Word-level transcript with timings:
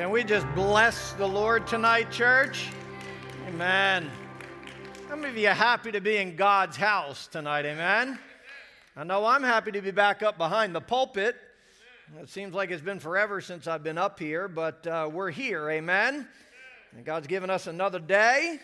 Can 0.00 0.08
we 0.08 0.24
just 0.24 0.46
bless 0.54 1.12
the 1.12 1.26
Lord 1.26 1.66
tonight, 1.66 2.10
church? 2.10 2.70
Amen. 3.46 4.10
How 5.10 5.14
many 5.16 5.28
of 5.28 5.36
you 5.36 5.48
are 5.48 5.52
happy 5.52 5.92
to 5.92 6.00
be 6.00 6.16
in 6.16 6.36
God's 6.36 6.78
house 6.78 7.26
tonight? 7.26 7.66
Amen. 7.66 8.18
I 8.96 9.04
know 9.04 9.26
I'm 9.26 9.42
happy 9.42 9.72
to 9.72 9.82
be 9.82 9.90
back 9.90 10.22
up 10.22 10.38
behind 10.38 10.74
the 10.74 10.80
pulpit. 10.80 11.36
It 12.18 12.30
seems 12.30 12.54
like 12.54 12.70
it's 12.70 12.80
been 12.80 12.98
forever 12.98 13.42
since 13.42 13.66
I've 13.66 13.82
been 13.82 13.98
up 13.98 14.18
here, 14.18 14.48
but 14.48 14.86
uh, 14.86 15.10
we're 15.12 15.30
here. 15.30 15.68
Amen. 15.68 16.26
And 16.96 17.04
God's 17.04 17.26
given 17.26 17.50
us 17.50 17.66
another 17.66 17.98
day. 17.98 18.58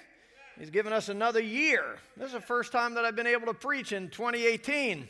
He's 0.59 0.71
given 0.71 0.95
us 0.95 1.11
another 1.11 1.41
year. 1.41 1.98
This 2.16 2.29
is 2.29 2.32
the 2.32 2.41
first 2.41 2.73
time 2.73 2.95
that 2.95 3.05
I've 3.05 3.14
been 3.14 3.27
able 3.27 3.48
to 3.48 3.55
preach 3.55 3.93
in 3.93 4.09
2018. 4.09 5.07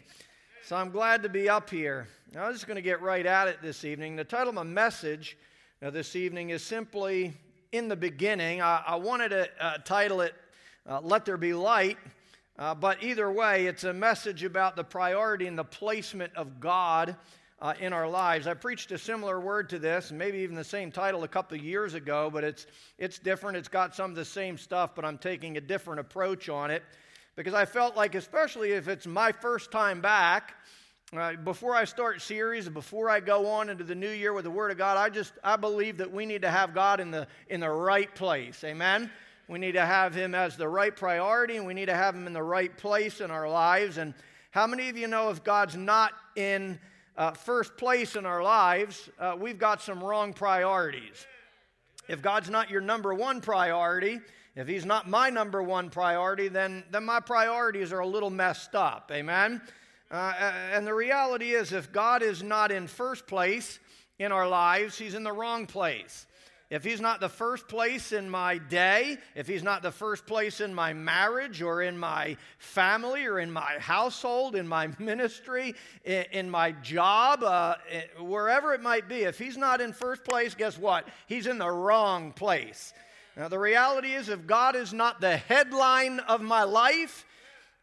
So 0.65 0.75
I'm 0.75 0.91
glad 0.91 1.23
to 1.23 1.29
be 1.29 1.49
up 1.49 1.71
here. 1.71 2.09
Now, 2.35 2.47
I'm 2.47 2.53
just 2.53 2.67
going 2.67 2.75
to 2.75 2.83
get 2.83 3.01
right 3.01 3.25
at 3.25 3.47
it 3.47 3.63
this 3.63 3.85
evening. 3.85 4.17
The 4.17 4.25
title 4.25 4.49
of 4.49 4.57
my 4.57 4.65
message 4.65 5.37
uh, 5.83 5.91
this 5.91 6.17
evening 6.17 6.51
is 6.51 6.63
simply 6.63 7.35
In 7.71 7.89
the 7.89 7.97
Beginning. 7.97 8.63
I, 8.63 8.83
I 8.87 8.97
wanted 8.97 9.29
to 9.29 9.49
uh, 9.61 9.79
title 9.79 10.23
it 10.23 10.35
uh, 10.89 11.01
Let 11.03 11.27
There 11.27 11.37
Be 11.37 11.53
Light, 11.53 11.99
uh, 12.59 12.75
but 12.75 13.03
either 13.03 13.31
way, 13.31 13.67
it's 13.67 13.85
a 13.85 13.93
message 13.93 14.43
about 14.43 14.75
the 14.75 14.85
priority 14.85 15.47
and 15.47 15.59
the 15.59 15.65
placement 15.65 16.35
of 16.35 16.61
God 16.61 17.15
uh, 17.61 17.75
in 17.79 17.93
our 17.93 18.09
lives. 18.09 18.47
I 18.47 18.55
preached 18.55 18.91
a 18.93 18.97
similar 18.97 19.39
word 19.39 19.69
to 19.69 19.79
this, 19.79 20.11
maybe 20.11 20.39
even 20.39 20.57
the 20.57 20.65
same 20.65 20.91
title 20.91 21.25
a 21.25 21.29
couple 21.29 21.59
of 21.59 21.65
years 21.65 21.93
ago, 21.93 22.31
but 22.33 22.43
it's, 22.43 22.67
it's 22.97 23.19
different. 23.19 23.59
It's 23.59 23.69
got 23.69 23.95
some 23.95 24.11
of 24.11 24.17
the 24.17 24.25
same 24.25 24.57
stuff, 24.57 24.95
but 24.95 25.05
I'm 25.05 25.19
taking 25.19 25.59
a 25.59 25.61
different 25.61 26.01
approach 26.01 26.49
on 26.49 26.71
it 26.71 26.85
because 27.35 27.53
I 27.53 27.67
felt 27.67 27.95
like, 27.97 28.15
especially 28.15 28.73
if 28.73 28.89
it's 28.89 29.07
my 29.07 29.31
first 29.31 29.71
time 29.71 30.01
back, 30.01 30.55
uh, 31.13 31.35
before 31.35 31.77
I 31.77 31.85
start 31.85 32.21
series, 32.21 32.69
before 32.69 33.09
I 33.09 33.21
go 33.21 33.47
on 33.47 33.71
into 33.71 33.85
the 33.85 33.95
new 33.95 34.11
year 34.11 34.33
with 34.33 34.43
the 34.43 34.51
Word 34.51 34.73
of 34.73 34.79
God, 34.79 34.97
I 34.97 35.09
just 35.09 35.35
I 35.45 35.55
believe 35.55 35.99
that 35.99 36.13
we 36.13 36.27
need 36.27 36.43
to 36.43 36.51
have 36.51 36.75
God 36.75 36.99
in 36.99 37.13
the 37.13 37.29
in 37.49 37.61
the 37.61 37.71
right 37.71 38.13
place. 38.13 38.65
Amen. 38.65 39.09
We 39.49 39.61
need 39.61 39.73
to 39.73 39.87
have 39.87 40.17
Him 40.17 40.35
as 40.35 40.57
the 40.57 40.69
right 40.69 40.95
priority, 40.95 41.59
and 41.59 41.67
we 41.67 41.75
need 41.75 41.87
to 41.87 41.95
have 41.95 42.17
Him 42.17 42.27
in 42.27 42.33
the 42.33 42.43
right 42.43 42.77
place 42.77 43.21
in 43.21 43.31
our 43.31 43.49
lives. 43.49 43.99
And 43.99 44.15
how 44.51 44.67
many 44.67 44.89
of 44.89 44.99
you 44.99 45.07
know 45.07 45.31
if 45.31 45.45
God's 45.45 45.77
not 45.77 46.13
in 46.35 46.81
uh, 47.17 47.31
first 47.31 47.77
place 47.77 48.17
in 48.17 48.27
our 48.27 48.43
lives, 48.43 49.09
uh, 49.21 49.37
we've 49.39 49.59
got 49.59 49.81
some 49.81 50.03
wrong 50.03 50.33
priorities? 50.33 51.25
If 52.09 52.21
God's 52.21 52.51
not 52.51 52.69
your 52.69 52.81
number 52.81 53.15
one 53.15 53.41
priority, 53.41 54.19
if 54.57 54.67
He's 54.67 54.85
not 54.85 55.09
my 55.09 55.31
number 55.31 55.63
one 55.63 55.89
priority, 55.89 56.49
then 56.49 56.83
then 56.91 57.05
my 57.05 57.21
priorities 57.21 57.93
are 57.93 58.01
a 58.01 58.07
little 58.07 58.31
messed 58.31 58.75
up. 58.75 59.13
Amen. 59.15 59.63
Uh, 60.11 60.33
and 60.73 60.87
the 60.87 60.95
reality 60.95 61.51
is, 61.51 61.73
if 61.73 61.93
God 61.93 62.23
is 62.23 62.43
not 62.43 62.71
in 62.71 62.87
first 62.87 63.27
place 63.27 63.79
in 64.19 64.31
our 64.31 64.49
lives, 64.49 64.97
He's 64.97 65.15
in 65.15 65.25
the 65.25 65.33
wrong 65.33 65.67
place. 65.67 66.27
If 66.71 66.85
He's 66.85 67.01
not 67.01 67.21
the 67.21 67.29
first 67.29 67.69
place 67.69 68.13
in 68.13 68.31
my 68.31 68.59
day, 68.59 69.19
if 69.35 69.49
He's 69.49 69.65
not 69.65 69.83
the 69.83 69.91
first 69.91 70.27
place 70.27 70.61
in 70.61 70.73
my 70.73 70.93
marriage 70.93 71.61
or 71.61 71.83
in 71.83 71.99
my 71.99 72.37
family 72.59 73.25
or 73.25 73.41
in 73.41 73.51
my 73.51 73.79
household, 73.79 74.55
in 74.55 74.67
my 74.67 74.89
ministry, 74.99 75.75
in, 76.05 76.25
in 76.33 76.51
my 76.51 76.73
job, 76.73 77.43
uh, 77.43 77.75
wherever 78.21 78.75
it 78.75 78.83
might 78.83 79.09
be, 79.09 79.23
if 79.23 79.39
He's 79.39 79.57
not 79.57 79.81
in 79.81 79.93
first 79.93 80.25
place, 80.25 80.55
guess 80.55 80.79
what? 80.79 81.07
He's 81.27 81.49
in 81.49 81.59
the 81.59 81.71
wrong 81.71 82.33
place. 82.33 82.93
Now, 83.37 83.49
the 83.49 83.59
reality 83.59 84.13
is, 84.13 84.29
if 84.29 84.47
God 84.47 84.77
is 84.77 84.93
not 84.93 85.21
the 85.21 85.37
headline 85.37 86.21
of 86.21 86.41
my 86.41 86.63
life, 86.63 87.27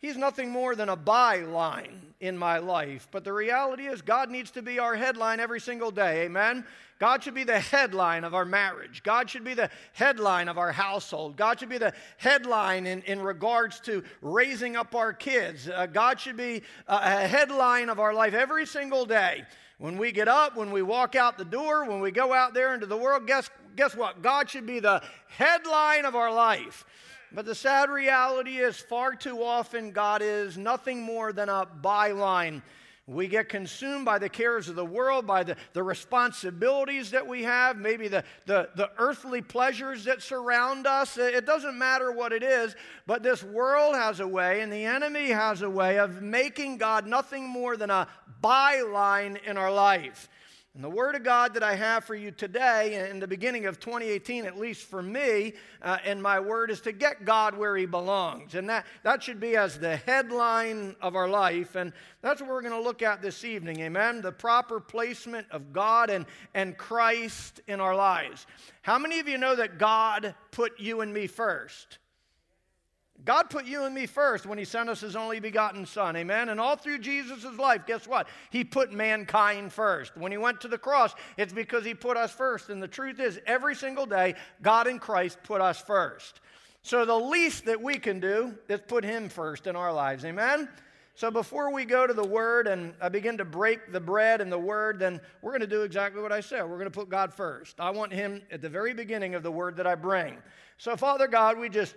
He's 0.03 0.17
nothing 0.17 0.49
more 0.49 0.75
than 0.75 0.89
a 0.89 0.97
byline 0.97 1.93
in 2.19 2.37
my 2.37 2.57
life. 2.57 3.07
But 3.09 3.23
the 3.23 3.31
reality 3.31 3.85
is, 3.85 4.01
God 4.01 4.29
needs 4.29 4.51
to 4.51 4.61
be 4.61 4.77
our 4.77 4.95
headline 4.95 5.39
every 5.39 5.61
single 5.61 5.91
day. 5.91 6.23
Amen? 6.23 6.65
God 6.99 7.23
should 7.23 7.33
be 7.33 7.45
the 7.45 7.57
headline 7.57 8.25
of 8.25 8.33
our 8.33 8.43
marriage. 8.43 9.01
God 9.03 9.29
should 9.29 9.45
be 9.45 9.53
the 9.53 9.69
headline 9.93 10.49
of 10.49 10.57
our 10.57 10.73
household. 10.73 11.37
God 11.37 11.57
should 11.57 11.69
be 11.69 11.77
the 11.77 11.93
headline 12.17 12.85
in, 12.85 13.01
in 13.03 13.21
regards 13.21 13.79
to 13.81 14.03
raising 14.21 14.75
up 14.75 14.93
our 14.93 15.13
kids. 15.13 15.69
Uh, 15.69 15.85
God 15.85 16.19
should 16.19 16.35
be 16.35 16.63
a 16.85 17.25
headline 17.25 17.87
of 17.87 17.97
our 17.97 18.13
life 18.13 18.33
every 18.33 18.65
single 18.65 19.05
day. 19.05 19.45
When 19.77 19.97
we 19.97 20.11
get 20.11 20.27
up, 20.27 20.57
when 20.57 20.71
we 20.71 20.81
walk 20.81 21.15
out 21.15 21.37
the 21.37 21.45
door, 21.45 21.87
when 21.87 22.01
we 22.01 22.11
go 22.11 22.33
out 22.33 22.53
there 22.53 22.73
into 22.73 22.87
the 22.87 22.97
world, 22.97 23.25
guess, 23.25 23.49
guess 23.77 23.95
what? 23.95 24.21
God 24.21 24.49
should 24.49 24.65
be 24.65 24.81
the 24.81 25.01
headline 25.29 26.03
of 26.03 26.13
our 26.13 26.33
life. 26.33 26.83
But 27.33 27.45
the 27.45 27.55
sad 27.55 27.89
reality 27.89 28.57
is, 28.57 28.77
far 28.77 29.15
too 29.15 29.43
often, 29.43 29.91
God 29.91 30.21
is 30.21 30.57
nothing 30.57 31.01
more 31.01 31.33
than 31.33 31.49
a 31.49 31.67
byline. 31.81 32.61
We 33.05 33.27
get 33.27 33.49
consumed 33.49 34.05
by 34.05 34.19
the 34.19 34.29
cares 34.29 34.69
of 34.69 34.75
the 34.75 34.85
world, 34.85 35.27
by 35.27 35.43
the, 35.43 35.57
the 35.73 35.83
responsibilities 35.83 37.11
that 37.11 37.27
we 37.27 37.43
have, 37.43 37.75
maybe 37.75 38.07
the, 38.07 38.23
the, 38.45 38.69
the 38.75 38.91
earthly 38.97 39.41
pleasures 39.41 40.05
that 40.05 40.21
surround 40.21 40.87
us. 40.87 41.17
It 41.17 41.45
doesn't 41.45 41.77
matter 41.77 42.13
what 42.13 42.31
it 42.31 42.43
is, 42.43 42.75
but 43.05 43.21
this 43.21 43.43
world 43.43 43.95
has 43.95 44.21
a 44.21 44.27
way, 44.27 44.61
and 44.61 44.71
the 44.71 44.85
enemy 44.85 45.29
has 45.29 45.63
a 45.63 45.69
way 45.69 45.99
of 45.99 46.21
making 46.21 46.77
God 46.77 47.05
nothing 47.05 47.49
more 47.49 47.75
than 47.75 47.89
a 47.89 48.07
byline 48.41 49.43
in 49.43 49.57
our 49.57 49.73
life. 49.73 50.29
And 50.75 50.83
the 50.83 50.89
word 50.89 51.13
of 51.13 51.23
God 51.23 51.53
that 51.53 51.61
I 51.61 51.75
have 51.75 52.03
for 52.03 52.15
you 52.15 52.31
today, 52.31 53.07
in 53.07 53.19
the 53.19 53.27
beginning 53.27 53.67
of 53.67 53.79
2018, 53.79 54.45
at 54.45 54.57
least 54.57 54.87
for 54.87 55.03
me, 55.03 55.53
uh, 55.83 55.99
and 56.03 56.21
my 56.21 56.39
word 56.39 56.71
is 56.71 56.81
to 56.81 56.91
get 56.91 57.25
God 57.25 57.55
where 57.55 57.77
he 57.77 57.85
belongs. 57.85 58.55
And 58.55 58.67
that, 58.69 58.87
that 59.03 59.21
should 59.21 59.39
be 59.39 59.55
as 59.55 59.77
the 59.77 59.97
headline 59.97 60.95
of 60.99 61.15
our 61.15 61.27
life. 61.27 61.75
And 61.75 61.93
that's 62.23 62.41
what 62.41 62.49
we're 62.49 62.63
going 62.63 62.73
to 62.73 62.81
look 62.81 63.03
at 63.03 63.21
this 63.21 63.45
evening, 63.45 63.81
amen? 63.81 64.21
The 64.21 64.31
proper 64.31 64.79
placement 64.79 65.45
of 65.51 65.73
God 65.73 66.09
and, 66.09 66.25
and 66.55 66.75
Christ 66.75 67.61
in 67.67 67.79
our 67.79 67.95
lives. 67.95 68.47
How 68.81 68.97
many 68.97 69.19
of 69.19 69.27
you 69.27 69.37
know 69.37 69.55
that 69.55 69.77
God 69.77 70.33
put 70.49 70.79
you 70.79 71.01
and 71.01 71.13
me 71.13 71.27
first? 71.27 71.99
God 73.25 73.49
put 73.49 73.65
you 73.65 73.85
and 73.85 73.95
me 73.95 74.05
first 74.05 74.45
when 74.45 74.57
He 74.57 74.65
sent 74.65 74.89
us 74.89 75.01
His 75.01 75.15
only 75.15 75.39
begotten 75.39 75.85
Son. 75.85 76.15
Amen. 76.15 76.49
And 76.49 76.59
all 76.59 76.75
through 76.75 76.99
Jesus' 76.99 77.45
life, 77.57 77.85
guess 77.85 78.07
what? 78.07 78.27
He 78.49 78.63
put 78.63 78.91
mankind 78.91 79.71
first. 79.71 80.17
When 80.17 80.31
He 80.31 80.37
went 80.37 80.59
to 80.61 80.67
the 80.67 80.77
cross, 80.77 81.13
it's 81.37 81.53
because 81.53 81.85
He 81.85 81.93
put 81.93 82.17
us 82.17 82.31
first. 82.31 82.69
And 82.69 82.83
the 82.83 82.87
truth 82.87 83.19
is, 83.19 83.39
every 83.45 83.75
single 83.75 84.05
day, 84.05 84.35
God 84.61 84.87
in 84.87 84.99
Christ 84.99 85.37
put 85.43 85.61
us 85.61 85.81
first. 85.81 86.41
So 86.81 87.05
the 87.05 87.17
least 87.17 87.65
that 87.65 87.81
we 87.81 87.97
can 87.97 88.19
do 88.19 88.55
is 88.67 88.81
put 88.85 89.05
Him 89.05 89.29
first 89.29 89.67
in 89.67 89.75
our 89.75 89.93
lives. 89.93 90.25
Amen. 90.25 90.67
So 91.15 91.29
before 91.31 91.71
we 91.71 91.85
go 91.85 92.07
to 92.07 92.13
the 92.13 92.25
Word 92.25 92.67
and 92.67 92.93
I 92.99 93.07
begin 93.07 93.37
to 93.37 93.45
break 93.45 93.93
the 93.93 93.99
bread 93.99 94.41
and 94.41 94.51
the 94.51 94.59
Word, 94.59 94.99
then 94.99 95.21
we're 95.41 95.51
going 95.51 95.61
to 95.61 95.67
do 95.67 95.83
exactly 95.83 96.21
what 96.21 96.31
I 96.33 96.41
said. 96.41 96.63
We're 96.63 96.79
going 96.79 96.85
to 96.85 96.91
put 96.91 97.07
God 97.07 97.33
first. 97.33 97.79
I 97.79 97.91
want 97.91 98.11
Him 98.11 98.41
at 98.51 98.61
the 98.61 98.69
very 98.69 98.93
beginning 98.93 99.33
of 99.35 99.43
the 99.43 99.51
Word 99.51 99.77
that 99.77 99.87
I 99.87 99.95
bring. 99.95 100.37
So, 100.77 100.97
Father 100.97 101.27
God, 101.27 101.57
we 101.57 101.69
just 101.69 101.95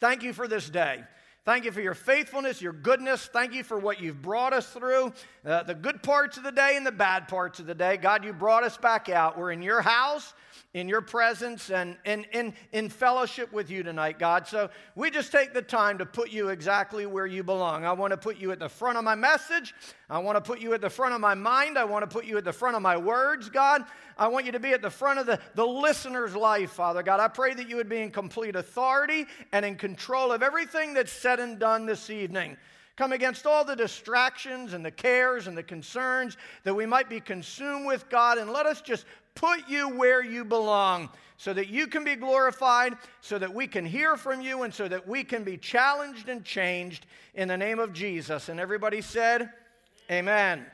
Thank 0.00 0.22
you 0.22 0.32
for 0.32 0.48
this 0.48 0.68
day. 0.68 1.04
Thank 1.44 1.64
you 1.64 1.72
for 1.72 1.80
your 1.80 1.94
faithfulness, 1.94 2.60
your 2.60 2.72
goodness. 2.72 3.26
Thank 3.26 3.54
you 3.54 3.64
for 3.64 3.78
what 3.78 4.00
you've 4.00 4.20
brought 4.20 4.52
us 4.52 4.68
through, 4.70 5.12
uh, 5.44 5.62
the 5.62 5.74
good 5.74 6.02
parts 6.02 6.36
of 6.36 6.42
the 6.42 6.52
day 6.52 6.74
and 6.76 6.86
the 6.86 6.92
bad 6.92 7.28
parts 7.28 7.60
of 7.60 7.66
the 7.66 7.74
day. 7.74 7.96
God, 7.96 8.24
you 8.24 8.32
brought 8.32 8.62
us 8.62 8.76
back 8.76 9.08
out. 9.08 9.38
We're 9.38 9.52
in 9.52 9.62
your 9.62 9.80
house 9.80 10.34
in 10.74 10.88
your 10.88 11.00
presence 11.00 11.70
and 11.70 11.96
in, 12.04 12.24
in, 12.32 12.54
in 12.72 12.88
fellowship 12.88 13.52
with 13.52 13.70
you 13.70 13.82
tonight, 13.82 14.18
God. 14.18 14.46
So 14.46 14.70
we 14.94 15.10
just 15.10 15.32
take 15.32 15.52
the 15.52 15.62
time 15.62 15.98
to 15.98 16.06
put 16.06 16.30
you 16.30 16.48
exactly 16.48 17.06
where 17.06 17.26
you 17.26 17.42
belong. 17.42 17.84
I 17.84 17.92
want 17.92 18.12
to 18.12 18.16
put 18.16 18.38
you 18.38 18.52
at 18.52 18.60
the 18.60 18.68
front 18.68 18.96
of 18.96 19.04
my 19.04 19.16
message. 19.16 19.74
I 20.10 20.18
want 20.18 20.36
to 20.36 20.40
put 20.40 20.58
you 20.58 20.74
at 20.74 20.80
the 20.80 20.90
front 20.90 21.14
of 21.14 21.20
my 21.20 21.34
mind. 21.34 21.78
I 21.78 21.84
want 21.84 22.02
to 22.02 22.12
put 22.12 22.24
you 22.24 22.36
at 22.36 22.44
the 22.44 22.52
front 22.52 22.74
of 22.74 22.82
my 22.82 22.96
words, 22.96 23.48
God. 23.48 23.84
I 24.18 24.26
want 24.26 24.44
you 24.44 24.50
to 24.52 24.58
be 24.58 24.72
at 24.72 24.82
the 24.82 24.90
front 24.90 25.20
of 25.20 25.26
the, 25.26 25.38
the 25.54 25.64
listener's 25.64 26.34
life, 26.34 26.72
Father 26.72 27.04
God. 27.04 27.20
I 27.20 27.28
pray 27.28 27.54
that 27.54 27.68
you 27.68 27.76
would 27.76 27.88
be 27.88 27.98
in 27.98 28.10
complete 28.10 28.56
authority 28.56 29.26
and 29.52 29.64
in 29.64 29.76
control 29.76 30.32
of 30.32 30.42
everything 30.42 30.94
that's 30.94 31.12
said 31.12 31.38
and 31.38 31.60
done 31.60 31.86
this 31.86 32.10
evening. 32.10 32.56
Come 32.96 33.12
against 33.12 33.46
all 33.46 33.64
the 33.64 33.76
distractions 33.76 34.72
and 34.72 34.84
the 34.84 34.90
cares 34.90 35.46
and 35.46 35.56
the 35.56 35.62
concerns 35.62 36.36
that 36.64 36.74
we 36.74 36.86
might 36.86 37.08
be 37.08 37.20
consumed 37.20 37.86
with, 37.86 38.08
God, 38.10 38.36
and 38.36 38.50
let 38.50 38.66
us 38.66 38.82
just 38.82 39.06
put 39.36 39.68
you 39.68 39.88
where 39.90 40.24
you 40.24 40.44
belong 40.44 41.08
so 41.36 41.54
that 41.54 41.68
you 41.68 41.86
can 41.86 42.04
be 42.04 42.16
glorified, 42.16 42.94
so 43.20 43.38
that 43.38 43.54
we 43.54 43.66
can 43.66 43.86
hear 43.86 44.16
from 44.16 44.42
you, 44.42 44.64
and 44.64 44.74
so 44.74 44.88
that 44.88 45.06
we 45.08 45.24
can 45.24 45.44
be 45.44 45.56
challenged 45.56 46.28
and 46.28 46.44
changed 46.44 47.06
in 47.34 47.48
the 47.48 47.56
name 47.56 47.78
of 47.78 47.92
Jesus. 47.94 48.50
And 48.50 48.60
everybody 48.60 49.00
said, 49.00 49.50
Amen. 50.10 50.66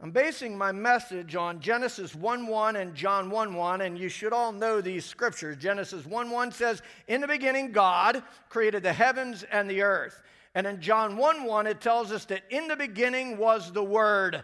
I'm 0.00 0.12
basing 0.12 0.56
my 0.56 0.72
message 0.72 1.36
on 1.36 1.60
Genesis 1.60 2.14
1 2.14 2.46
1 2.46 2.76
and 2.76 2.94
John 2.94 3.28
1 3.28 3.52
1, 3.52 3.82
and 3.82 3.98
you 3.98 4.08
should 4.08 4.32
all 4.32 4.50
know 4.50 4.80
these 4.80 5.04
scriptures. 5.04 5.58
Genesis 5.58 6.06
1 6.06 6.30
1 6.30 6.52
says, 6.52 6.80
In 7.06 7.20
the 7.20 7.28
beginning, 7.28 7.70
God 7.72 8.22
created 8.48 8.82
the 8.82 8.92
heavens 8.92 9.42
and 9.52 9.68
the 9.68 9.82
earth. 9.82 10.22
And 10.54 10.66
in 10.66 10.80
John 10.80 11.18
1 11.18 11.44
1, 11.44 11.66
it 11.66 11.82
tells 11.82 12.12
us 12.12 12.24
that 12.26 12.44
in 12.48 12.66
the 12.66 12.76
beginning 12.76 13.36
was 13.36 13.72
the 13.72 13.84
Word. 13.84 14.42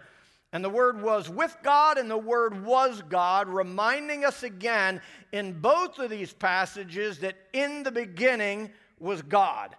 And 0.52 0.62
the 0.62 0.70
Word 0.70 1.00
was 1.00 1.30
with 1.30 1.56
God, 1.62 1.96
and 1.96 2.10
the 2.10 2.18
Word 2.18 2.66
was 2.66 3.00
God, 3.08 3.48
reminding 3.48 4.26
us 4.26 4.42
again 4.42 5.00
in 5.32 5.58
both 5.58 5.98
of 5.98 6.10
these 6.10 6.34
passages 6.34 7.18
that 7.20 7.36
in 7.54 7.82
the 7.82 7.90
beginning 7.90 8.70
was 8.98 9.22
God. 9.22 9.74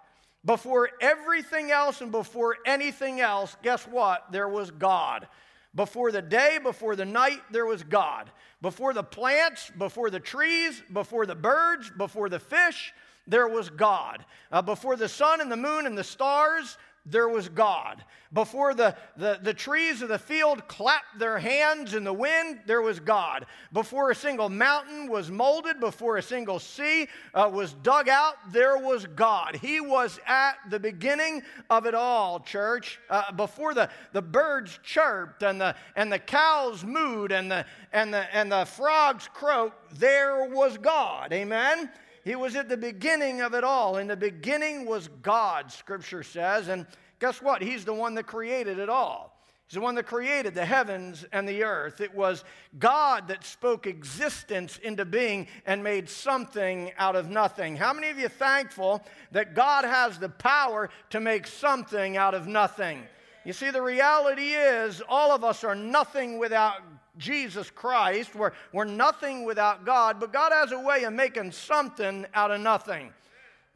Before 0.46 0.88
everything 1.00 1.72
else 1.72 2.00
and 2.00 2.12
before 2.12 2.56
anything 2.64 3.20
else, 3.20 3.56
guess 3.64 3.84
what? 3.86 4.30
There 4.30 4.48
was 4.48 4.70
God. 4.70 5.26
Before 5.74 6.12
the 6.12 6.22
day, 6.22 6.58
before 6.62 6.94
the 6.94 7.04
night, 7.04 7.42
there 7.50 7.66
was 7.66 7.82
God. 7.82 8.30
Before 8.62 8.94
the 8.94 9.02
plants, 9.02 9.70
before 9.76 10.08
the 10.08 10.20
trees, 10.20 10.82
before 10.92 11.26
the 11.26 11.34
birds, 11.34 11.90
before 11.98 12.28
the 12.28 12.38
fish, 12.38 12.94
there 13.26 13.48
was 13.48 13.68
God. 13.70 14.24
Uh, 14.52 14.62
before 14.62 14.94
the 14.94 15.08
sun 15.08 15.40
and 15.40 15.50
the 15.50 15.56
moon 15.56 15.84
and 15.84 15.98
the 15.98 16.04
stars, 16.04 16.78
there 17.06 17.28
was 17.28 17.48
God. 17.48 18.04
Before 18.32 18.74
the, 18.74 18.96
the, 19.16 19.38
the 19.40 19.54
trees 19.54 20.02
of 20.02 20.08
the 20.08 20.18
field 20.18 20.66
clapped 20.66 21.18
their 21.18 21.38
hands 21.38 21.94
in 21.94 22.02
the 22.02 22.12
wind, 22.12 22.60
there 22.66 22.82
was 22.82 22.98
God. 22.98 23.46
Before 23.72 24.10
a 24.10 24.14
single 24.14 24.48
mountain 24.48 25.08
was 25.08 25.30
molded, 25.30 25.78
before 25.78 26.16
a 26.16 26.22
single 26.22 26.58
sea 26.58 27.06
uh, 27.32 27.48
was 27.52 27.72
dug 27.74 28.08
out, 28.08 28.34
there 28.52 28.76
was 28.78 29.06
God. 29.06 29.56
He 29.56 29.80
was 29.80 30.18
at 30.26 30.56
the 30.68 30.80
beginning 30.80 31.42
of 31.70 31.86
it 31.86 31.94
all, 31.94 32.40
church. 32.40 32.98
Uh, 33.08 33.30
before 33.32 33.72
the, 33.72 33.88
the 34.12 34.22
birds 34.22 34.80
chirped 34.82 35.44
and 35.44 35.60
the, 35.60 35.76
and 35.94 36.12
the 36.12 36.18
cows 36.18 36.82
mooed 36.82 37.30
and 37.30 37.50
the, 37.50 37.64
and, 37.92 38.12
the, 38.12 38.34
and 38.34 38.50
the 38.50 38.64
frogs 38.64 39.28
croaked, 39.32 39.98
there 39.98 40.48
was 40.48 40.76
God. 40.78 41.32
Amen? 41.32 41.90
He 42.26 42.34
was 42.34 42.56
at 42.56 42.68
the 42.68 42.76
beginning 42.76 43.40
of 43.40 43.54
it 43.54 43.62
all. 43.62 43.98
In 43.98 44.08
the 44.08 44.16
beginning 44.16 44.84
was 44.84 45.06
God, 45.22 45.70
Scripture 45.70 46.24
says. 46.24 46.66
And 46.66 46.84
guess 47.20 47.40
what? 47.40 47.62
He's 47.62 47.84
the 47.84 47.94
one 47.94 48.14
that 48.14 48.26
created 48.26 48.80
it 48.80 48.88
all. 48.88 49.40
He's 49.68 49.76
the 49.76 49.80
one 49.80 49.94
that 49.94 50.06
created 50.06 50.52
the 50.52 50.64
heavens 50.64 51.24
and 51.30 51.48
the 51.48 51.62
earth. 51.62 52.00
It 52.00 52.12
was 52.12 52.42
God 52.80 53.28
that 53.28 53.44
spoke 53.44 53.86
existence 53.86 54.78
into 54.78 55.04
being 55.04 55.46
and 55.66 55.84
made 55.84 56.08
something 56.08 56.90
out 56.98 57.14
of 57.14 57.30
nothing. 57.30 57.76
How 57.76 57.92
many 57.92 58.10
of 58.10 58.18
you 58.18 58.26
thankful 58.26 59.04
that 59.30 59.54
God 59.54 59.84
has 59.84 60.18
the 60.18 60.28
power 60.28 60.90
to 61.10 61.20
make 61.20 61.46
something 61.46 62.16
out 62.16 62.34
of 62.34 62.48
nothing? 62.48 63.04
You 63.44 63.52
see, 63.52 63.70
the 63.70 63.82
reality 63.82 64.48
is 64.48 65.00
all 65.08 65.30
of 65.30 65.44
us 65.44 65.62
are 65.62 65.76
nothing 65.76 66.40
without 66.40 66.80
Jesus 67.18 67.70
Christ. 67.70 68.34
We're, 68.34 68.52
we're 68.72 68.84
nothing 68.84 69.44
without 69.44 69.84
God, 69.84 70.20
but 70.20 70.32
God 70.32 70.52
has 70.52 70.72
a 70.72 70.78
way 70.78 71.04
of 71.04 71.12
making 71.12 71.52
something 71.52 72.26
out 72.34 72.50
of 72.50 72.60
nothing. 72.60 73.12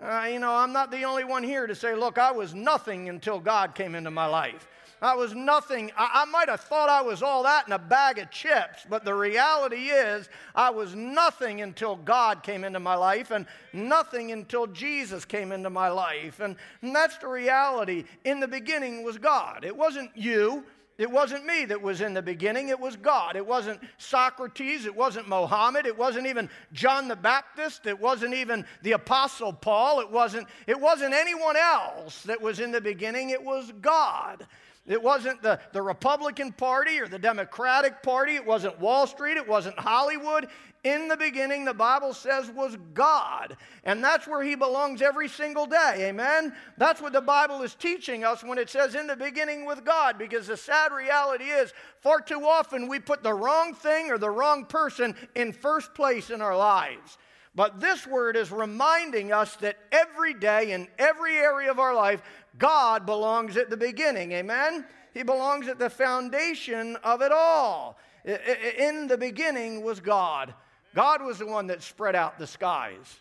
Uh, 0.03 0.29
you 0.33 0.39
know, 0.39 0.53
I'm 0.53 0.73
not 0.73 0.91
the 0.91 1.03
only 1.05 1.25
one 1.25 1.43
here 1.43 1.67
to 1.67 1.75
say, 1.75 1.95
look, 1.95 2.17
I 2.17 2.33
was 2.33 2.55
nothing 2.55 3.09
until 3.09 3.39
God 3.39 3.75
came 3.75 3.95
into 3.95 4.11
my 4.11 4.27
life. 4.27 4.67
I 5.03 5.15
was 5.15 5.35
nothing. 5.35 5.91
I, 5.97 6.23
I, 6.23 6.25
might 6.27 6.49
have 6.49 6.61
thought 6.61 6.89
I 6.89 7.01
was 7.01 7.23
all 7.23 7.43
that 7.45 7.67
in 7.67 7.73
a 7.73 7.79
bag 7.79 8.19
of 8.19 8.31
chips, 8.31 8.85
but 8.89 9.05
the 9.05 9.15
reality 9.15 9.89
is 9.89 10.29
I 10.55 10.71
was 10.71 10.95
nothing 10.95 11.63
until 11.63 11.97
God 11.97 12.43
came 12.43 12.65
into 12.65 12.81
my 12.81 12.95
life 12.95 13.31
and 13.31 13.47
nothing 13.73 14.33
until 14.33 14.67
Jesus 14.67 15.25
came 15.25 15.53
into 15.53 15.71
my 15.71 15.89
life. 15.89 16.41
And, 16.41 16.57
and 16.83 16.95
that's 16.95 17.17
the 17.19 17.29
reality. 17.29 18.05
In 18.25 18.41
the 18.41 18.49
beginning 18.49 19.03
was 19.03 19.17
God. 19.17 19.65
It 19.65 19.75
wasn't 19.75 20.15
you, 20.15 20.65
it 21.01 21.11
wasn't 21.11 21.47
me 21.47 21.65
that 21.65 21.81
was 21.81 22.03
in 22.03 22.13
the 22.13 22.21
beginning, 22.21 22.69
it 22.69 22.79
was 22.79 22.95
God. 22.95 23.35
It 23.35 23.47
wasn't 23.47 23.81
Socrates, 23.97 24.85
it 24.85 24.95
wasn't 24.95 25.29
Mohammed, 25.29 25.87
it 25.87 25.97
wasn't 25.97 26.27
even 26.27 26.51
John 26.75 27.09
the 27.09 27.17
Baptist, 27.17 27.87
it 27.87 27.99
wasn't 27.99 28.35
even 28.35 28.67
the 28.83 28.93
apostle 28.93 29.51
Paul, 29.51 30.01
it 30.01 30.11
wasn't 30.11 30.47
it 30.67 30.79
wasn't 30.79 31.15
anyone 31.15 31.57
else 31.57 32.23
that 32.25 32.39
was 32.39 32.61
in 32.61 32.71
the 32.71 32.83
beginning, 32.83 33.31
it 33.31 33.43
was 33.43 33.73
God. 33.81 34.47
It 34.87 35.03
wasn't 35.03 35.41
the, 35.41 35.59
the 35.73 35.81
Republican 35.81 36.53
Party 36.53 36.99
or 36.99 37.07
the 37.07 37.19
Democratic 37.19 38.03
Party. 38.03 38.35
It 38.35 38.45
wasn't 38.45 38.81
Wall 38.81 39.07
Street. 39.07 39.37
It 39.37 39.47
wasn't 39.47 39.79
Hollywood. 39.79 40.49
In 40.83 41.09
the 41.09 41.17
beginning, 41.17 41.67
the 41.67 41.75
Bible 41.75 42.15
says, 42.15 42.51
was 42.51 42.77
God. 42.95 43.57
And 43.85 44.03
that's 44.03 44.27
where 44.27 44.43
He 44.43 44.55
belongs 44.55 45.03
every 45.03 45.29
single 45.29 45.67
day. 45.67 46.09
Amen? 46.09 46.55
That's 46.79 47.03
what 47.03 47.13
the 47.13 47.21
Bible 47.21 47.61
is 47.63 47.75
teaching 47.75 48.25
us 48.25 48.43
when 48.43 48.57
it 48.57 48.71
says, 48.71 48.95
in 48.95 49.07
the 49.07 49.17
beginning 49.17 49.67
with 49.67 49.85
God. 49.85 50.19
Because 50.19 50.47
the 50.47 50.57
sad 50.57 50.93
reality 50.93 51.45
is, 51.45 51.75
far 52.01 52.21
too 52.21 52.47
often 52.47 52.89
we 52.89 52.99
put 52.99 53.23
the 53.23 53.35
wrong 53.35 53.75
thing 53.75 54.11
or 54.11 54.17
the 54.17 54.31
wrong 54.31 54.65
person 54.65 55.15
in 55.35 55.53
first 55.53 55.93
place 55.93 56.31
in 56.31 56.41
our 56.41 56.57
lives. 56.57 57.19
But 57.55 57.81
this 57.81 58.07
word 58.07 58.37
is 58.37 58.51
reminding 58.51 59.33
us 59.33 59.57
that 59.57 59.77
every 59.93 60.33
day 60.33 60.73
in 60.73 60.89
every 60.99 61.37
area 61.37 61.71
of 61.71 61.79
our 61.79 61.95
life, 61.95 62.23
God 62.59 63.05
belongs 63.05 63.57
at 63.57 63.69
the 63.69 63.77
beginning. 63.77 64.33
Amen? 64.33 64.87
He 65.13 65.25
belongs 65.25 65.69
at 65.69 65.79
the 65.79 65.91
foundation 65.91 66.97
of 67.03 67.21
it 67.21 67.33
all. 67.33 67.99
In 68.25 69.09
the 69.09 69.19
beginning 69.19 69.83
was 69.83 70.01
God. 70.01 70.55
God 70.95 71.23
was 71.23 71.39
the 71.39 71.47
one 71.47 71.69
that 71.69 71.83
spread 71.83 72.17
out 72.17 72.39
the 72.39 72.47
skies. 72.47 73.21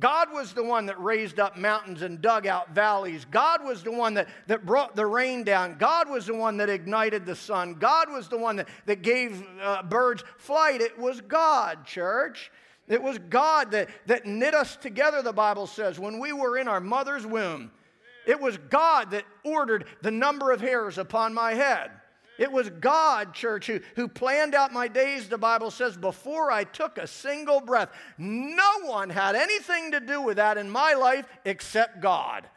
God 0.00 0.32
was 0.32 0.52
the 0.52 0.64
one 0.64 0.86
that 0.86 1.00
raised 1.00 1.38
up 1.38 1.56
mountains 1.56 2.02
and 2.02 2.20
dug 2.20 2.46
out 2.48 2.74
valleys. 2.74 3.24
God 3.30 3.62
was 3.62 3.84
the 3.84 3.92
one 3.92 4.14
that, 4.14 4.28
that 4.48 4.66
brought 4.66 4.96
the 4.96 5.06
rain 5.06 5.44
down. 5.44 5.78
God 5.78 6.10
was 6.10 6.26
the 6.26 6.34
one 6.34 6.56
that 6.56 6.68
ignited 6.68 7.24
the 7.24 7.36
sun. 7.36 7.74
God 7.74 8.10
was 8.10 8.28
the 8.28 8.38
one 8.38 8.56
that, 8.56 8.68
that 8.86 9.02
gave 9.02 9.46
uh, 9.62 9.84
birds 9.84 10.24
flight. 10.36 10.80
It 10.80 10.98
was 10.98 11.20
God, 11.20 11.86
church. 11.86 12.50
It 12.88 13.00
was 13.00 13.18
God 13.30 13.70
that, 13.70 13.88
that 14.06 14.26
knit 14.26 14.54
us 14.54 14.74
together, 14.76 15.22
the 15.22 15.32
Bible 15.32 15.68
says, 15.68 15.98
when 16.00 16.18
we 16.18 16.32
were 16.32 16.58
in 16.58 16.66
our 16.66 16.80
mother's 16.80 17.24
womb. 17.24 17.70
It 18.26 18.40
was 18.40 18.58
God 18.70 19.12
that 19.12 19.24
ordered 19.44 19.84
the 20.02 20.10
number 20.10 20.50
of 20.50 20.60
hairs 20.60 20.98
upon 20.98 21.34
my 21.34 21.54
head. 21.54 21.90
It 22.38 22.50
was 22.50 22.68
God, 22.68 23.32
church, 23.32 23.66
who, 23.66 23.80
who 23.94 24.08
planned 24.08 24.54
out 24.54 24.72
my 24.72 24.88
days, 24.88 25.28
the 25.28 25.38
Bible 25.38 25.70
says, 25.70 25.96
before 25.96 26.50
I 26.50 26.64
took 26.64 26.98
a 26.98 27.06
single 27.06 27.60
breath. 27.60 27.90
No 28.18 28.80
one 28.82 29.10
had 29.10 29.36
anything 29.36 29.92
to 29.92 30.00
do 30.00 30.20
with 30.20 30.36
that 30.36 30.58
in 30.58 30.68
my 30.68 30.94
life 30.94 31.26
except 31.44 32.00
God. 32.00 32.48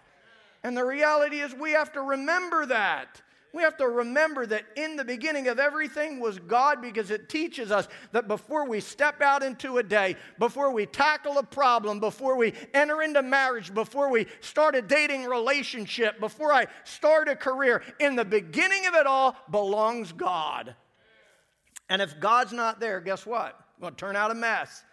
And 0.64 0.76
the 0.76 0.84
reality 0.84 1.40
is, 1.40 1.54
we 1.54 1.72
have 1.72 1.94
to 1.94 2.02
remember 2.02 2.66
that. 2.66 3.22
We 3.57 3.63
have 3.63 3.77
to 3.77 3.89
remember 3.89 4.45
that 4.45 4.65
in 4.75 4.98
the 4.98 5.04
beginning 5.04 5.48
of 5.48 5.57
everything 5.57 6.19
was 6.19 6.38
God 6.38 6.80
because 6.80 7.09
it 7.09 7.27
teaches 7.27 7.71
us 7.71 7.88
that 8.12 8.27
before 8.27 8.69
we 8.69 8.80
step 8.80 9.19
out 9.19 9.42
into 9.42 9.80
a 9.80 9.83
day, 9.83 10.15
before 10.38 10.71
we 10.71 10.86
tackle 10.86 11.39
a 11.39 11.44
problem, 11.44 12.00
before 12.00 12.38
we 12.38 12.54
enter 12.75 13.01
into 13.01 13.24
marriage, 13.24 13.74
before 13.74 14.12
we 14.12 14.27
start 14.42 14.75
a 14.75 14.81
dating 14.83 15.24
relationship, 15.24 16.19
before 16.19 16.54
I 16.54 16.68
start 16.83 17.30
a 17.30 17.36
career, 17.36 17.81
in 18.00 18.15
the 18.15 18.24
beginning 18.24 18.86
of 18.86 18.94
it 18.94 19.07
all 19.07 19.36
belongs 19.50 20.12
God. 20.12 20.75
And 21.89 22.00
if 22.00 22.19
God's 22.19 22.54
not 22.54 22.80
there, 22.80 23.01
guess 23.01 23.25
what? 23.25 23.59
We'll 23.80 23.89
turn 23.89 24.15
out 24.15 24.30
a 24.30 24.36
mess, 24.36 24.83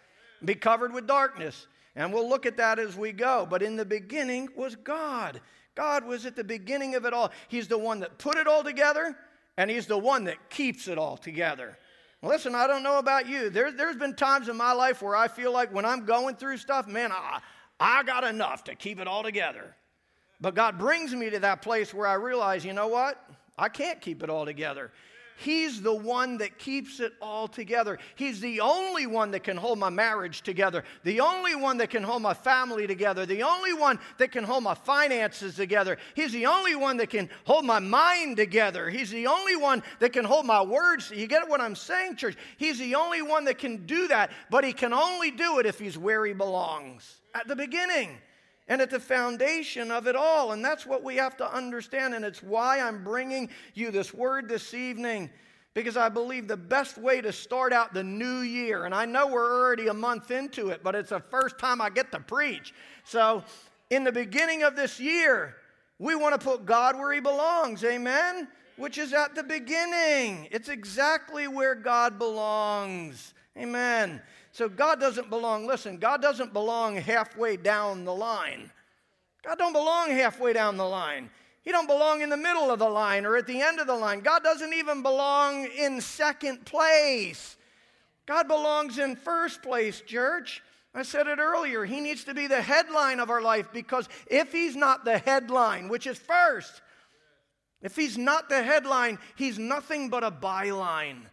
be 0.43 0.55
covered 0.55 0.91
with 0.91 1.05
darkness. 1.05 1.67
And 1.95 2.11
we'll 2.11 2.27
look 2.27 2.45
at 2.45 2.57
that 2.57 2.77
as 2.79 2.95
we 2.95 3.11
go. 3.11 3.47
But 3.49 3.61
in 3.61 3.75
the 3.75 3.85
beginning 3.85 4.49
was 4.55 4.75
God. 4.75 5.39
God 5.75 6.05
was 6.05 6.25
at 6.25 6.35
the 6.35 6.43
beginning 6.43 6.95
of 6.95 7.05
it 7.05 7.13
all. 7.13 7.31
He's 7.47 7.67
the 7.67 7.77
one 7.77 7.99
that 7.99 8.17
put 8.17 8.37
it 8.37 8.47
all 8.47 8.63
together, 8.63 9.15
and 9.57 9.69
He's 9.69 9.87
the 9.87 9.97
one 9.97 10.23
that 10.25 10.49
keeps 10.49 10.87
it 10.87 10.97
all 10.97 11.17
together. 11.17 11.77
Listen, 12.21 12.55
I 12.55 12.65
don't 12.65 12.81
know 12.81 12.97
about 12.97 13.27
you. 13.27 13.49
There, 13.49 13.71
there's 13.71 13.97
been 13.97 14.15
times 14.15 14.49
in 14.49 14.57
my 14.57 14.71
life 14.71 15.01
where 15.01 15.15
I 15.15 15.27
feel 15.27 15.51
like 15.51 15.73
when 15.73 15.85
I'm 15.85 16.05
going 16.05 16.35
through 16.35 16.57
stuff, 16.57 16.87
man, 16.87 17.11
I, 17.11 17.39
I 17.79 18.03
got 18.03 18.23
enough 18.23 18.63
to 18.65 18.75
keep 18.75 18.99
it 18.99 19.07
all 19.07 19.21
together. 19.21 19.75
But 20.41 20.55
God 20.55 20.77
brings 20.77 21.13
me 21.13 21.29
to 21.29 21.39
that 21.39 21.61
place 21.61 21.93
where 21.93 22.07
I 22.07 22.13
realize, 22.13 22.65
you 22.65 22.73
know 22.73 22.87
what? 22.87 23.23
I 23.57 23.69
can't 23.69 24.01
keep 24.01 24.23
it 24.23 24.29
all 24.29 24.45
together. 24.45 24.91
He's 25.37 25.81
the 25.81 25.93
one 25.93 26.37
that 26.37 26.57
keeps 26.57 26.99
it 26.99 27.13
all 27.21 27.47
together. 27.47 27.99
He's 28.15 28.39
the 28.39 28.61
only 28.61 29.05
one 29.05 29.31
that 29.31 29.43
can 29.43 29.57
hold 29.57 29.79
my 29.79 29.89
marriage 29.89 30.41
together, 30.43 30.83
the 31.03 31.19
only 31.19 31.55
one 31.55 31.77
that 31.79 31.89
can 31.89 32.03
hold 32.03 32.21
my 32.21 32.33
family 32.33 32.87
together, 32.87 33.25
the 33.25 33.43
only 33.43 33.73
one 33.73 33.99
that 34.17 34.31
can 34.31 34.43
hold 34.43 34.63
my 34.63 34.73
finances 34.73 35.55
together. 35.55 35.97
He's 36.15 36.31
the 36.31 36.45
only 36.45 36.75
one 36.75 36.97
that 36.97 37.09
can 37.09 37.29
hold 37.45 37.65
my 37.65 37.79
mind 37.79 38.37
together. 38.37 38.89
He's 38.89 39.11
the 39.11 39.27
only 39.27 39.55
one 39.55 39.83
that 39.99 40.13
can 40.13 40.25
hold 40.25 40.45
my 40.45 40.61
words. 40.61 41.11
You 41.11 41.27
get 41.27 41.49
what 41.49 41.59
I'm 41.59 41.75
saying, 41.75 42.15
church? 42.15 42.37
He's 42.57 42.79
the 42.79 42.95
only 42.95 43.21
one 43.21 43.45
that 43.45 43.57
can 43.57 43.85
do 43.85 44.07
that, 44.07 44.31
but 44.49 44.63
he 44.63 44.71
can 44.71 44.93
only 44.93 45.31
do 45.31 45.59
it 45.59 45.65
if 45.65 45.79
he's 45.79 45.97
where 45.97 46.25
he 46.25 46.33
belongs 46.33 47.21
at 47.33 47.47
the 47.47 47.55
beginning 47.55 48.17
and 48.67 48.81
at 48.81 48.89
the 48.89 48.99
foundation 48.99 49.91
of 49.91 50.07
it 50.07 50.15
all. 50.15 50.51
And 50.51 50.63
that's 50.63 50.85
what 50.85 51.03
we 51.03 51.15
have 51.17 51.37
to 51.37 51.53
understand. 51.53 52.13
And 52.13 52.25
it's 52.25 52.41
why 52.41 52.79
I'm 52.79 53.03
bringing 53.03 53.49
you 53.73 53.91
this 53.91 54.13
word 54.13 54.47
this 54.47 54.73
evening, 54.73 55.29
because 55.73 55.97
I 55.97 56.09
believe 56.09 56.47
the 56.47 56.57
best 56.57 56.97
way 56.97 57.21
to 57.21 57.31
start 57.31 57.73
out 57.73 57.93
the 57.93 58.03
new 58.03 58.39
year, 58.39 58.85
and 58.85 58.95
I 58.95 59.05
know 59.05 59.27
we're 59.27 59.61
already 59.61 59.87
a 59.87 59.93
month 59.93 60.31
into 60.31 60.69
it, 60.69 60.81
but 60.83 60.95
it's 60.95 61.09
the 61.09 61.19
first 61.19 61.59
time 61.59 61.81
I 61.81 61.89
get 61.89 62.11
to 62.13 62.19
preach. 62.19 62.73
So, 63.03 63.43
in 63.91 64.03
the 64.03 64.11
beginning 64.11 64.63
of 64.63 64.75
this 64.75 64.99
year, 64.99 65.55
we 65.99 66.15
want 66.15 66.39
to 66.39 66.43
put 66.43 66.65
God 66.65 66.97
where 66.97 67.13
He 67.13 67.19
belongs. 67.19 67.83
Amen? 67.83 68.47
Which 68.77 68.97
is 68.97 69.13
at 69.13 69.35
the 69.35 69.43
beginning. 69.43 70.47
It's 70.51 70.69
exactly 70.69 71.47
where 71.47 71.75
God 71.75 72.17
belongs. 72.17 73.33
Amen. 73.57 74.21
So 74.55 74.69
God 74.69 75.01
doesn't 75.01 75.29
belong, 75.29 75.67
listen, 75.67 75.97
God 75.97 76.21
doesn't 76.21 76.53
belong 76.53 76.95
halfway 76.95 77.57
down 77.57 78.05
the 78.05 78.15
line. 78.15 78.71
God 79.45 79.57
don't 79.57 79.73
belong 79.73 80.11
halfway 80.11 80.53
down 80.53 80.77
the 80.77 80.87
line. 80.87 81.29
He 81.63 81.71
don't 81.71 81.87
belong 81.87 82.21
in 82.21 82.29
the 82.29 82.37
middle 82.37 82.71
of 82.71 82.79
the 82.79 82.87
line 82.87 83.25
or 83.25 83.35
at 83.35 83.47
the 83.47 83.61
end 83.61 83.81
of 83.81 83.87
the 83.87 83.97
line. 83.97 84.21
God 84.21 84.43
doesn't 84.43 84.73
even 84.73 85.03
belong 85.03 85.65
in 85.65 85.99
second 85.99 86.63
place. 86.63 87.57
God 88.25 88.47
belongs 88.47 88.97
in 88.97 89.17
first 89.17 89.61
place, 89.61 89.99
church. 89.99 90.63
I 90.93 91.03
said 91.03 91.27
it 91.27 91.37
earlier. 91.37 91.83
He 91.83 91.99
needs 91.99 92.23
to 92.23 92.33
be 92.33 92.47
the 92.47 92.61
headline 92.61 93.19
of 93.19 93.29
our 93.29 93.41
life 93.41 93.67
because 93.73 94.07
if 94.27 94.53
he's 94.53 94.77
not 94.77 95.03
the 95.03 95.17
headline, 95.17 95.89
which 95.89 96.07
is 96.07 96.17
first, 96.17 96.81
If 97.81 97.97
he's 97.97 98.17
not 98.17 98.47
the 98.47 98.63
headline, 98.63 99.19
he's 99.35 99.59
nothing 99.59 100.09
but 100.09 100.23
a 100.23 100.31
byline. 100.31 101.23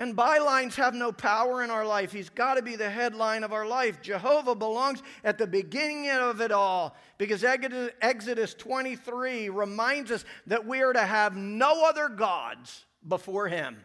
And 0.00 0.16
bylines 0.16 0.74
have 0.74 0.94
no 0.94 1.12
power 1.12 1.62
in 1.62 1.70
our 1.70 1.86
life. 1.86 2.12
He's 2.12 2.28
got 2.28 2.54
to 2.54 2.62
be 2.62 2.74
the 2.74 2.90
headline 2.90 3.44
of 3.44 3.52
our 3.52 3.66
life. 3.66 4.02
Jehovah 4.02 4.56
belongs 4.56 5.02
at 5.22 5.38
the 5.38 5.46
beginning 5.46 6.10
of 6.10 6.40
it 6.40 6.50
all 6.50 6.96
because 7.16 7.44
Exodus 7.44 8.54
23 8.54 9.50
reminds 9.50 10.10
us 10.10 10.24
that 10.48 10.66
we 10.66 10.82
are 10.82 10.92
to 10.92 11.06
have 11.06 11.36
no 11.36 11.84
other 11.86 12.08
gods 12.08 12.84
before 13.06 13.46
him. 13.46 13.76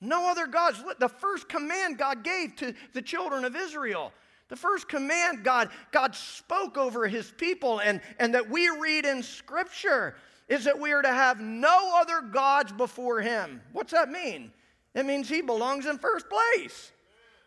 No 0.00 0.30
other 0.30 0.46
gods. 0.46 0.82
The 0.98 1.08
first 1.08 1.48
command 1.48 1.98
God 1.98 2.24
gave 2.24 2.56
to 2.56 2.74
the 2.94 3.02
children 3.02 3.44
of 3.44 3.56
Israel. 3.56 4.12
The 4.48 4.56
first 4.56 4.88
command 4.88 5.44
God, 5.44 5.68
God 5.92 6.14
spoke 6.14 6.78
over 6.78 7.06
his 7.06 7.30
people 7.36 7.80
and, 7.80 8.00
and 8.18 8.34
that 8.34 8.48
we 8.48 8.68
read 8.70 9.04
in 9.04 9.22
Scripture 9.22 10.16
is 10.48 10.64
that 10.64 10.80
we 10.80 10.92
are 10.92 11.02
to 11.02 11.12
have 11.12 11.40
no 11.40 11.92
other 12.00 12.22
gods 12.22 12.72
before 12.72 13.20
him. 13.20 13.60
What's 13.72 13.92
that 13.92 14.08
mean? 14.08 14.50
It 14.98 15.06
means 15.06 15.28
he 15.28 15.42
belongs 15.42 15.86
in 15.86 15.96
first 15.98 16.26
place. 16.28 16.90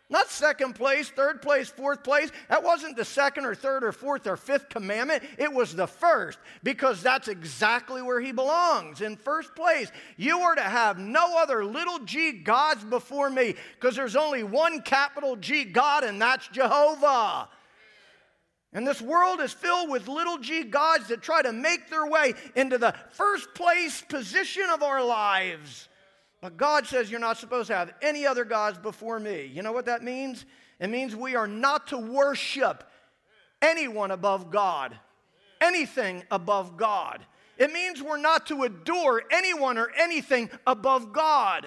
Not 0.08 0.30
second 0.30 0.74
place, 0.74 1.10
third 1.10 1.42
place, 1.42 1.68
fourth 1.68 2.02
place. 2.02 2.30
That 2.48 2.62
wasn't 2.62 2.96
the 2.96 3.04
second 3.04 3.44
or 3.44 3.54
third 3.54 3.84
or 3.84 3.92
fourth 3.92 4.26
or 4.26 4.38
fifth 4.38 4.70
commandment. 4.70 5.22
It 5.36 5.52
was 5.52 5.74
the 5.74 5.86
first 5.86 6.38
because 6.62 7.02
that's 7.02 7.28
exactly 7.28 8.00
where 8.00 8.20
he 8.20 8.32
belongs 8.32 9.02
in 9.02 9.16
first 9.16 9.54
place. 9.54 9.92
You 10.16 10.38
are 10.40 10.54
to 10.54 10.62
have 10.62 10.98
no 10.98 11.36
other 11.36 11.62
little 11.62 11.98
g 11.98 12.32
gods 12.32 12.84
before 12.84 13.28
me 13.28 13.54
because 13.78 13.96
there's 13.96 14.16
only 14.16 14.44
one 14.44 14.80
capital 14.80 15.36
G 15.36 15.66
God 15.66 16.04
and 16.04 16.20
that's 16.20 16.48
Jehovah. 16.48 17.50
And 18.72 18.86
this 18.86 19.02
world 19.02 19.42
is 19.42 19.52
filled 19.52 19.90
with 19.90 20.08
little 20.08 20.38
g 20.38 20.62
gods 20.62 21.08
that 21.08 21.20
try 21.20 21.42
to 21.42 21.52
make 21.52 21.90
their 21.90 22.06
way 22.06 22.32
into 22.56 22.78
the 22.78 22.94
first 23.10 23.52
place 23.52 24.00
position 24.00 24.64
of 24.72 24.82
our 24.82 25.04
lives. 25.04 25.90
But 26.42 26.56
God 26.56 26.86
says 26.86 27.10
you're 27.10 27.20
not 27.20 27.38
supposed 27.38 27.68
to 27.68 27.76
have 27.76 27.94
any 28.02 28.26
other 28.26 28.44
gods 28.44 28.76
before 28.76 29.18
me. 29.18 29.46
You 29.46 29.62
know 29.62 29.72
what 29.72 29.86
that 29.86 30.02
means? 30.02 30.44
It 30.80 30.90
means 30.90 31.14
we 31.14 31.36
are 31.36 31.46
not 31.46 31.86
to 31.88 31.98
worship 31.98 32.82
anyone 33.62 34.10
above 34.10 34.50
God, 34.50 34.98
anything 35.60 36.24
above 36.32 36.76
God. 36.76 37.24
It 37.56 37.72
means 37.72 38.02
we're 38.02 38.16
not 38.16 38.48
to 38.48 38.64
adore 38.64 39.22
anyone 39.30 39.78
or 39.78 39.92
anything 39.96 40.50
above 40.66 41.12
God. 41.12 41.66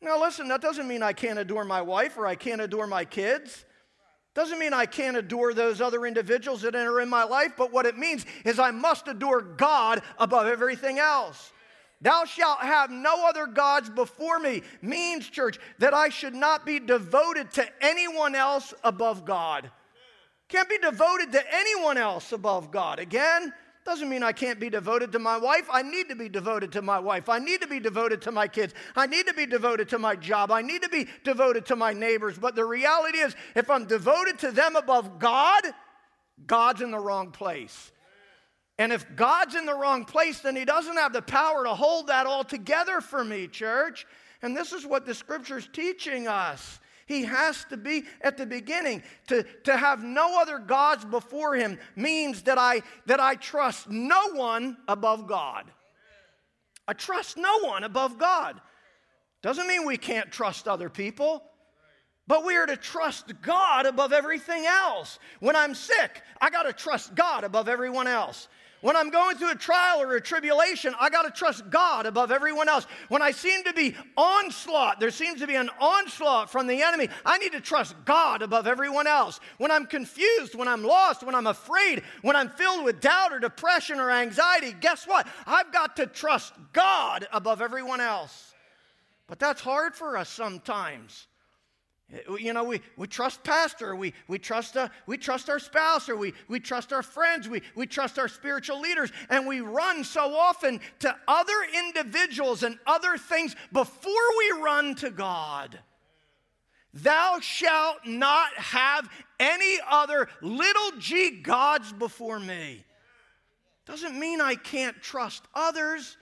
Now, 0.00 0.18
listen, 0.18 0.48
that 0.48 0.62
doesn't 0.62 0.88
mean 0.88 1.02
I 1.02 1.12
can't 1.12 1.38
adore 1.38 1.66
my 1.66 1.82
wife 1.82 2.16
or 2.16 2.26
I 2.26 2.34
can't 2.34 2.62
adore 2.62 2.86
my 2.86 3.04
kids. 3.04 3.66
Doesn't 4.34 4.58
mean 4.58 4.72
I 4.72 4.86
can't 4.86 5.18
adore 5.18 5.52
those 5.52 5.82
other 5.82 6.06
individuals 6.06 6.62
that 6.62 6.74
enter 6.74 7.02
in 7.02 7.10
my 7.10 7.24
life, 7.24 7.52
but 7.58 7.70
what 7.70 7.84
it 7.84 7.98
means 7.98 8.24
is 8.46 8.58
I 8.58 8.70
must 8.70 9.06
adore 9.06 9.42
God 9.42 10.00
above 10.18 10.46
everything 10.46 10.98
else. 10.98 11.52
Thou 12.02 12.24
shalt 12.24 12.60
have 12.60 12.90
no 12.90 13.28
other 13.28 13.46
gods 13.46 13.88
before 13.88 14.40
me 14.40 14.62
means, 14.82 15.28
church, 15.28 15.58
that 15.78 15.94
I 15.94 16.08
should 16.08 16.34
not 16.34 16.66
be 16.66 16.80
devoted 16.80 17.52
to 17.52 17.66
anyone 17.80 18.34
else 18.34 18.74
above 18.82 19.24
God. 19.24 19.70
Can't 20.48 20.68
be 20.68 20.78
devoted 20.78 21.32
to 21.32 21.42
anyone 21.54 21.96
else 21.96 22.32
above 22.32 22.72
God. 22.72 22.98
Again, 22.98 23.52
doesn't 23.84 24.08
mean 24.08 24.22
I 24.22 24.32
can't 24.32 24.60
be 24.60 24.70
devoted 24.70 25.12
to 25.12 25.18
my 25.18 25.36
wife. 25.36 25.66
I 25.70 25.82
need 25.82 26.08
to 26.08 26.16
be 26.16 26.28
devoted 26.28 26.72
to 26.72 26.82
my 26.82 26.98
wife. 26.98 27.28
I 27.28 27.38
need 27.38 27.62
to 27.62 27.66
be 27.66 27.80
devoted 27.80 28.22
to 28.22 28.32
my 28.32 28.46
kids. 28.46 28.74
I 28.94 29.06
need 29.06 29.26
to 29.26 29.34
be 29.34 29.46
devoted 29.46 29.88
to 29.90 29.98
my 29.98 30.14
job. 30.14 30.52
I 30.52 30.62
need 30.62 30.82
to 30.82 30.88
be 30.88 31.08
devoted 31.24 31.66
to 31.66 31.76
my 31.76 31.92
neighbors. 31.92 32.38
But 32.38 32.54
the 32.54 32.64
reality 32.64 33.18
is, 33.18 33.34
if 33.56 33.70
I'm 33.70 33.86
devoted 33.86 34.38
to 34.40 34.52
them 34.52 34.76
above 34.76 35.18
God, 35.18 35.62
God's 36.46 36.80
in 36.80 36.90
the 36.90 36.98
wrong 36.98 37.32
place. 37.32 37.90
And 38.78 38.92
if 38.92 39.16
God's 39.16 39.54
in 39.54 39.66
the 39.66 39.74
wrong 39.74 40.04
place, 40.04 40.40
then 40.40 40.56
He 40.56 40.64
doesn't 40.64 40.96
have 40.96 41.12
the 41.12 41.22
power 41.22 41.64
to 41.64 41.74
hold 41.74 42.08
that 42.08 42.26
all 42.26 42.44
together 42.44 43.00
for 43.00 43.24
me, 43.24 43.46
church. 43.46 44.06
And 44.42 44.56
this 44.56 44.72
is 44.72 44.86
what 44.86 45.06
the 45.06 45.14
scripture's 45.14 45.68
teaching 45.72 46.26
us. 46.26 46.80
He 47.06 47.24
has 47.24 47.64
to 47.70 47.76
be 47.76 48.04
at 48.22 48.36
the 48.36 48.46
beginning. 48.46 49.02
To, 49.28 49.44
to 49.64 49.76
have 49.76 50.02
no 50.02 50.40
other 50.40 50.58
gods 50.58 51.04
before 51.04 51.54
him 51.54 51.78
means 51.96 52.42
that 52.42 52.58
I, 52.58 52.82
that 53.06 53.20
I 53.20 53.34
trust 53.34 53.90
no 53.90 54.32
one 54.32 54.76
above 54.88 55.26
God. 55.26 55.70
I 56.88 56.94
trust 56.94 57.36
no 57.36 57.60
one 57.60 57.84
above 57.84 58.18
God. 58.18 58.60
Doesn't 59.42 59.66
mean 59.66 59.86
we 59.86 59.96
can't 59.96 60.30
trust 60.30 60.66
other 60.66 60.88
people. 60.88 61.42
But 62.26 62.44
we 62.44 62.56
are 62.56 62.66
to 62.66 62.76
trust 62.76 63.32
God 63.42 63.84
above 63.84 64.12
everything 64.12 64.64
else. 64.64 65.18
When 65.40 65.56
I'm 65.56 65.74
sick, 65.74 66.22
I 66.40 66.50
got 66.50 66.62
to 66.62 66.72
trust 66.72 67.14
God 67.14 67.44
above 67.44 67.68
everyone 67.68 68.06
else. 68.06 68.48
When 68.82 68.96
I'm 68.96 69.10
going 69.10 69.36
through 69.36 69.52
a 69.52 69.56
trial 69.56 70.02
or 70.02 70.16
a 70.16 70.20
tribulation, 70.20 70.92
I 70.98 71.08
got 71.08 71.22
to 71.22 71.30
trust 71.30 71.70
God 71.70 72.04
above 72.04 72.32
everyone 72.32 72.68
else. 72.68 72.84
When 73.08 73.22
I 73.22 73.30
seem 73.30 73.62
to 73.62 73.72
be 73.72 73.94
onslaught, 74.16 74.98
there 74.98 75.12
seems 75.12 75.40
to 75.40 75.46
be 75.46 75.54
an 75.54 75.70
onslaught 75.80 76.50
from 76.50 76.66
the 76.66 76.82
enemy, 76.82 77.08
I 77.24 77.38
need 77.38 77.52
to 77.52 77.60
trust 77.60 77.94
God 78.04 78.42
above 78.42 78.66
everyone 78.66 79.06
else. 79.06 79.38
When 79.58 79.70
I'm 79.70 79.86
confused, 79.86 80.56
when 80.56 80.66
I'm 80.66 80.82
lost, 80.82 81.22
when 81.22 81.36
I'm 81.36 81.46
afraid, 81.46 82.02
when 82.22 82.34
I'm 82.34 82.48
filled 82.48 82.84
with 82.84 83.00
doubt 83.00 83.32
or 83.32 83.38
depression 83.38 84.00
or 84.00 84.10
anxiety, 84.10 84.74
guess 84.80 85.06
what? 85.06 85.28
I've 85.46 85.72
got 85.72 85.94
to 85.96 86.06
trust 86.06 86.52
God 86.72 87.28
above 87.32 87.62
everyone 87.62 88.00
else. 88.00 88.52
But 89.28 89.38
that's 89.38 89.60
hard 89.60 89.94
for 89.94 90.16
us 90.16 90.28
sometimes. 90.28 91.28
You 92.38 92.52
know, 92.52 92.64
we, 92.64 92.80
we 92.98 93.06
trust 93.06 93.42
pastor, 93.42 93.96
we, 93.96 94.12
we, 94.28 94.38
trust, 94.38 94.76
uh, 94.76 94.88
we 95.06 95.16
trust 95.16 95.48
our 95.48 95.58
spouse, 95.58 96.10
or 96.10 96.16
we, 96.16 96.34
we 96.46 96.60
trust 96.60 96.92
our 96.92 97.02
friends, 97.02 97.48
we, 97.48 97.62
we 97.74 97.86
trust 97.86 98.18
our 98.18 98.28
spiritual 98.28 98.80
leaders, 98.80 99.10
and 99.30 99.46
we 99.46 99.60
run 99.60 100.04
so 100.04 100.34
often 100.34 100.80
to 100.98 101.16
other 101.26 101.54
individuals 101.74 102.64
and 102.64 102.78
other 102.86 103.16
things 103.16 103.56
before 103.72 104.12
we 104.38 104.62
run 104.62 104.94
to 104.96 105.10
God. 105.10 105.78
Thou 106.92 107.38
shalt 107.40 108.06
not 108.06 108.52
have 108.56 109.08
any 109.40 109.78
other 109.88 110.28
little 110.42 110.92
g 110.98 111.40
gods 111.40 111.94
before 111.94 112.38
me. 112.38 112.84
Doesn't 113.86 114.18
mean 114.18 114.42
I 114.42 114.54
can't 114.54 115.00
trust 115.00 115.44
others. 115.54 116.18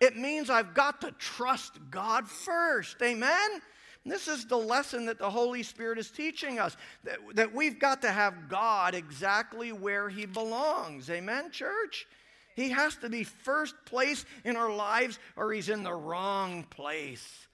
It 0.00 0.16
means 0.16 0.48
I've 0.48 0.72
got 0.74 1.02
to 1.02 1.12
trust 1.12 1.78
God 1.90 2.26
first. 2.26 3.00
Amen? 3.02 3.60
This 4.06 4.28
is 4.28 4.44
the 4.44 4.58
lesson 4.58 5.06
that 5.06 5.18
the 5.18 5.30
Holy 5.30 5.62
Spirit 5.62 5.98
is 5.98 6.10
teaching 6.10 6.58
us 6.58 6.76
that, 7.04 7.18
that 7.34 7.54
we've 7.54 7.78
got 7.78 8.02
to 8.02 8.12
have 8.12 8.48
God 8.48 8.94
exactly 8.94 9.72
where 9.72 10.10
He 10.10 10.26
belongs. 10.26 11.08
Amen, 11.08 11.50
church? 11.50 12.06
He 12.54 12.68
has 12.70 12.96
to 12.96 13.08
be 13.08 13.24
first 13.24 13.74
place 13.86 14.26
in 14.44 14.56
our 14.56 14.72
lives 14.72 15.18
or 15.36 15.52
He's 15.52 15.70
in 15.70 15.82
the 15.82 15.94
wrong 15.94 16.64
place. 16.64 17.48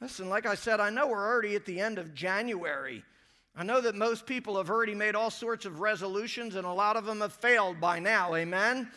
Listen, 0.00 0.28
like 0.28 0.46
I 0.46 0.54
said, 0.54 0.80
I 0.80 0.90
know 0.90 1.06
we're 1.06 1.26
already 1.26 1.54
at 1.54 1.66
the 1.66 1.80
end 1.80 1.98
of 1.98 2.14
January. 2.14 3.04
I 3.56 3.62
know 3.62 3.80
that 3.80 3.94
most 3.94 4.26
people 4.26 4.56
have 4.56 4.70
already 4.70 4.94
made 4.94 5.14
all 5.14 5.30
sorts 5.30 5.64
of 5.64 5.80
resolutions, 5.80 6.56
and 6.56 6.66
a 6.66 6.72
lot 6.72 6.96
of 6.96 7.04
them 7.04 7.20
have 7.20 7.32
failed 7.32 7.80
by 7.80 8.00
now. 8.00 8.34
Amen? 8.34 8.90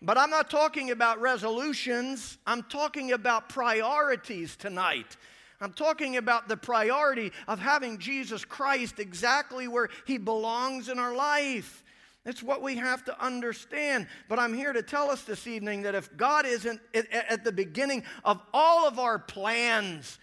But 0.00 0.18
I'm 0.18 0.30
not 0.30 0.50
talking 0.50 0.90
about 0.90 1.20
resolutions, 1.20 2.38
I'm 2.46 2.62
talking 2.64 3.12
about 3.12 3.48
priorities 3.48 4.54
tonight. 4.54 5.16
I'm 5.60 5.72
talking 5.72 6.16
about 6.16 6.48
the 6.48 6.56
priority 6.56 7.32
of 7.48 7.58
having 7.58 7.98
Jesus 7.98 8.44
Christ 8.44 8.98
exactly 8.98 9.68
where 9.68 9.88
he 10.06 10.18
belongs 10.18 10.88
in 10.88 10.98
our 10.98 11.14
life. 11.14 11.82
It's 12.24 12.42
what 12.42 12.60
we 12.60 12.76
have 12.76 13.04
to 13.04 13.24
understand. 13.24 14.08
But 14.28 14.38
I'm 14.38 14.52
here 14.52 14.72
to 14.72 14.82
tell 14.82 15.10
us 15.10 15.22
this 15.22 15.46
evening 15.46 15.82
that 15.82 15.94
if 15.94 16.14
God 16.16 16.44
isn't 16.44 16.80
at 16.92 17.44
the 17.44 17.52
beginning 17.52 18.02
of 18.24 18.42
all 18.52 18.86
of 18.86 18.98
our 18.98 19.18
plans, 19.18 20.18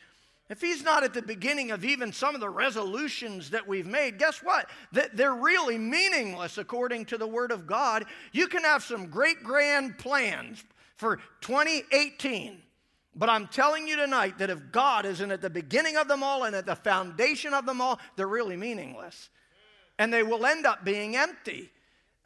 if 0.49 0.59
He's 0.59 0.83
not 0.83 1.05
at 1.05 1.13
the 1.13 1.21
beginning 1.21 1.71
of 1.71 1.85
even 1.85 2.11
some 2.11 2.35
of 2.35 2.41
the 2.41 2.49
resolutions 2.49 3.51
that 3.51 3.67
we've 3.67 3.87
made, 3.87 4.19
guess 4.19 4.43
what? 4.43 4.69
They're 5.13 5.33
really 5.33 5.77
meaningless 5.77 6.57
according 6.57 7.05
to 7.05 7.17
the 7.17 7.25
Word 7.25 7.51
of 7.51 7.65
God. 7.65 8.05
You 8.33 8.47
can 8.47 8.63
have 8.63 8.83
some 8.83 9.07
great 9.07 9.41
grand 9.41 9.97
plans 9.97 10.63
for 10.97 11.21
2018. 11.41 12.61
But 13.15 13.29
I'm 13.29 13.47
telling 13.47 13.87
you 13.87 13.95
tonight 13.95 14.39
that 14.39 14.49
if 14.49 14.71
God 14.71 15.05
isn't 15.05 15.31
at 15.31 15.41
the 15.41 15.49
beginning 15.49 15.97
of 15.97 16.07
them 16.07 16.23
all 16.23 16.43
and 16.43 16.55
at 16.55 16.65
the 16.65 16.75
foundation 16.75 17.53
of 17.53 17.65
them 17.65 17.79
all, 17.79 17.99
they're 18.15 18.27
really 18.27 18.57
meaningless. 18.57 19.29
And 19.99 20.11
they 20.11 20.23
will 20.23 20.45
end 20.45 20.65
up 20.65 20.83
being 20.83 21.15
empty. 21.15 21.69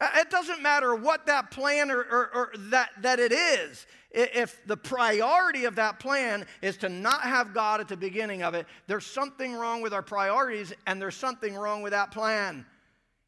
It 0.00 0.30
doesn't 0.30 0.62
matter 0.62 0.94
what 0.94 1.26
that 1.26 1.50
plan 1.50 1.90
or, 1.90 2.00
or, 2.00 2.30
or, 2.34 2.52
that, 2.70 2.90
that 3.02 3.18
it 3.18 3.32
is. 3.32 3.86
If 4.10 4.64
the 4.66 4.76
priority 4.76 5.64
of 5.64 5.74
that 5.74 5.98
plan 5.98 6.46
is 6.62 6.76
to 6.78 6.88
not 6.88 7.22
have 7.22 7.52
God 7.52 7.80
at 7.80 7.88
the 7.88 7.96
beginning 7.96 8.42
of 8.42 8.54
it, 8.54 8.66
there's 8.86 9.04
something 9.04 9.54
wrong 9.54 9.82
with 9.82 9.92
our 9.92 10.02
priorities 10.02 10.72
and 10.86 11.02
there's 11.02 11.16
something 11.16 11.54
wrong 11.54 11.82
with 11.82 11.92
that 11.92 12.12
plan. 12.12 12.64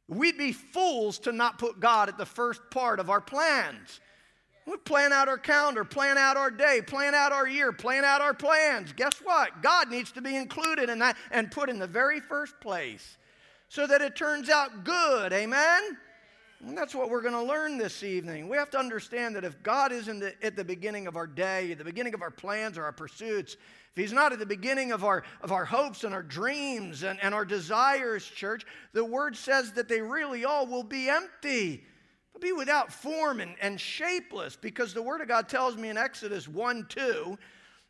We'd 0.09 0.39
be 0.39 0.53
fools 0.53 1.19
to 1.21 1.33
not 1.33 1.59
put 1.59 1.81
God 1.81 2.09
at 2.09 2.17
the 2.17 2.27
first 2.27 2.63
part 2.71 2.99
of 2.99 3.11
our 3.11 3.21
plans. 3.21 4.01
We 4.71 4.77
plan 4.77 5.13
out 5.13 5.27
our 5.27 5.37
calendar, 5.37 5.85
plan 5.85 6.17
out 6.17 6.37
our 6.37 6.51
day, 6.51 6.81
plan 6.81 7.13
out 7.13 7.33
our 7.33 7.49
year, 7.49 7.73
plan 7.73 8.05
out 8.05 8.21
our 8.21 8.33
plans. 8.33 8.93
Guess 8.93 9.15
what? 9.21 9.63
God 9.63 9.91
needs 9.91 10.13
to 10.13 10.23
be 10.23 10.37
included 10.37 10.89
in 10.89 11.01
that 11.01 11.17
and 11.33 11.51
put 11.51 11.69
in 11.69 11.81
the 11.81 11.89
very 11.89 12.21
first 12.21 12.55
place 12.61 13.19
so 13.69 13.85
that 13.89 14.01
it 14.01 14.15
turns 14.15 14.49
out 14.49 14.85
good. 14.85 15.33
Amen? 15.33 15.99
And 16.65 16.79
that's 16.79 16.95
what 16.95 17.11
we're 17.11 17.21
going 17.21 17.35
to 17.35 17.43
learn 17.43 17.79
this 17.79 18.05
evening. 18.05 18.49
We 18.49 18.57
have 18.59 18.71
to 18.71 18.79
understand 18.79 19.35
that 19.35 19.43
if 19.43 19.61
God 19.65 19.91
isn't 19.91 20.23
at 20.41 20.55
the 20.55 20.65
beginning 20.65 21.09
of 21.09 21.17
our 21.17 21.27
day, 21.27 21.73
at 21.73 21.79
the 21.79 21.85
beginning 21.85 22.15
of 22.15 22.23
our 22.23 22.31
plans 22.31 22.79
or 22.79 22.85
our 22.85 22.93
pursuits, 22.93 23.55
if 23.55 23.97
He's 23.97 24.13
not 24.13 24.33
at 24.33 24.39
the 24.39 24.47
beginning 24.47 24.93
of 24.93 25.03
our, 25.03 25.25
of 25.41 25.51
our 25.51 25.65
hopes 25.65 26.05
and 26.05 26.15
our 26.15 26.23
dreams 26.23 27.03
and, 27.03 27.19
and 27.23 27.35
our 27.35 27.45
desires, 27.45 28.25
church, 28.25 28.65
the 28.93 29.05
Word 29.05 29.35
says 29.35 29.73
that 29.73 29.89
they 29.89 30.01
really 30.01 30.45
all 30.45 30.65
will 30.65 30.85
be 30.85 31.09
empty. 31.09 31.83
Be 32.41 32.53
without 32.53 32.93
form 32.93 33.41
and, 33.41 33.55
and 33.61 33.81
shapeless 33.81 34.57
because 34.57 34.95
the 34.95 35.03
Word 35.03 35.21
of 35.21 35.29
God 35.29 35.49
tells 35.49 35.77
me 35.77 35.89
in 35.89 35.97
Exodus 35.97 36.49
1 36.49 36.87
2 36.89 37.39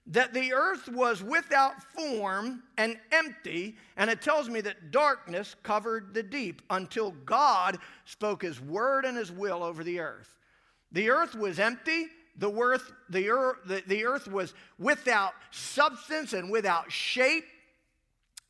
that 0.07 0.35
the 0.35 0.53
earth 0.53 0.89
was 0.89 1.23
without 1.23 1.83
form 1.93 2.63
and 2.77 2.99
empty, 3.13 3.77
and 3.97 4.11
it 4.11 4.21
tells 4.21 4.49
me 4.49 4.61
that 4.63 4.91
darkness 4.91 5.55
covered 5.63 6.15
the 6.15 6.23
deep 6.23 6.63
until 6.71 7.13
God 7.25 7.79
spoke 8.07 8.43
his 8.43 8.61
word 8.61 9.05
and 9.05 9.17
his 9.17 9.31
will 9.31 9.63
over 9.63 9.85
the 9.85 10.01
earth. 10.01 10.37
The 10.93 11.11
earth 11.11 11.35
was 11.37 11.59
empty. 11.59 12.07
The 12.37 12.51
earth, 12.51 12.91
the 13.11 13.29
earth, 13.29 13.59
the 13.87 14.05
earth 14.05 14.27
was 14.27 14.55
without 14.79 15.35
substance 15.51 16.33
and 16.33 16.51
without 16.51 16.91
shape 16.91 17.45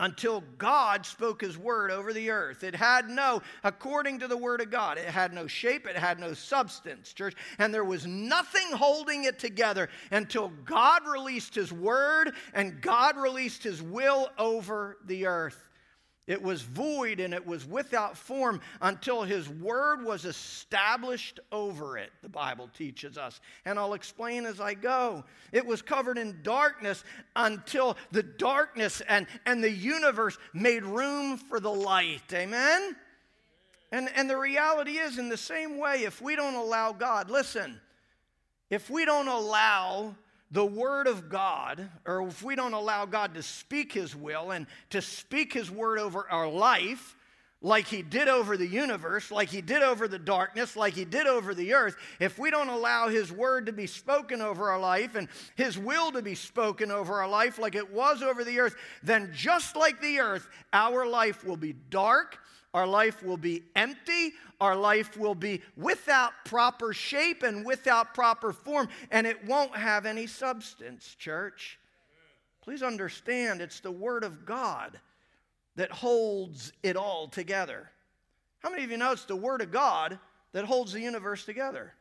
until 0.01 0.43
God 0.59 1.07
spoke 1.07 1.43
his 1.43 1.57
word 1.57 1.93
over 1.93 2.13
the 2.13 2.31
earth. 2.31 2.65
It 2.65 2.75
had 2.75 3.09
no, 3.09 3.43
according 3.63 4.19
to 4.21 4.29
the 4.29 4.37
word 4.37 4.61
of 4.61 4.71
God, 4.71 4.99
it 4.99 5.05
had 5.05 5.33
no 5.33 5.47
shape, 5.47 5.87
it 5.87 5.95
had 5.95 6.19
no 6.19 6.33
substance, 6.33 7.13
church. 7.13 7.37
And 7.59 7.73
there 7.73 7.85
was 7.85 8.07
nothing 8.07 8.73
holding 8.73 9.25
it 9.25 9.39
together 9.39 9.89
until 10.11 10.49
God 10.65 11.03
released 11.07 11.55
his 11.55 11.73
word 11.73 12.33
and 12.55 12.81
God 12.81 13.17
released 13.17 13.63
his 13.63 13.81
will 13.83 14.31
over 14.39 14.97
the 15.05 15.27
earth. 15.27 15.70
It 16.31 16.41
was 16.41 16.63
void 16.63 17.19
and 17.19 17.35
it 17.35 17.45
was 17.45 17.67
without 17.67 18.17
form 18.17 18.61
until 18.81 19.25
his 19.25 19.49
word 19.49 20.05
was 20.05 20.25
established 20.25 21.41
over 21.51 21.99
it, 21.99 22.13
the 22.23 22.29
Bible 22.29 22.71
teaches 22.79 23.19
us. 23.19 23.41
And 23.65 23.81
I'll 23.81 23.95
explain 23.95 24.47
as 24.47 24.61
I 24.61 24.75
go. 24.75 25.25
It 25.51 25.67
was 25.67 25.83
covered 25.83 26.19
in 26.19 26.39
darkness 26.45 27.03
until 27.35 27.97
the 28.13 28.23
darkness 28.23 29.03
and, 29.09 29.27
and 29.45 29.61
the 29.61 29.73
universe 29.73 30.39
made 30.55 30.85
room 30.85 31.37
for 31.37 31.59
the 31.59 31.73
light. 31.73 32.33
Amen? 32.33 32.95
And, 33.91 34.09
and 34.15 34.31
the 34.31 34.39
reality 34.39 34.99
is, 34.99 35.19
in 35.19 35.31
the 35.31 35.37
same 35.37 35.79
way, 35.79 36.05
if 36.05 36.23
we 36.23 36.37
don't 36.37 36.55
allow 36.55 36.93
God, 36.93 37.29
listen, 37.29 37.81
if 38.71 38.89
we 38.89 39.05
don't 39.05 39.27
allow 39.27 40.15
the 40.51 40.65
Word 40.65 41.07
of 41.07 41.29
God, 41.29 41.89
or 42.05 42.27
if 42.27 42.43
we 42.43 42.57
don't 42.57 42.73
allow 42.73 43.07
God 43.07 43.35
to 43.35 43.43
speak 43.43 43.93
His 43.93 44.17
will 44.17 44.51
and 44.51 44.67
to 44.91 45.01
speak 45.01 45.53
His 45.53 45.71
Word 45.71 45.99
over 45.99 46.27
our 46.29 46.49
life, 46.49 47.17
like 47.63 47.87
He 47.87 48.03
did 48.03 48.27
over 48.27 48.57
the 48.57 48.67
universe, 48.67 49.31
like 49.31 49.49
He 49.49 49.61
did 49.61 49.83
over 49.83 50.09
the 50.09 50.19
darkness, 50.19 50.75
like 50.77 50.95
He 50.95 51.05
did 51.05 51.27
over 51.27 51.55
the 51.55 51.75
earth, 51.75 51.97
if 52.19 52.39
we 52.39 52.51
don't 52.51 52.69
allow 52.69 53.09
His 53.09 53.31
Word 53.31 53.67
to 53.67 53.73
be 53.73 53.87
spoken 53.87 54.41
over 54.41 54.71
our 54.71 54.81
life 54.81 55.15
and 55.15 55.29
His 55.55 55.79
will 55.79 56.11
to 56.13 56.23
be 56.23 56.35
spoken 56.35 56.91
over 56.91 57.21
our 57.21 57.29
life 57.29 57.59
like 57.59 57.75
it 57.75 57.93
was 57.93 58.23
over 58.23 58.43
the 58.43 58.59
earth, 58.59 58.75
then 59.03 59.31
just 59.33 59.77
like 59.77 60.01
the 60.01 60.19
earth, 60.19 60.49
our 60.73 61.07
life 61.07 61.45
will 61.45 61.57
be 61.57 61.75
dark 61.91 62.39
our 62.73 62.87
life 62.87 63.23
will 63.23 63.37
be 63.37 63.65
empty. 63.75 64.33
Our 64.61 64.77
life 64.77 65.17
will 65.17 65.35
be 65.35 65.63
without 65.77 66.33
proper 66.45 66.93
shape 66.93 67.43
and 67.43 67.65
without 67.65 68.15
proper 68.15 68.53
form, 68.53 68.89
and 69.11 69.27
it 69.27 69.45
won't 69.45 69.75
have 69.75 70.07
any 70.07 70.27
substance, 70.27 71.15
church. 71.19 71.79
Please 72.63 72.83
understand, 72.83 73.61
it's 73.61 73.81
the 73.81 73.91
Word 73.91 74.23
of 74.23 74.45
God 74.45 75.01
that 75.77 75.91
holds 75.91 76.73
it 76.83 76.97
all 76.97 77.27
together. 77.27 77.91
How 78.61 78.71
many 78.71 78.85
of 78.85 78.91
you 78.91 78.99
know 78.99 79.13
it's 79.13 79.25
the 79.25 79.35
Word 79.35 79.63
of 79.63 79.73
God 79.73 80.19
that 80.53 80.67
holds 80.67 80.93
the 80.93 81.01
universe 81.01 81.45
together? 81.45 81.95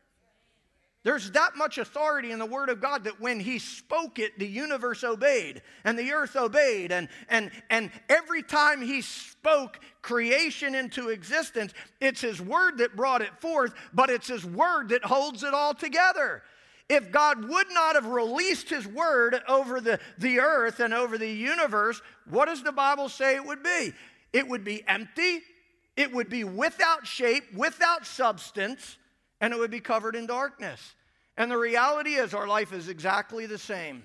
There's 1.03 1.31
that 1.31 1.55
much 1.55 1.77
authority 1.77 2.31
in 2.31 2.39
the 2.39 2.45
Word 2.45 2.67
of 2.67 2.81
God 2.81 3.05
that 3.05 3.21
when 3.21 3.39
He 3.39 3.57
spoke 3.57 4.19
it, 4.19 4.37
the 4.37 4.47
universe 4.47 5.03
obeyed 5.03 5.61
and 5.85 5.97
the 5.97 6.11
earth 6.11 6.35
obeyed. 6.35 6.91
And, 6.91 7.07
and, 7.29 7.51
and 7.69 7.89
every 8.09 8.43
time 8.43 8.81
He 8.81 9.01
spoke 9.01 9.79
creation 10.01 10.75
into 10.75 11.09
existence, 11.09 11.73
it's 12.01 12.19
His 12.19 12.41
Word 12.41 12.79
that 12.79 12.97
brought 12.97 13.21
it 13.21 13.39
forth, 13.39 13.73
but 13.93 14.09
it's 14.09 14.27
His 14.27 14.45
Word 14.45 14.89
that 14.89 15.05
holds 15.05 15.43
it 15.43 15.53
all 15.53 15.73
together. 15.73 16.43
If 16.89 17.11
God 17.11 17.47
would 17.47 17.67
not 17.71 17.95
have 17.95 18.07
released 18.07 18.69
His 18.69 18.85
Word 18.85 19.41
over 19.47 19.79
the, 19.79 20.01
the 20.17 20.39
earth 20.41 20.81
and 20.81 20.93
over 20.93 21.17
the 21.17 21.31
universe, 21.31 22.01
what 22.29 22.45
does 22.45 22.61
the 22.61 22.73
Bible 22.73 23.07
say 23.07 23.35
it 23.35 23.45
would 23.45 23.63
be? 23.63 23.93
It 24.33 24.49
would 24.49 24.65
be 24.65 24.83
empty, 24.85 25.39
it 25.95 26.11
would 26.11 26.29
be 26.29 26.43
without 26.43 27.07
shape, 27.07 27.53
without 27.53 28.05
substance 28.05 28.97
and 29.41 29.53
it 29.53 29.59
would 29.59 29.71
be 29.71 29.79
covered 29.79 30.15
in 30.15 30.25
darkness. 30.25 30.95
And 31.37 31.49
the 31.49 31.57
reality 31.57 32.15
is, 32.15 32.33
our 32.33 32.47
life 32.47 32.73
is 32.73 32.89
exactly 32.89 33.45
the 33.45 33.57
same. 33.57 34.03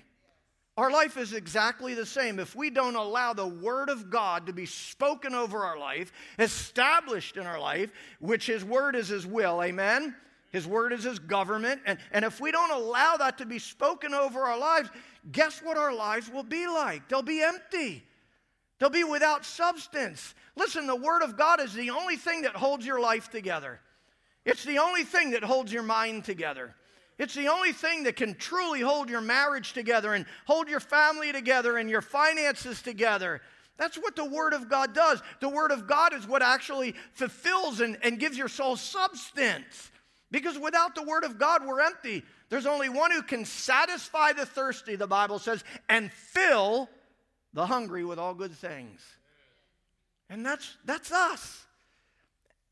Our 0.77 0.91
life 0.91 1.15
is 1.15 1.33
exactly 1.33 1.93
the 1.93 2.05
same. 2.05 2.37
If 2.37 2.53
we 2.53 2.69
don't 2.69 2.95
allow 2.95 3.33
the 3.33 3.47
Word 3.47 3.89
of 3.89 4.09
God 4.09 4.45
to 4.47 4.53
be 4.53 4.65
spoken 4.65 5.33
over 5.33 5.59
our 5.59 5.77
life, 5.77 6.11
established 6.37 7.37
in 7.37 7.45
our 7.45 7.59
life, 7.59 7.91
which 8.19 8.45
His 8.45 8.63
Word 8.65 8.95
is 8.95 9.07
His 9.07 9.25
will, 9.25 9.63
amen? 9.63 10.15
His 10.51 10.67
Word 10.67 10.91
is 10.91 11.03
His 11.03 11.19
government. 11.19 11.81
And, 11.85 11.97
and 12.11 12.25
if 12.25 12.41
we 12.41 12.51
don't 12.51 12.71
allow 12.71 13.15
that 13.17 13.37
to 13.37 13.45
be 13.45 13.59
spoken 13.59 14.13
over 14.13 14.41
our 14.41 14.59
lives, 14.59 14.89
guess 15.31 15.61
what 15.61 15.77
our 15.77 15.93
lives 15.93 16.29
will 16.29 16.43
be 16.43 16.67
like? 16.67 17.07
They'll 17.07 17.21
be 17.21 17.41
empty, 17.41 18.03
they'll 18.79 18.89
be 18.89 19.05
without 19.05 19.45
substance. 19.45 20.35
Listen, 20.57 20.87
the 20.87 20.95
Word 20.95 21.21
of 21.21 21.37
God 21.37 21.61
is 21.61 21.73
the 21.73 21.89
only 21.89 22.17
thing 22.17 22.41
that 22.43 22.55
holds 22.55 22.85
your 22.85 22.99
life 22.99 23.29
together. 23.29 23.79
It's 24.45 24.63
the 24.63 24.77
only 24.77 25.03
thing 25.03 25.31
that 25.31 25.43
holds 25.43 25.73
your 25.73 25.83
mind 25.83 26.23
together. 26.23 26.75
It's 27.17 27.33
the 27.33 27.47
only 27.47 27.71
thing 27.71 28.03
that 28.03 28.15
can 28.15 28.35
truly 28.35 28.81
hold 28.81 29.09
your 29.09 29.21
marriage 29.21 29.73
together 29.73 30.13
and 30.13 30.25
hold 30.45 30.67
your 30.67 30.79
family 30.79 31.31
together 31.31 31.77
and 31.77 31.89
your 31.89 32.01
finances 32.01 32.81
together. 32.81 33.41
That's 33.77 33.97
what 33.97 34.15
the 34.15 34.25
Word 34.25 34.53
of 34.53 34.69
God 34.69 34.93
does. 34.93 35.21
The 35.39 35.49
Word 35.49 35.71
of 35.71 35.87
God 35.87 36.13
is 36.13 36.27
what 36.27 36.41
actually 36.41 36.95
fulfills 37.13 37.79
and, 37.79 37.97
and 38.03 38.19
gives 38.19 38.37
your 38.37 38.47
soul 38.47 38.75
substance. 38.75 39.91
Because 40.29 40.59
without 40.59 40.95
the 40.95 41.03
Word 41.03 41.23
of 41.23 41.39
God, 41.39 41.65
we're 41.65 41.81
empty. 41.81 42.23
There's 42.49 42.65
only 42.65 42.89
one 42.89 43.11
who 43.11 43.21
can 43.21 43.45
satisfy 43.45 44.33
the 44.33 44.45
thirsty, 44.45 44.95
the 44.95 45.07
Bible 45.07 45.39
says, 45.39 45.63
and 45.89 46.11
fill 46.11 46.89
the 47.53 47.65
hungry 47.65 48.03
with 48.03 48.19
all 48.19 48.33
good 48.33 48.53
things. 48.53 49.01
And 50.29 50.45
that's, 50.45 50.77
that's 50.85 51.11
us. 51.11 51.64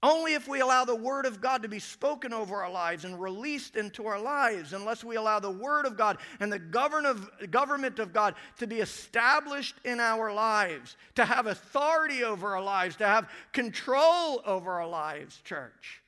Only 0.03 0.33
if 0.33 0.49
we 0.49 0.59
allow 0.59 0.83
the 0.83 0.93
Word 0.93 1.25
of 1.25 1.39
God 1.39 1.63
to 1.63 1.69
be 1.69 1.79
spoken 1.79 2.33
over 2.33 2.61
our 2.61 2.69
lives 2.69 3.05
and 3.05 3.21
released 3.21 3.77
into 3.77 4.05
our 4.05 4.19
lives, 4.19 4.73
unless 4.73 5.01
we 5.01 5.15
allow 5.15 5.39
the 5.39 5.49
Word 5.49 5.85
of 5.85 5.95
God 5.95 6.17
and 6.41 6.51
the 6.51 6.59
govern 6.59 7.05
of, 7.05 7.29
government 7.49 7.99
of 7.99 8.11
God 8.11 8.35
to 8.57 8.67
be 8.67 8.81
established 8.81 9.75
in 9.85 10.01
our 10.01 10.33
lives, 10.33 10.97
to 11.15 11.23
have 11.23 11.47
authority 11.47 12.25
over 12.25 12.53
our 12.53 12.61
lives, 12.61 12.97
to 12.97 13.05
have 13.05 13.29
control 13.53 14.41
over 14.45 14.73
our 14.73 14.87
lives, 14.87 15.39
church. 15.45 16.01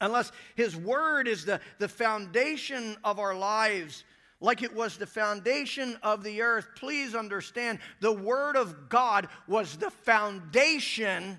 Unless 0.00 0.32
His 0.56 0.74
Word 0.74 1.28
is 1.28 1.44
the, 1.44 1.60
the 1.78 1.88
foundation 1.88 2.96
of 3.04 3.18
our 3.18 3.34
lives, 3.34 4.04
like 4.40 4.62
it 4.62 4.74
was 4.74 4.96
the 4.96 5.06
foundation 5.06 5.98
of 6.02 6.24
the 6.24 6.40
earth, 6.40 6.66
please 6.76 7.14
understand 7.14 7.78
the 8.00 8.10
Word 8.10 8.56
of 8.56 8.88
God 8.88 9.28
was 9.46 9.76
the 9.76 9.90
foundation 9.90 11.38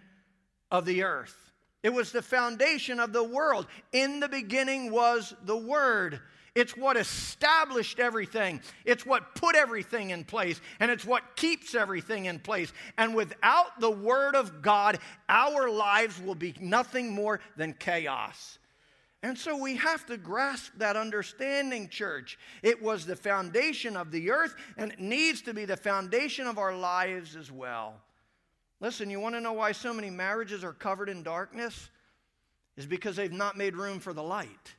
of 0.69 0.85
the 0.85 1.01
earth. 1.01 1.42
It 1.83 1.93
was 1.93 2.11
the 2.11 2.21
foundation 2.21 2.99
of 2.99 3.11
the 3.11 3.23
world. 3.23 3.67
In 3.91 4.21
the 4.21 4.29
beginning 4.29 4.89
was 4.89 5.35
the 5.43 5.57
Word. 5.57 6.21
It's 6.55 6.77
what 6.77 6.97
established 6.97 7.99
everything. 7.99 8.61
It's 8.85 9.05
what 9.05 9.35
put 9.35 9.55
everything 9.55 10.11
in 10.11 10.23
place. 10.23 10.61
And 10.79 10.89
it's 10.89 11.03
what 11.03 11.35
keeps 11.35 11.75
everything 11.75 12.25
in 12.25 12.39
place. 12.39 12.71
And 12.97 13.13
without 13.13 13.79
the 13.79 13.91
Word 13.91 14.35
of 14.35 14.61
God, 14.61 14.99
our 15.27 15.69
lives 15.69 16.21
will 16.21 16.35
be 16.35 16.55
nothing 16.59 17.11
more 17.11 17.41
than 17.57 17.73
chaos. 17.73 18.59
And 19.23 19.37
so 19.37 19.57
we 19.57 19.77
have 19.77 20.05
to 20.07 20.17
grasp 20.17 20.73
that 20.77 20.95
understanding, 20.95 21.89
church. 21.89 22.37
It 22.61 22.81
was 22.81 23.05
the 23.05 23.15
foundation 23.15 23.97
of 23.97 24.11
the 24.11 24.31
earth, 24.31 24.53
and 24.77 24.91
it 24.91 24.99
needs 24.99 25.41
to 25.43 25.53
be 25.53 25.63
the 25.63 25.77
foundation 25.77 26.45
of 26.45 26.57
our 26.57 26.75
lives 26.75 27.35
as 27.35 27.51
well. 27.51 28.02
Listen, 28.83 29.09
you 29.09 29.21
want 29.21 29.33
to 29.33 29.39
know 29.39 29.53
why 29.53 29.71
so 29.71 29.93
many 29.93 30.09
marriages 30.09 30.61
are 30.61 30.73
covered 30.73 31.07
in 31.07 31.23
darkness? 31.23 31.89
Is 32.75 32.85
because 32.85 33.15
they've 33.15 33.31
not 33.31 33.57
made 33.57 33.77
room 33.77 34.01
for 34.01 34.11
the 34.11 34.21
light. 34.21 34.75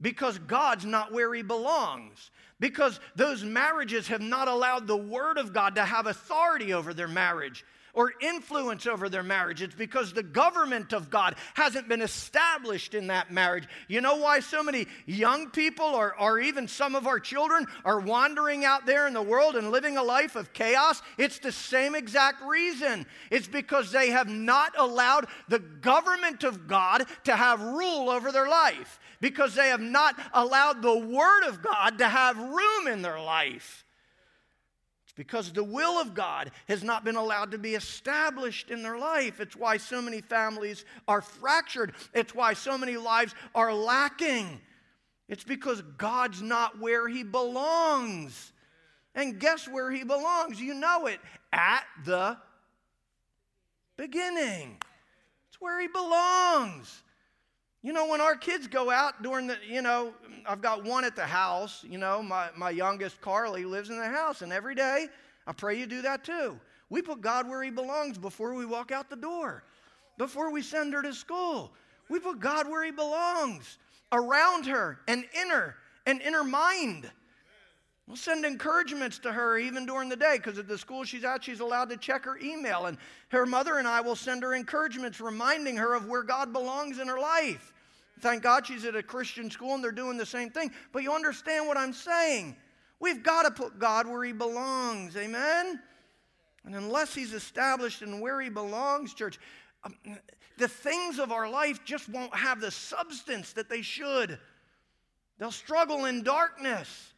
Because 0.00 0.38
God's 0.38 0.86
not 0.86 1.12
where 1.12 1.34
He 1.34 1.42
belongs. 1.42 2.30
Because 2.60 2.98
those 3.16 3.44
marriages 3.44 4.08
have 4.08 4.22
not 4.22 4.48
allowed 4.48 4.86
the 4.86 4.96
Word 4.96 5.36
of 5.36 5.52
God 5.52 5.74
to 5.74 5.84
have 5.84 6.06
authority 6.06 6.72
over 6.72 6.94
their 6.94 7.08
marriage. 7.08 7.62
Or 7.94 8.12
influence 8.20 8.86
over 8.86 9.08
their 9.08 9.22
marriage. 9.22 9.62
It's 9.62 9.74
because 9.74 10.12
the 10.12 10.22
government 10.22 10.92
of 10.92 11.10
God 11.10 11.34
hasn't 11.54 11.88
been 11.88 12.02
established 12.02 12.94
in 12.94 13.08
that 13.08 13.30
marriage. 13.30 13.68
You 13.88 14.00
know 14.00 14.16
why 14.16 14.40
so 14.40 14.62
many 14.62 14.86
young 15.06 15.50
people, 15.50 15.86
or, 15.86 16.18
or 16.20 16.38
even 16.38 16.68
some 16.68 16.94
of 16.94 17.06
our 17.06 17.20
children, 17.20 17.66
are 17.84 18.00
wandering 18.00 18.64
out 18.64 18.86
there 18.86 19.06
in 19.06 19.14
the 19.14 19.22
world 19.22 19.56
and 19.56 19.70
living 19.70 19.96
a 19.96 20.02
life 20.02 20.36
of 20.36 20.52
chaos? 20.52 21.02
It's 21.18 21.38
the 21.38 21.52
same 21.52 21.94
exact 21.94 22.42
reason. 22.42 23.06
It's 23.30 23.48
because 23.48 23.92
they 23.92 24.10
have 24.10 24.28
not 24.28 24.72
allowed 24.78 25.26
the 25.48 25.58
government 25.58 26.44
of 26.44 26.66
God 26.66 27.04
to 27.24 27.36
have 27.36 27.60
rule 27.60 28.10
over 28.10 28.32
their 28.32 28.48
life, 28.48 29.00
because 29.20 29.54
they 29.54 29.68
have 29.68 29.80
not 29.80 30.18
allowed 30.32 30.82
the 30.82 30.98
Word 30.98 31.48
of 31.48 31.62
God 31.62 31.98
to 31.98 32.08
have 32.08 32.38
room 32.38 32.88
in 32.88 33.02
their 33.02 33.20
life 33.20 33.84
because 35.20 35.52
the 35.52 35.62
will 35.62 36.00
of 36.00 36.14
God 36.14 36.50
has 36.66 36.82
not 36.82 37.04
been 37.04 37.16
allowed 37.16 37.50
to 37.50 37.58
be 37.58 37.74
established 37.74 38.70
in 38.70 38.82
their 38.82 38.96
life. 38.96 39.38
It's 39.38 39.54
why 39.54 39.76
so 39.76 40.00
many 40.00 40.22
families 40.22 40.86
are 41.06 41.20
fractured, 41.20 41.92
it's 42.14 42.34
why 42.34 42.54
so 42.54 42.78
many 42.78 42.96
lives 42.96 43.34
are 43.54 43.70
lacking. 43.74 44.62
It's 45.28 45.44
because 45.44 45.82
God's 45.98 46.40
not 46.40 46.80
where 46.80 47.06
He 47.06 47.22
belongs. 47.22 48.50
And 49.14 49.38
guess 49.38 49.68
where 49.68 49.90
He 49.90 50.04
belongs? 50.04 50.58
You 50.58 50.72
know 50.72 51.04
it 51.04 51.20
at 51.52 51.84
the 52.06 52.38
beginning. 53.98 54.78
It's 55.50 55.60
where 55.60 55.78
He 55.82 55.88
belongs. 55.88 57.02
You 57.82 57.94
know, 57.94 58.08
when 58.08 58.20
our 58.20 58.36
kids 58.36 58.66
go 58.66 58.90
out 58.90 59.22
during 59.22 59.46
the, 59.46 59.56
you 59.66 59.80
know, 59.80 60.12
I've 60.46 60.60
got 60.60 60.84
one 60.84 61.04
at 61.04 61.16
the 61.16 61.24
house, 61.24 61.82
you 61.88 61.96
know, 61.96 62.22
my, 62.22 62.50
my 62.54 62.70
youngest 62.70 63.20
Carly 63.22 63.64
lives 63.64 63.88
in 63.88 63.98
the 63.98 64.08
house, 64.08 64.42
and 64.42 64.52
every 64.52 64.74
day 64.74 65.06
I 65.46 65.52
pray 65.52 65.78
you 65.78 65.86
do 65.86 66.02
that 66.02 66.22
too. 66.22 66.60
We 66.90 67.00
put 67.00 67.22
God 67.22 67.48
where 67.48 67.62
He 67.62 67.70
belongs 67.70 68.18
before 68.18 68.54
we 68.54 68.66
walk 68.66 68.92
out 68.92 69.08
the 69.08 69.16
door, 69.16 69.64
before 70.18 70.52
we 70.52 70.60
send 70.60 70.92
her 70.92 71.02
to 71.02 71.14
school. 71.14 71.72
We 72.10 72.18
put 72.18 72.38
God 72.38 72.68
where 72.68 72.84
He 72.84 72.90
belongs, 72.90 73.78
around 74.12 74.66
her 74.66 74.98
and 75.08 75.24
in 75.40 75.48
her 75.48 75.76
and 76.04 76.20
in 76.20 76.34
her 76.34 76.44
mind. 76.44 77.10
We'll 78.10 78.16
send 78.16 78.44
encouragements 78.44 79.20
to 79.20 79.30
her 79.30 79.56
even 79.56 79.86
during 79.86 80.08
the 80.08 80.16
day 80.16 80.34
because 80.38 80.58
at 80.58 80.66
the 80.66 80.76
school 80.76 81.04
she's 81.04 81.22
at, 81.22 81.44
she's 81.44 81.60
allowed 81.60 81.90
to 81.90 81.96
check 81.96 82.24
her 82.24 82.40
email. 82.42 82.86
And 82.86 82.98
her 83.28 83.46
mother 83.46 83.78
and 83.78 83.86
I 83.86 84.00
will 84.00 84.16
send 84.16 84.42
her 84.42 84.52
encouragements 84.52 85.20
reminding 85.20 85.76
her 85.76 85.94
of 85.94 86.08
where 86.08 86.24
God 86.24 86.52
belongs 86.52 86.98
in 86.98 87.06
her 87.06 87.20
life. 87.20 87.72
Thank 88.18 88.42
God 88.42 88.66
she's 88.66 88.84
at 88.84 88.96
a 88.96 89.02
Christian 89.04 89.48
school 89.48 89.76
and 89.76 89.84
they're 89.84 89.92
doing 89.92 90.16
the 90.16 90.26
same 90.26 90.50
thing. 90.50 90.72
But 90.90 91.04
you 91.04 91.12
understand 91.12 91.68
what 91.68 91.76
I'm 91.76 91.92
saying. 91.92 92.56
We've 92.98 93.22
got 93.22 93.44
to 93.44 93.52
put 93.52 93.78
God 93.78 94.08
where 94.08 94.24
he 94.24 94.32
belongs. 94.32 95.16
Amen? 95.16 95.78
And 96.64 96.74
unless 96.74 97.14
he's 97.14 97.32
established 97.32 98.02
in 98.02 98.18
where 98.18 98.40
he 98.40 98.48
belongs, 98.48 99.14
church, 99.14 99.38
um, 99.84 99.94
the 100.58 100.66
things 100.66 101.20
of 101.20 101.30
our 101.30 101.48
life 101.48 101.84
just 101.84 102.08
won't 102.08 102.34
have 102.34 102.60
the 102.60 102.72
substance 102.72 103.52
that 103.52 103.68
they 103.68 103.82
should. 103.82 104.36
They'll 105.38 105.52
struggle 105.52 106.06
in 106.06 106.24
darkness. 106.24 107.09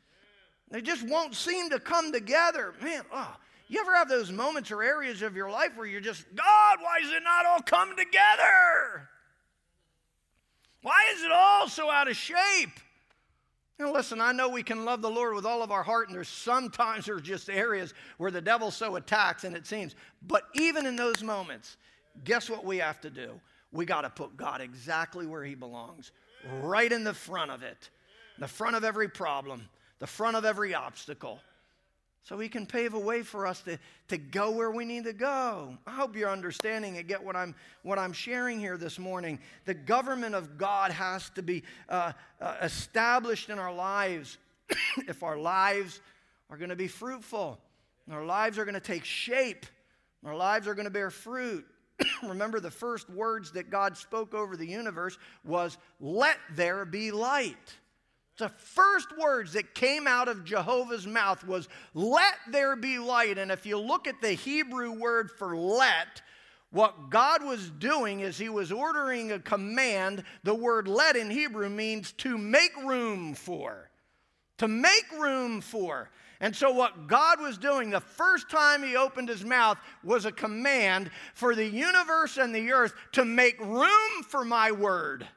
They 0.72 0.80
just 0.80 1.06
won't 1.06 1.34
seem 1.34 1.68
to 1.70 1.78
come 1.78 2.12
together. 2.12 2.72
Man, 2.82 3.02
oh, 3.12 3.36
you 3.68 3.78
ever 3.78 3.94
have 3.94 4.08
those 4.08 4.32
moments 4.32 4.70
or 4.70 4.82
areas 4.82 5.20
of 5.20 5.36
your 5.36 5.50
life 5.50 5.72
where 5.76 5.86
you're 5.86 6.00
just, 6.00 6.24
God, 6.34 6.78
why 6.80 7.00
does 7.00 7.12
it 7.12 7.22
not 7.22 7.44
all 7.44 7.60
come 7.60 7.90
together? 7.90 9.08
Why 10.80 11.12
is 11.14 11.22
it 11.22 11.30
all 11.30 11.68
so 11.68 11.90
out 11.90 12.08
of 12.08 12.16
shape? 12.16 12.80
Now, 13.78 13.92
listen, 13.92 14.18
I 14.20 14.32
know 14.32 14.48
we 14.48 14.62
can 14.62 14.86
love 14.86 15.02
the 15.02 15.10
Lord 15.10 15.34
with 15.34 15.44
all 15.44 15.62
of 15.62 15.70
our 15.70 15.82
heart, 15.82 16.08
and 16.08 16.16
there's 16.16 16.28
sometimes 16.28 17.04
there's 17.04 17.22
just 17.22 17.50
areas 17.50 17.92
where 18.16 18.30
the 18.30 18.40
devil 18.40 18.70
so 18.70 18.96
attacks, 18.96 19.44
and 19.44 19.54
it 19.54 19.66
seems. 19.66 19.94
But 20.26 20.44
even 20.54 20.86
in 20.86 20.96
those 20.96 21.22
moments, 21.22 21.76
guess 22.24 22.48
what 22.48 22.64
we 22.64 22.78
have 22.78 23.00
to 23.02 23.10
do? 23.10 23.38
We 23.72 23.84
got 23.84 24.02
to 24.02 24.10
put 24.10 24.38
God 24.38 24.62
exactly 24.62 25.26
where 25.26 25.44
he 25.44 25.54
belongs, 25.54 26.12
right 26.62 26.90
in 26.90 27.04
the 27.04 27.14
front 27.14 27.50
of 27.50 27.62
it, 27.62 27.90
the 28.38 28.48
front 28.48 28.76
of 28.76 28.84
every 28.84 29.08
problem 29.08 29.68
the 30.02 30.06
front 30.08 30.36
of 30.36 30.44
every 30.44 30.74
obstacle 30.74 31.38
so 32.24 32.36
he 32.36 32.48
can 32.48 32.66
pave 32.66 32.94
a 32.94 32.98
way 32.98 33.22
for 33.22 33.46
us 33.46 33.60
to, 33.60 33.78
to 34.08 34.18
go 34.18 34.50
where 34.50 34.72
we 34.72 34.84
need 34.84 35.04
to 35.04 35.12
go. 35.12 35.78
I 35.86 35.92
hope 35.92 36.16
you're 36.16 36.28
understanding 36.28 36.98
and 36.98 37.06
get 37.06 37.22
what 37.22 37.36
I'm, 37.36 37.54
what 37.84 38.00
I'm 38.00 38.12
sharing 38.12 38.58
here 38.58 38.76
this 38.76 38.98
morning. 38.98 39.38
The 39.64 39.74
government 39.74 40.34
of 40.34 40.58
God 40.58 40.90
has 40.90 41.30
to 41.36 41.42
be 41.42 41.62
uh, 41.88 42.14
uh, 42.40 42.56
established 42.62 43.48
in 43.48 43.60
our 43.60 43.72
lives 43.72 44.38
if 45.06 45.22
our 45.22 45.38
lives 45.38 46.00
are 46.50 46.56
going 46.56 46.70
to 46.70 46.76
be 46.76 46.88
fruitful, 46.88 47.60
our 48.10 48.24
lives 48.24 48.58
are 48.58 48.64
going 48.64 48.74
to 48.74 48.80
take 48.80 49.04
shape, 49.04 49.66
our 50.26 50.34
lives 50.34 50.66
are 50.66 50.74
going 50.74 50.86
to 50.86 50.90
bear 50.90 51.12
fruit. 51.12 51.64
Remember, 52.24 52.58
the 52.58 52.72
first 52.72 53.08
words 53.08 53.52
that 53.52 53.70
God 53.70 53.96
spoke 53.96 54.34
over 54.34 54.56
the 54.56 54.66
universe 54.66 55.16
was, 55.44 55.78
Let 56.00 56.38
there 56.56 56.84
be 56.84 57.12
light. 57.12 57.76
The 58.38 58.48
first 58.48 59.16
words 59.18 59.52
that 59.52 59.74
came 59.74 60.06
out 60.06 60.28
of 60.28 60.44
Jehovah's 60.44 61.06
mouth 61.06 61.44
was, 61.44 61.68
Let 61.94 62.34
there 62.50 62.76
be 62.76 62.98
light. 62.98 63.38
And 63.38 63.50
if 63.50 63.66
you 63.66 63.78
look 63.78 64.06
at 64.06 64.22
the 64.22 64.32
Hebrew 64.32 64.92
word 64.92 65.30
for 65.30 65.56
let, 65.56 66.22
what 66.70 67.10
God 67.10 67.44
was 67.44 67.70
doing 67.70 68.20
is 68.20 68.38
He 68.38 68.48
was 68.48 68.72
ordering 68.72 69.32
a 69.32 69.38
command. 69.38 70.24
The 70.42 70.54
word 70.54 70.88
let 70.88 71.16
in 71.16 71.30
Hebrew 71.30 71.68
means 71.68 72.12
to 72.12 72.38
make 72.38 72.74
room 72.78 73.34
for. 73.34 73.90
To 74.58 74.68
make 74.68 75.04
room 75.18 75.60
for. 75.60 76.10
And 76.40 76.56
so, 76.56 76.72
what 76.72 77.06
God 77.06 77.40
was 77.40 77.58
doing 77.58 77.90
the 77.90 78.00
first 78.00 78.48
time 78.48 78.82
He 78.82 78.96
opened 78.96 79.28
His 79.28 79.44
mouth 79.44 79.76
was 80.02 80.24
a 80.24 80.32
command 80.32 81.10
for 81.34 81.54
the 81.54 81.66
universe 81.66 82.38
and 82.38 82.54
the 82.54 82.72
earth 82.72 82.94
to 83.12 83.26
make 83.26 83.60
room 83.60 84.22
for 84.26 84.44
my 84.44 84.72
word 84.72 85.28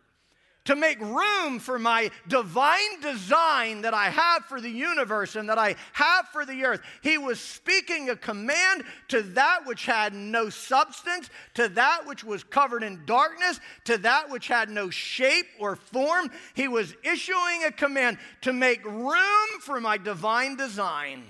to 0.66 0.76
make 0.76 1.00
room 1.00 1.60
for 1.60 1.80
my 1.80 2.12
divine 2.28 3.00
design 3.02 3.82
that 3.82 3.94
I 3.94 4.10
have 4.10 4.46
for 4.46 4.60
the 4.60 4.70
universe 4.70 5.36
and 5.36 5.50
that 5.50 5.58
I 5.58 5.76
have 5.94 6.28
for 6.30 6.46
the 6.46 6.66
earth. 6.66 6.82
He 7.02 7.18
was 7.18 7.40
speaking 7.40 8.10
a 8.10 8.16
command 8.16 8.84
to 9.10 9.22
that 9.22 9.66
which 9.66 9.86
had 9.86 10.14
no 10.14 10.50
substance, 10.50 11.30
to 11.54 11.70
that 11.70 12.06
which 12.06 12.24
was 12.24 12.44
covered 12.44 12.84
in 12.84 13.06
darkness, 13.06 13.60
to 13.86 13.98
that 14.00 14.30
which 14.30 14.48
had 14.48 14.70
no 14.70 14.90
shape 14.90 15.48
or 15.60 15.76
form. 15.76 16.30
He 16.56 16.68
was 16.68 16.96
issuing 17.04 17.64
a 17.66 17.72
command 17.72 18.18
to 18.42 18.52
make 18.52 18.84
room 18.86 19.60
for 19.62 19.80
my 19.80 19.98
divine 19.98 20.56
design. 20.56 21.24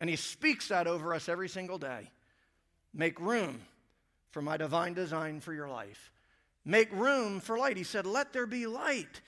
And 0.00 0.08
he 0.08 0.16
speaks 0.16 0.68
that 0.68 0.86
over 0.86 1.14
us 1.14 1.28
every 1.28 1.48
single 1.48 1.78
day. 1.78 2.10
Make 2.92 3.20
room 3.20 3.60
for 4.30 4.42
my 4.42 4.56
divine 4.56 4.94
design 4.94 5.40
for 5.40 5.52
your 5.52 5.68
life. 5.68 6.10
Make 6.64 6.92
room 6.92 7.40
for 7.40 7.58
light. 7.58 7.76
He 7.76 7.84
said, 7.84 8.06
Let 8.06 8.32
there 8.32 8.46
be 8.46 8.66
light. 8.66 9.20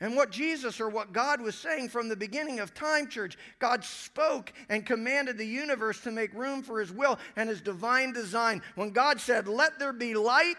And 0.00 0.16
what 0.16 0.32
Jesus 0.32 0.80
or 0.80 0.88
what 0.88 1.12
God 1.12 1.40
was 1.40 1.54
saying 1.54 1.90
from 1.90 2.08
the 2.08 2.16
beginning 2.16 2.58
of 2.58 2.74
time, 2.74 3.06
church, 3.06 3.38
God 3.60 3.84
spoke 3.84 4.52
and 4.68 4.84
commanded 4.84 5.38
the 5.38 5.46
universe 5.46 6.00
to 6.00 6.10
make 6.10 6.34
room 6.34 6.64
for 6.64 6.80
his 6.80 6.90
will 6.90 7.20
and 7.36 7.48
his 7.48 7.60
divine 7.60 8.12
design. 8.12 8.62
When 8.74 8.90
God 8.90 9.20
said, 9.20 9.46
Let 9.46 9.78
there 9.78 9.92
be 9.92 10.14
light, 10.14 10.56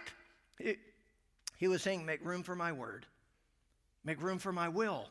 he 1.58 1.68
was 1.68 1.82
saying, 1.82 2.06
Make 2.06 2.24
room 2.24 2.44
for 2.44 2.56
my 2.56 2.72
word, 2.72 3.06
make 4.06 4.22
room 4.22 4.40
for 4.40 4.54
my 4.54 4.70
will 4.70 5.10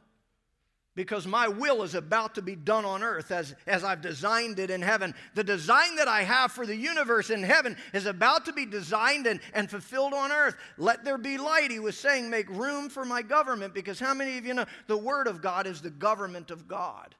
because 0.94 1.26
my 1.26 1.48
will 1.48 1.82
is 1.82 1.94
about 1.94 2.34
to 2.34 2.42
be 2.42 2.54
done 2.54 2.84
on 2.84 3.02
earth 3.02 3.30
as, 3.30 3.54
as 3.66 3.82
I've 3.82 4.02
designed 4.02 4.58
it 4.58 4.70
in 4.70 4.82
heaven. 4.82 5.14
The 5.34 5.44
design 5.44 5.96
that 5.96 6.08
I 6.08 6.22
have 6.22 6.52
for 6.52 6.66
the 6.66 6.76
universe 6.76 7.30
in 7.30 7.42
heaven 7.42 7.76
is 7.94 8.04
about 8.04 8.44
to 8.44 8.52
be 8.52 8.66
designed 8.66 9.26
and, 9.26 9.40
and 9.54 9.70
fulfilled 9.70 10.12
on 10.12 10.30
earth. 10.30 10.56
Let 10.76 11.04
there 11.04 11.18
be 11.18 11.38
light. 11.38 11.70
He 11.70 11.78
was 11.78 11.96
saying, 11.96 12.28
make 12.28 12.48
room 12.50 12.90
for 12.90 13.04
my 13.04 13.22
government 13.22 13.72
because 13.72 13.98
how 13.98 14.12
many 14.12 14.36
of 14.36 14.44
you 14.44 14.52
know 14.52 14.66
the 14.86 14.98
Word 14.98 15.28
of 15.28 15.40
God 15.40 15.66
is 15.66 15.80
the 15.80 15.90
government 15.90 16.50
of 16.50 16.68
God? 16.68 17.14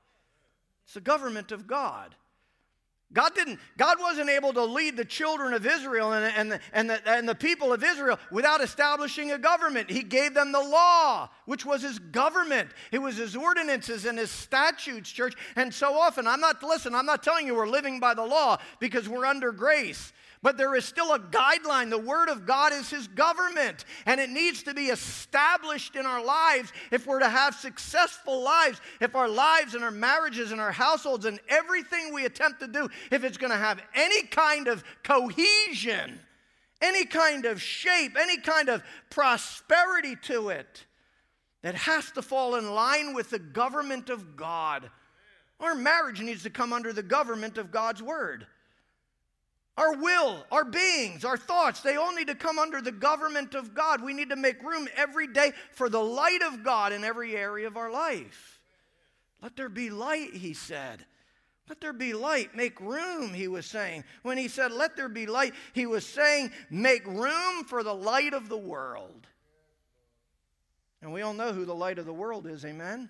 It's 0.85 0.95
the 0.95 1.01
government 1.01 1.53
of 1.53 1.67
God. 1.67 2.15
God 3.13 3.35
didn't, 3.35 3.59
God 3.77 3.99
wasn't 4.01 4.31
able 4.31 4.53
to 4.55 4.65
lead 4.65 4.97
the 4.97 5.05
children 5.05 5.53
of 5.53 5.67
Israel 5.67 6.13
and, 6.13 6.25
and, 6.37 6.53
the, 6.53 6.61
and, 6.73 6.89
the, 6.89 7.09
and 7.09 7.29
the 7.29 7.35
people 7.35 7.73
of 7.73 7.85
Israel 7.85 8.19
without 8.31 8.63
establishing 8.63 9.33
a 9.33 9.39
government. 9.39 9.91
He 9.91 10.03
gave 10.03 10.33
them 10.35 10.53
the 10.53 10.61
law, 10.61 11.29
which 11.45 11.67
was 11.67 11.83
his 11.83 11.99
government. 11.99 12.71
It 12.91 13.01
was 13.01 13.17
his 13.17 13.37
ordinances 13.37 14.07
and 14.07 14.19
his 14.19 14.31
statutes, 14.31 15.11
church. 15.11 15.35
And 15.57 15.73
so 15.73 15.95
often, 15.95 16.27
I'm 16.27 16.41
not, 16.41 16.63
listen, 16.63 16.95
I'm 16.95 17.07
not 17.07 17.23
telling 17.23 17.47
you 17.47 17.55
we're 17.55 17.67
living 17.67 18.01
by 18.01 18.15
the 18.15 18.25
law 18.25 18.59
because 18.81 19.09
we're 19.09 19.27
under 19.27 19.53
grace. 19.53 20.13
But 20.43 20.57
there 20.57 20.75
is 20.75 20.85
still 20.85 21.13
a 21.13 21.21
guideline. 21.21 21.89
The 21.89 21.99
Word 21.99 22.29
of 22.29 22.47
God 22.47 22.73
is 22.73 22.91
His 22.91 23.07
government, 23.07 23.85
and 24.07 24.21
it 24.21 24.29
needs 24.29 24.65
to 24.65 24.75
be 24.75 24.87
established 24.87 25.95
in 25.95 26.05
our 26.05 26.25
lives 26.25 26.73
if 26.91 27.07
we're 27.07 27.21
to 27.21 27.29
have 27.29 27.55
successful 27.55 28.43
lives, 28.43 28.81
if 29.01 29.15
our 29.15 29.29
lives 29.29 29.75
and 29.75 29.85
our 29.85 29.93
marriages 29.93 30.51
and 30.51 30.61
our 30.61 30.73
households 30.73 31.27
and 31.27 31.39
everything 31.49 32.13
we 32.13 32.25
attempt 32.25 32.59
to 32.61 32.67
do, 32.67 32.89
if 33.13 33.23
it's 33.23 33.39
going 33.39 33.53
to 33.53 33.57
have 33.57 33.81
any 33.95 34.25
kind 34.25 34.67
of 34.67 34.83
cohesion, 35.05 36.19
any 36.81 37.05
kind 37.05 37.45
of 37.45 37.63
shape, 37.63 38.17
any 38.19 38.39
kind 38.39 38.69
of 38.69 38.83
prosperity 39.11 40.17
to 40.23 40.49
it. 40.49 40.87
It 41.63 41.77
has 41.77 42.11
to 42.13 42.23
fall 42.23 42.57
in 42.57 42.75
line 42.75 43.15
with 43.15 43.31
the 43.31 43.39
government 43.39 44.11
of 44.11 44.37
God. 44.37 44.91
Our 45.61 45.77
marriage 45.77 46.21
needs 46.21 46.43
to 46.43 46.51
come 46.51 46.73
under 46.73 46.93
the 46.93 47.05
government 47.05 47.57
of 47.57 47.71
God's 47.71 48.03
Word. 48.03 48.49
Our 49.77 49.97
will, 49.97 50.45
our 50.51 50.65
beings, 50.65 51.25
our 51.25 51.39
thoughts, 51.39 51.81
they 51.81 51.97
all 51.97 52.15
need 52.15 52.27
to 52.27 52.35
come 52.35 52.59
under 52.59 52.83
the 52.83 52.93
government 52.93 53.55
of 53.55 53.75
God. 53.75 54.03
We 54.03 54.13
need 54.13 54.29
to 54.29 54.37
make 54.37 54.63
room 54.63 54.87
every 54.97 55.27
day 55.27 55.53
for 55.73 55.89
the 55.89 56.03
light 56.03 56.43
of 56.43 56.63
God 56.63 56.93
in 56.93 57.05
every 57.05 57.35
area 57.35 57.67
of 57.67 57.79
our 57.79 57.91
life. 57.91 58.61
Let 59.41 59.57
there 59.57 59.71
be 59.71 59.89
light, 59.89 60.35
he 60.35 60.53
said. 60.53 61.07
Let 61.69 61.81
there 61.81 61.95
be 61.95 62.13
light. 62.13 62.55
Make 62.55 62.81
room, 62.81 63.33
he 63.33 63.49
was 63.49 63.65
saying. 63.65 64.05
When 64.23 64.37
he 64.37 64.49
said, 64.49 64.73
Let 64.73 64.95
there 64.95 65.09
be 65.09 65.25
light, 65.27 65.55
he 65.73 65.87
was 65.87 66.05
saying, 66.05 66.53
Make 66.69 67.07
room 67.07 67.65
for 67.67 67.83
the 67.83 67.95
light 67.95 68.35
of 68.35 68.51
the 68.51 68.59
world. 68.59 69.27
And 71.01 71.13
we 71.13 71.23
all 71.23 71.35
know 71.35 71.53
who 71.53 71.65
the 71.65 71.75
light 71.75 71.99
of 71.99 72.07
the 72.07 72.13
world 72.13 72.47
is, 72.47 72.65
amen? 72.65 73.09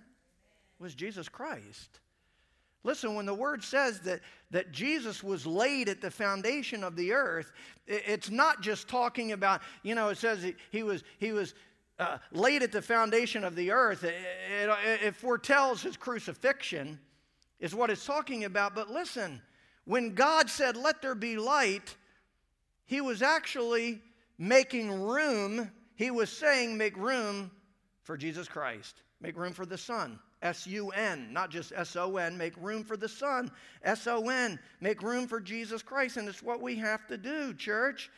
It 0.79 0.83
was 0.83 0.95
Jesus 0.95 1.29
Christ. 1.29 2.01
Listen, 2.85 3.15
when 3.15 3.27
the 3.27 3.35
word 3.35 3.63
says 3.63 4.01
that, 4.01 4.21
that 4.53 4.71
Jesus 4.71 5.23
was 5.23 5.47
laid 5.47 5.89
at 5.89 6.01
the 6.01 6.11
foundation 6.11 6.85
of 6.85 6.95
the 6.95 7.13
earth, 7.13 7.53
it's 7.87 8.31
not 8.31 8.61
just 8.61 8.87
talking 8.87 9.33
about, 9.33 9.63
you 9.83 9.95
know, 9.95 10.11
it 10.11 10.19
says 10.19 10.47
he 10.71 10.83
was, 10.83 11.03
he 11.19 11.33
was 11.33 11.55
uh, 11.99 12.19
laid 12.31 12.63
at 12.63 12.71
the 12.71 12.83
foundation 12.83 13.45
of 13.45 13.57
the 13.57 13.71
earth. 13.71 14.05
It, 14.05 14.15
it, 14.63 15.03
it 15.03 15.17
foretells 15.17 15.83
his 15.83 15.97
crucifixion, 15.97 17.01
is 17.61 17.75
what 17.75 17.91
it's 17.91 18.05
talking 18.05 18.45
about. 18.45 18.75
But 18.75 18.91
listen, 18.91 19.41
when 19.85 20.15
God 20.15 20.49
said, 20.51 20.77
let 20.77 21.01
there 21.01 21.15
be 21.15 21.37
light, 21.37 21.97
he 22.85 23.01
was 23.01 23.23
actually 23.23 24.01
making 24.39 24.93
room. 25.03 25.71
He 25.97 26.11
was 26.11 26.31
saying, 26.31 26.77
make 26.77 26.97
room 26.97 27.51
for 28.03 28.17
Jesus 28.17 28.49
Christ, 28.49 29.03
make 29.21 29.37
room 29.37 29.55
for 29.55 29.65
the 29.65 29.79
Son. 29.79 30.19
S 30.43 30.67
U 30.67 30.91
N, 30.91 31.33
not 31.33 31.51
just 31.51 31.73
S 31.75 31.97
O 31.97 32.17
N. 32.17 32.37
Make 32.37 32.55
room 32.57 32.85
for 32.85 32.97
the 32.97 33.09
Son. 33.09 33.51
S 33.83 34.07
O 34.07 34.29
N. 34.29 34.59
Make 34.81 35.03
room 35.03 35.27
for 35.27 35.41
Jesus 35.41 35.83
Christ. 35.83 36.17
And 36.17 36.29
it's 36.29 36.43
what 36.43 36.61
we 36.61 36.77
have 36.77 37.07
to 37.07 37.17
do, 37.17 37.55
church. 37.55 38.11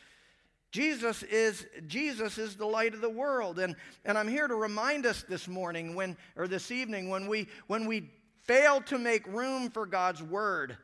Jesus 0.73 1.23
is, 1.23 1.67
Jesus 1.87 2.37
is 2.37 2.57
the 2.57 2.67
light 2.67 2.95
of 2.95 3.01
the 3.01 3.09
world. 3.09 3.61
And, 3.61 3.77
and 4.05 4.19
I'm 4.19 4.27
here 4.27 4.49
to 4.49 4.57
remind 4.57 5.07
us 5.07 5.25
this 5.29 5.47
morning 5.47 5.95
when, 5.95 6.17
or 6.35 6.49
this 6.49 6.73
evening 6.73 7.09
when 7.11 7.29
we, 7.29 7.47
when 7.69 7.87
we 7.87 8.11
fail 8.41 8.81
to 8.83 8.99
make 8.99 9.25
room 9.29 9.71
for 9.71 9.87
God's 9.87 10.21
word, 10.21 10.77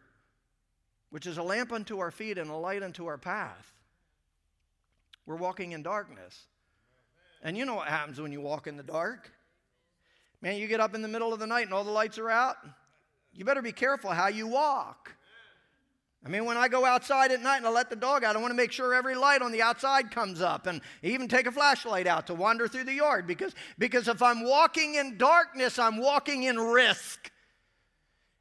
which 1.11 1.27
is 1.27 1.39
a 1.39 1.43
lamp 1.43 1.73
unto 1.73 1.99
our 1.99 2.13
feet 2.13 2.39
and 2.39 2.51
a 2.51 2.57
light 2.57 2.85
unto 2.85 3.07
our 3.07 3.19
path, 3.19 3.73
we're 5.27 5.35
walking 5.35 5.73
in 5.73 5.83
darkness. 5.83 6.47
And 7.43 7.57
you 7.57 7.65
know 7.65 7.75
what 7.75 7.89
happens 7.89 8.21
when 8.21 8.31
you 8.31 8.41
walk 8.41 8.69
in 8.69 8.77
the 8.77 8.85
dark? 8.85 9.33
Man, 10.43 10.57
you 10.57 10.67
get 10.67 10.81
up 10.81 10.95
in 10.95 11.03
the 11.03 11.09
middle 11.09 11.33
of 11.33 11.39
the 11.39 11.47
night 11.47 11.67
and 11.67 11.75
all 11.75 11.85
the 11.85 11.91
lights 11.91 12.19
are 12.19 12.31
out. 12.31 12.57
You 13.33 13.45
better 13.45 13.63
be 13.63 13.73
careful 13.73 14.11
how 14.11 14.29
you 14.29 14.47
walk. 14.47 15.15
I 16.25 16.29
mean, 16.29 16.45
when 16.45 16.59
I 16.59 16.69
go 16.69 16.85
outside 16.85 17.33
at 17.33 17.41
night 17.41 17.59
and 17.59 17.67
I 17.67 17.71
let 17.71 17.89
the 17.89 17.97
dog 17.97 18.25
out, 18.25 18.37
I 18.37 18.41
want 18.41 18.51
to 18.51 18.57
make 18.57 18.73
sure 18.73 18.95
every 18.95 19.15
light 19.15 19.41
on 19.41 19.53
the 19.53 19.63
outside 19.63 20.11
comes 20.11 20.43
up 20.43 20.67
and 20.67 20.83
even 21.03 21.29
take 21.29 21.47
a 21.47 21.53
flashlight 21.53 22.07
out 22.07 22.27
to 22.27 22.35
wander 22.35 22.69
through 22.69 22.85
the 22.85 22.93
yard 22.93 23.27
because, 23.27 23.55
because 23.79 24.07
if 24.07 24.23
I'm 24.23 24.45
walking 24.45 24.97
in 24.97 25.17
darkness, 25.17 25.79
I'm 25.79 25.97
walking 25.97 26.43
in 26.43 26.59
risk. 26.59 27.31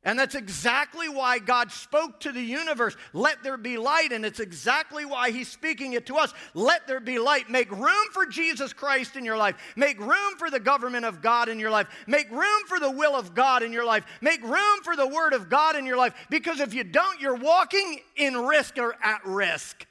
And 0.06 0.18
that's 0.18 0.36
exactly 0.36 1.10
why 1.10 1.40
God 1.40 1.74
spoke 1.74 2.22
to 2.22 2.32
the 2.32 2.42
universe, 2.42 2.96
let 3.12 3.44
there 3.44 3.58
be 3.58 3.78
light. 3.78 4.14
And 4.14 4.26
it's 4.26 4.40
exactly 4.40 5.04
why 5.04 5.32
He's 5.32 5.50
speaking 5.50 5.92
it 5.92 6.06
to 6.06 6.16
us, 6.16 6.34
let 6.54 6.88
there 6.88 7.02
be 7.02 7.20
light. 7.20 7.50
Make 7.50 7.70
room 7.70 8.08
for 8.14 8.26
Jesus 8.26 8.72
Christ 8.72 9.18
in 9.18 9.26
your 9.26 9.36
life. 9.36 9.56
Make 9.76 10.00
room 10.00 10.38
for 10.38 10.50
the 10.50 10.60
government 10.60 11.04
of 11.04 11.22
God 11.22 11.50
in 11.50 11.60
your 11.60 11.70
life. 11.70 11.88
Make 12.08 12.32
room 12.32 12.62
for 12.68 12.80
the 12.80 12.90
will 12.90 13.14
of 13.14 13.36
God 13.36 13.62
in 13.62 13.74
your 13.74 13.86
life. 13.86 14.06
Make 14.22 14.42
room 14.42 14.80
for 14.84 14.96
the 14.96 15.08
Word 15.08 15.34
of 15.34 15.50
God 15.50 15.76
in 15.76 15.86
your 15.86 15.98
life. 15.98 16.14
Because 16.30 16.62
if 16.62 16.74
you 16.74 16.86
don't, 16.86 17.20
you're 17.20 17.36
walking 17.36 18.00
in 18.16 18.38
risk 18.38 18.78
or 18.78 18.96
at 19.04 19.20
risk. 19.26 19.86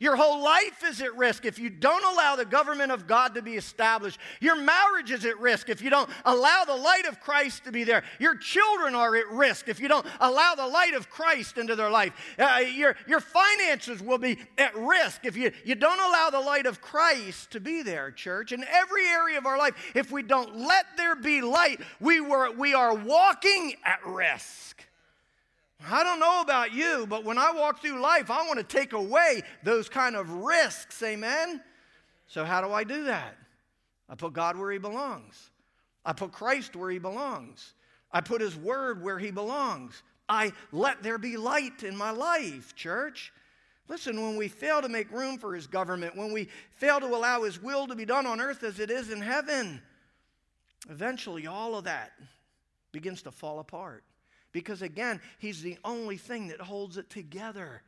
Your 0.00 0.16
whole 0.16 0.42
life 0.42 0.82
is 0.82 1.02
at 1.02 1.14
risk 1.14 1.44
if 1.44 1.58
you 1.58 1.68
don't 1.68 2.02
allow 2.02 2.34
the 2.34 2.46
government 2.46 2.90
of 2.90 3.06
God 3.06 3.34
to 3.34 3.42
be 3.42 3.54
established. 3.56 4.18
Your 4.40 4.56
marriage 4.56 5.10
is 5.10 5.26
at 5.26 5.38
risk 5.38 5.68
if 5.68 5.82
you 5.82 5.90
don't 5.90 6.08
allow 6.24 6.64
the 6.64 6.74
light 6.74 7.04
of 7.06 7.20
Christ 7.20 7.64
to 7.64 7.72
be 7.72 7.84
there. 7.84 8.02
Your 8.18 8.34
children 8.34 8.94
are 8.94 9.14
at 9.14 9.28
risk 9.30 9.68
if 9.68 9.78
you 9.78 9.88
don't 9.88 10.06
allow 10.18 10.54
the 10.54 10.66
light 10.66 10.94
of 10.94 11.10
Christ 11.10 11.58
into 11.58 11.76
their 11.76 11.90
life. 11.90 12.14
Uh, 12.38 12.62
your, 12.74 12.96
your 13.06 13.20
finances 13.20 14.02
will 14.02 14.16
be 14.16 14.38
at 14.56 14.74
risk 14.74 15.26
if 15.26 15.36
you, 15.36 15.52
you 15.66 15.74
don't 15.74 16.00
allow 16.00 16.30
the 16.30 16.40
light 16.40 16.64
of 16.64 16.80
Christ 16.80 17.50
to 17.50 17.60
be 17.60 17.82
there, 17.82 18.10
church. 18.10 18.52
In 18.52 18.64
every 18.64 19.06
area 19.06 19.36
of 19.36 19.44
our 19.44 19.58
life, 19.58 19.74
if 19.94 20.10
we 20.10 20.22
don't 20.22 20.56
let 20.56 20.86
there 20.96 21.14
be 21.14 21.42
light, 21.42 21.78
we, 22.00 22.20
were, 22.20 22.50
we 22.52 22.72
are 22.72 22.94
walking 22.94 23.74
at 23.84 24.00
risk. 24.06 24.82
I 25.88 26.04
don't 26.04 26.20
know 26.20 26.40
about 26.42 26.72
you, 26.72 27.06
but 27.08 27.24
when 27.24 27.38
I 27.38 27.52
walk 27.52 27.80
through 27.80 28.00
life, 28.00 28.30
I 28.30 28.46
want 28.46 28.58
to 28.58 28.64
take 28.64 28.92
away 28.92 29.42
those 29.62 29.88
kind 29.88 30.14
of 30.14 30.30
risks. 30.30 31.02
Amen? 31.02 31.62
So, 32.26 32.44
how 32.44 32.60
do 32.60 32.72
I 32.72 32.84
do 32.84 33.04
that? 33.04 33.36
I 34.08 34.14
put 34.14 34.32
God 34.32 34.56
where 34.56 34.70
He 34.70 34.78
belongs, 34.78 35.50
I 36.04 36.12
put 36.12 36.32
Christ 36.32 36.76
where 36.76 36.90
He 36.90 36.98
belongs, 36.98 37.74
I 38.12 38.20
put 38.20 38.40
His 38.40 38.56
Word 38.56 39.02
where 39.02 39.18
He 39.18 39.30
belongs. 39.30 40.02
I 40.28 40.52
let 40.70 41.02
there 41.02 41.18
be 41.18 41.36
light 41.36 41.82
in 41.82 41.96
my 41.96 42.12
life, 42.12 42.76
church. 42.76 43.32
Listen, 43.88 44.22
when 44.22 44.36
we 44.36 44.46
fail 44.46 44.80
to 44.80 44.88
make 44.88 45.10
room 45.10 45.38
for 45.38 45.56
His 45.56 45.66
government, 45.66 46.16
when 46.16 46.32
we 46.32 46.48
fail 46.76 47.00
to 47.00 47.06
allow 47.06 47.42
His 47.42 47.60
will 47.60 47.88
to 47.88 47.96
be 47.96 48.04
done 48.04 48.26
on 48.26 48.40
earth 48.40 48.62
as 48.62 48.78
it 48.78 48.92
is 48.92 49.10
in 49.10 49.20
heaven, 49.20 49.82
eventually 50.88 51.48
all 51.48 51.74
of 51.74 51.84
that 51.84 52.12
begins 52.92 53.22
to 53.22 53.32
fall 53.32 53.58
apart. 53.58 54.04
Because 54.52 54.82
again, 54.82 55.20
He's 55.38 55.62
the 55.62 55.78
only 55.84 56.16
thing 56.16 56.48
that 56.48 56.60
holds 56.60 56.96
it 56.96 57.10
together. 57.10 57.82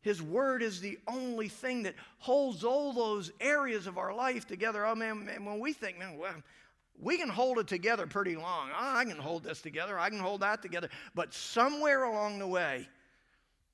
His 0.00 0.22
word 0.22 0.62
is 0.62 0.80
the 0.80 0.98
only 1.06 1.48
thing 1.48 1.82
that 1.82 1.94
holds 2.18 2.64
all 2.64 2.92
those 2.92 3.32
areas 3.40 3.86
of 3.86 3.98
our 3.98 4.14
life 4.14 4.46
together. 4.46 4.86
Oh 4.86 4.94
man, 4.94 5.24
man 5.24 5.44
when 5.44 5.58
we 5.58 5.72
think, 5.72 5.98
man, 5.98 6.16
well, 6.16 6.34
we 7.00 7.16
can 7.16 7.28
hold 7.28 7.58
it 7.58 7.66
together 7.66 8.06
pretty 8.06 8.36
long. 8.36 8.70
Oh, 8.72 8.96
I 8.96 9.04
can 9.04 9.18
hold 9.18 9.44
this 9.44 9.60
together. 9.60 9.98
I 9.98 10.10
can 10.10 10.18
hold 10.18 10.40
that 10.40 10.62
together. 10.62 10.88
But 11.14 11.32
somewhere 11.32 12.04
along 12.04 12.38
the 12.38 12.46
way, 12.46 12.88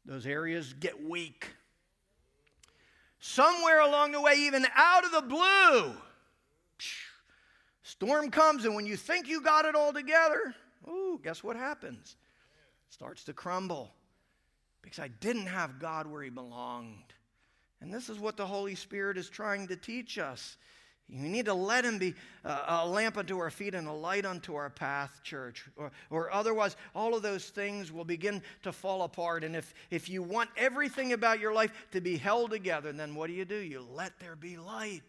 those 0.05 0.27
areas 0.27 0.75
get 0.75 1.03
weak. 1.03 1.49
Somewhere 3.21 3.81
along 3.81 4.13
the 4.13 4.21
way, 4.21 4.35
even 4.37 4.67
out 4.75 5.05
of 5.05 5.13
the 5.13 5.23
blue, 5.23 5.95
storm 7.83 8.31
comes, 8.31 8.67
and 8.67 8.75
when 8.75 8.85
you 8.85 8.97
think 8.97 9.29
you 9.29 9.41
got 9.41 9.65
it 9.65 9.75
all 9.75 9.95
together, 9.95 10.55
Ooh, 10.89 11.21
guess 11.23 11.43
what 11.43 11.57
happens? 11.57 12.17
Starts 12.91 13.25
to 13.25 13.33
crumble 13.33 13.93
because 14.83 14.99
I 14.99 15.09
didn't 15.09 15.47
have 15.47 15.79
God 15.79 16.07
where 16.07 16.23
He 16.23 16.31
belonged. 16.31 17.13
And 17.81 17.93
this 17.93 18.09
is 18.09 18.19
what 18.19 18.37
the 18.37 18.47
Holy 18.47 18.75
Spirit 18.75 19.19
is 19.19 19.29
trying 19.29 19.69
to 19.69 19.77
teach 19.77 20.19
us. 20.19 20.57
You 21.09 21.29
need 21.29 21.47
to 21.47 21.55
let 21.55 21.85
Him 21.85 21.99
be 21.99 22.15
a 22.45 22.87
lamp 22.87 23.19
unto 23.19 23.39
our 23.39 23.51
feet 23.51 23.75
and 23.75 23.87
a 23.87 23.93
light 23.93 24.25
unto 24.25 24.55
our 24.55 24.71
path, 24.71 25.21
church. 25.23 25.67
Or, 25.77 25.91
or 26.09 26.33
otherwise, 26.33 26.77
all 26.95 27.15
of 27.15 27.23
those 27.23 27.51
things 27.51 27.93
will 27.93 28.07
begin 28.07 28.43
to 28.63 28.73
fall 28.73 29.03
apart. 29.03 29.45
And 29.45 29.55
if, 29.55 29.75
if 29.91 30.09
you 30.09 30.23
want 30.23 30.49
everything 30.57 31.13
about 31.13 31.41
your 31.41 31.53
life 31.53 31.73
to 31.93 32.01
be 32.01 32.17
held 32.17 32.51
together, 32.51 32.91
then 32.93 33.15
what 33.15 33.27
do 33.27 33.35
you 33.35 33.45
do? 33.45 33.57
You 33.57 33.85
let 33.93 34.19
there 34.19 34.37
be 34.37 34.57
light. 34.57 35.03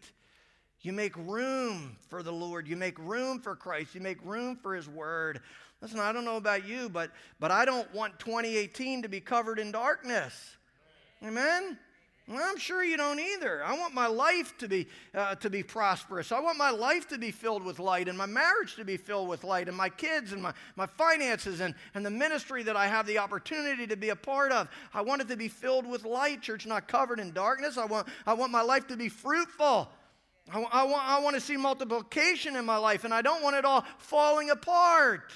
You 0.82 0.92
make 0.92 1.16
room 1.16 1.96
for 2.08 2.22
the 2.22 2.32
Lord. 2.32 2.68
You 2.68 2.76
make 2.76 2.98
room 2.98 3.40
for 3.40 3.56
Christ. 3.56 3.94
You 3.94 4.02
make 4.02 4.22
room 4.22 4.56
for 4.56 4.74
His 4.74 4.88
Word. 4.88 5.40
Listen, 5.82 6.00
I 6.00 6.12
don't 6.12 6.24
know 6.24 6.36
about 6.36 6.66
you, 6.66 6.88
but, 6.88 7.10
but 7.38 7.50
I 7.50 7.64
don't 7.64 7.92
want 7.94 8.18
2018 8.18 9.02
to 9.02 9.08
be 9.08 9.20
covered 9.20 9.58
in 9.58 9.72
darkness. 9.72 10.56
Amen? 11.24 11.78
I'm 12.28 12.58
sure 12.58 12.82
you 12.82 12.96
don't 12.96 13.20
either. 13.20 13.64
I 13.64 13.78
want 13.78 13.94
my 13.94 14.08
life 14.08 14.58
to 14.58 14.66
be, 14.66 14.88
uh, 15.14 15.36
to 15.36 15.48
be 15.48 15.62
prosperous. 15.62 16.32
I 16.32 16.40
want 16.40 16.58
my 16.58 16.70
life 16.70 17.06
to 17.08 17.18
be 17.18 17.30
filled 17.30 17.62
with 17.62 17.78
light 17.78 18.08
and 18.08 18.18
my 18.18 18.26
marriage 18.26 18.74
to 18.76 18.84
be 18.84 18.96
filled 18.96 19.28
with 19.28 19.44
light 19.44 19.68
and 19.68 19.76
my 19.76 19.88
kids 19.88 20.32
and 20.32 20.42
my, 20.42 20.52
my 20.74 20.86
finances 20.86 21.60
and, 21.60 21.72
and 21.94 22.04
the 22.04 22.10
ministry 22.10 22.64
that 22.64 22.74
I 22.74 22.88
have 22.88 23.06
the 23.06 23.18
opportunity 23.18 23.86
to 23.86 23.96
be 23.96 24.08
a 24.08 24.16
part 24.16 24.50
of. 24.50 24.68
I 24.92 25.02
want 25.02 25.22
it 25.22 25.28
to 25.28 25.36
be 25.36 25.46
filled 25.46 25.86
with 25.86 26.04
light, 26.04 26.42
church, 26.42 26.66
not 26.66 26.88
covered 26.88 27.20
in 27.20 27.32
darkness. 27.32 27.78
I 27.78 27.84
want, 27.84 28.08
I 28.26 28.34
want 28.34 28.50
my 28.50 28.62
life 28.62 28.88
to 28.88 28.96
be 28.96 29.08
fruitful. 29.08 29.88
I, 30.52 30.60
I, 30.60 30.82
want, 30.82 31.08
I 31.08 31.20
want 31.20 31.36
to 31.36 31.40
see 31.40 31.56
multiplication 31.56 32.56
in 32.56 32.64
my 32.64 32.76
life 32.76 33.04
and 33.04 33.14
I 33.14 33.22
don't 33.22 33.42
want 33.42 33.54
it 33.54 33.64
all 33.64 33.84
falling 33.98 34.50
apart. 34.50 35.32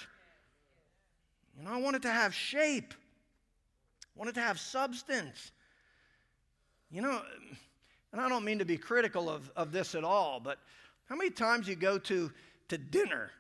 You 1.61 1.66
know, 1.66 1.75
I 1.75 1.77
want 1.77 1.94
it 1.94 2.03
to 2.03 2.11
have 2.11 2.35
shape. 2.35 2.94
I 2.94 4.18
want 4.18 4.31
it 4.31 4.35
to 4.37 4.40
have 4.40 4.59
substance. 4.59 5.53
You 6.90 7.03
know, 7.03 7.20
and 8.12 8.20
I 8.20 8.31
don't 8.31 8.46
mean 8.46 8.61
to 8.61 8.64
be 8.64 8.79
critical 8.79 9.29
of, 9.29 9.53
of 9.57 9.70
this 9.70 9.94
at 9.94 10.03
all, 10.03 10.40
but 10.40 10.59
how 11.07 11.16
many 11.16 11.29
times 11.29 11.68
you 11.68 11.77
go 11.77 11.99
to, 11.99 12.33
to 12.68 12.79
dinner 12.79 13.31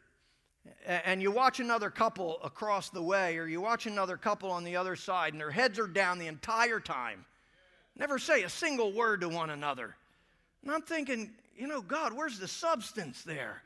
and 0.84 1.22
you 1.22 1.30
watch 1.30 1.60
another 1.60 1.88
couple 1.88 2.38
across 2.44 2.90
the 2.90 3.02
way 3.02 3.38
or 3.38 3.46
you 3.46 3.62
watch 3.62 3.86
another 3.86 4.18
couple 4.18 4.50
on 4.50 4.64
the 4.64 4.76
other 4.76 4.96
side 4.96 5.32
and 5.32 5.40
their 5.40 5.50
heads 5.50 5.78
are 5.78 5.86
down 5.86 6.18
the 6.18 6.26
entire 6.26 6.78
time, 6.78 7.24
never 7.96 8.18
say 8.18 8.42
a 8.42 8.50
single 8.50 8.92
word 8.92 9.22
to 9.22 9.30
one 9.30 9.48
another. 9.48 9.96
And 10.62 10.70
I'm 10.70 10.82
thinking, 10.82 11.30
you 11.56 11.66
know, 11.66 11.80
God, 11.80 12.12
where's 12.12 12.38
the 12.38 12.48
substance 12.48 13.22
there? 13.22 13.62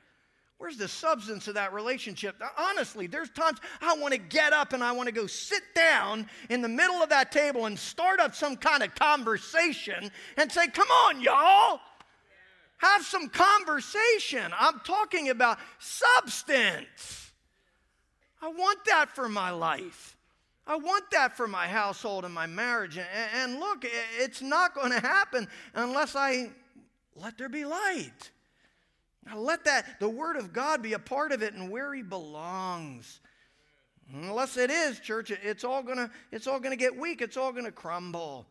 Where's 0.65 0.79
the 0.79 0.89
substance 0.89 1.47
of 1.47 1.57
that 1.57 1.75
relationship? 1.75 2.43
Honestly, 2.57 3.07
there's 3.07 3.29
times 3.29 3.59
I 3.83 3.99
want 3.99 4.15
to 4.15 4.19
get 4.19 4.55
up 4.55 4.73
and 4.73 4.83
I 4.83 4.93
want 4.93 5.09
to 5.09 5.15
go 5.15 5.27
sit 5.27 5.61
down 5.75 6.27
in 6.49 6.63
the 6.63 6.71
middle 6.71 7.03
of 7.03 7.11
that 7.11 7.31
table 7.31 7.67
and 7.67 7.79
start 7.79 8.19
up 8.19 8.35
some 8.35 8.57
kind 8.57 8.83
of 8.83 8.95
conversation 8.95 10.11
and 10.39 10.51
say, 10.51 10.69
Come 10.69 10.89
on, 10.89 11.21
y'all. 11.21 11.81
Have 12.79 13.03
some 13.05 13.29
conversation. 13.29 14.41
I'm 14.59 14.81
talking 14.87 15.29
about 15.29 15.59
substance. 15.79 17.33
I 18.41 18.49
want 18.49 18.79
that 18.87 19.11
for 19.11 19.29
my 19.29 19.51
life. 19.51 20.17
I 20.67 20.77
want 20.77 21.11
that 21.11 21.37
for 21.37 21.47
my 21.47 21.67
household 21.67 22.25
and 22.25 22.33
my 22.33 22.47
marriage. 22.47 22.99
And, 23.35 23.61
look, 23.61 23.85
it's 24.19 24.41
not 24.41 24.75
going 24.75 24.93
to 24.93 25.01
happen 25.01 25.47
unless 25.75 26.17
I 26.17 26.53
let 27.17 27.37
there 27.37 27.51
be 27.51 27.67
light. 27.67 28.31
Now 29.27 29.39
let 29.39 29.65
that, 29.65 30.01
the 30.01 30.09
Word 30.09 30.37
of 30.37 30.53
God, 30.53 30.83
be 30.83 30.93
a 30.93 30.99
part 30.99 31.33
of 31.33 31.43
it 31.43 31.55
and 31.55 31.71
where 31.71 31.95
He 31.95 32.03
belongs. 32.03 33.21
Unless 34.13 34.57
it 34.57 34.71
is, 34.71 35.01
church, 35.01 35.31
it's 35.31 35.65
all 35.65 35.83
gonna, 35.83 36.11
it's 36.31 36.47
all 36.47 36.61
gonna 36.61 36.77
get 36.77 36.97
weak, 36.97 37.23
it's 37.23 37.37
all 37.37 37.53
gonna 37.53 37.73
crumble. 37.73 38.47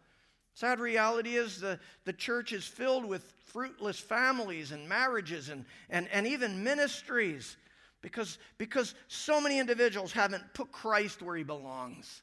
Sad 0.55 0.79
reality 0.79 1.35
is 1.35 1.59
the, 1.59 1.79
the 2.05 2.13
church 2.13 2.53
is 2.53 2.65
filled 2.65 3.05
with 3.05 3.33
fruitless 3.45 3.99
families 3.99 4.71
and 4.71 4.87
marriages 4.87 5.49
and, 5.49 5.65
and, 5.89 6.07
and 6.11 6.27
even 6.27 6.63
ministries 6.63 7.57
because, 8.01 8.37
because 8.57 8.93
so 9.07 9.41
many 9.41 9.59
individuals 9.59 10.11
haven't 10.11 10.43
put 10.53 10.71
Christ 10.71 11.21
where 11.21 11.35
he 11.35 11.43
belongs. 11.43 12.21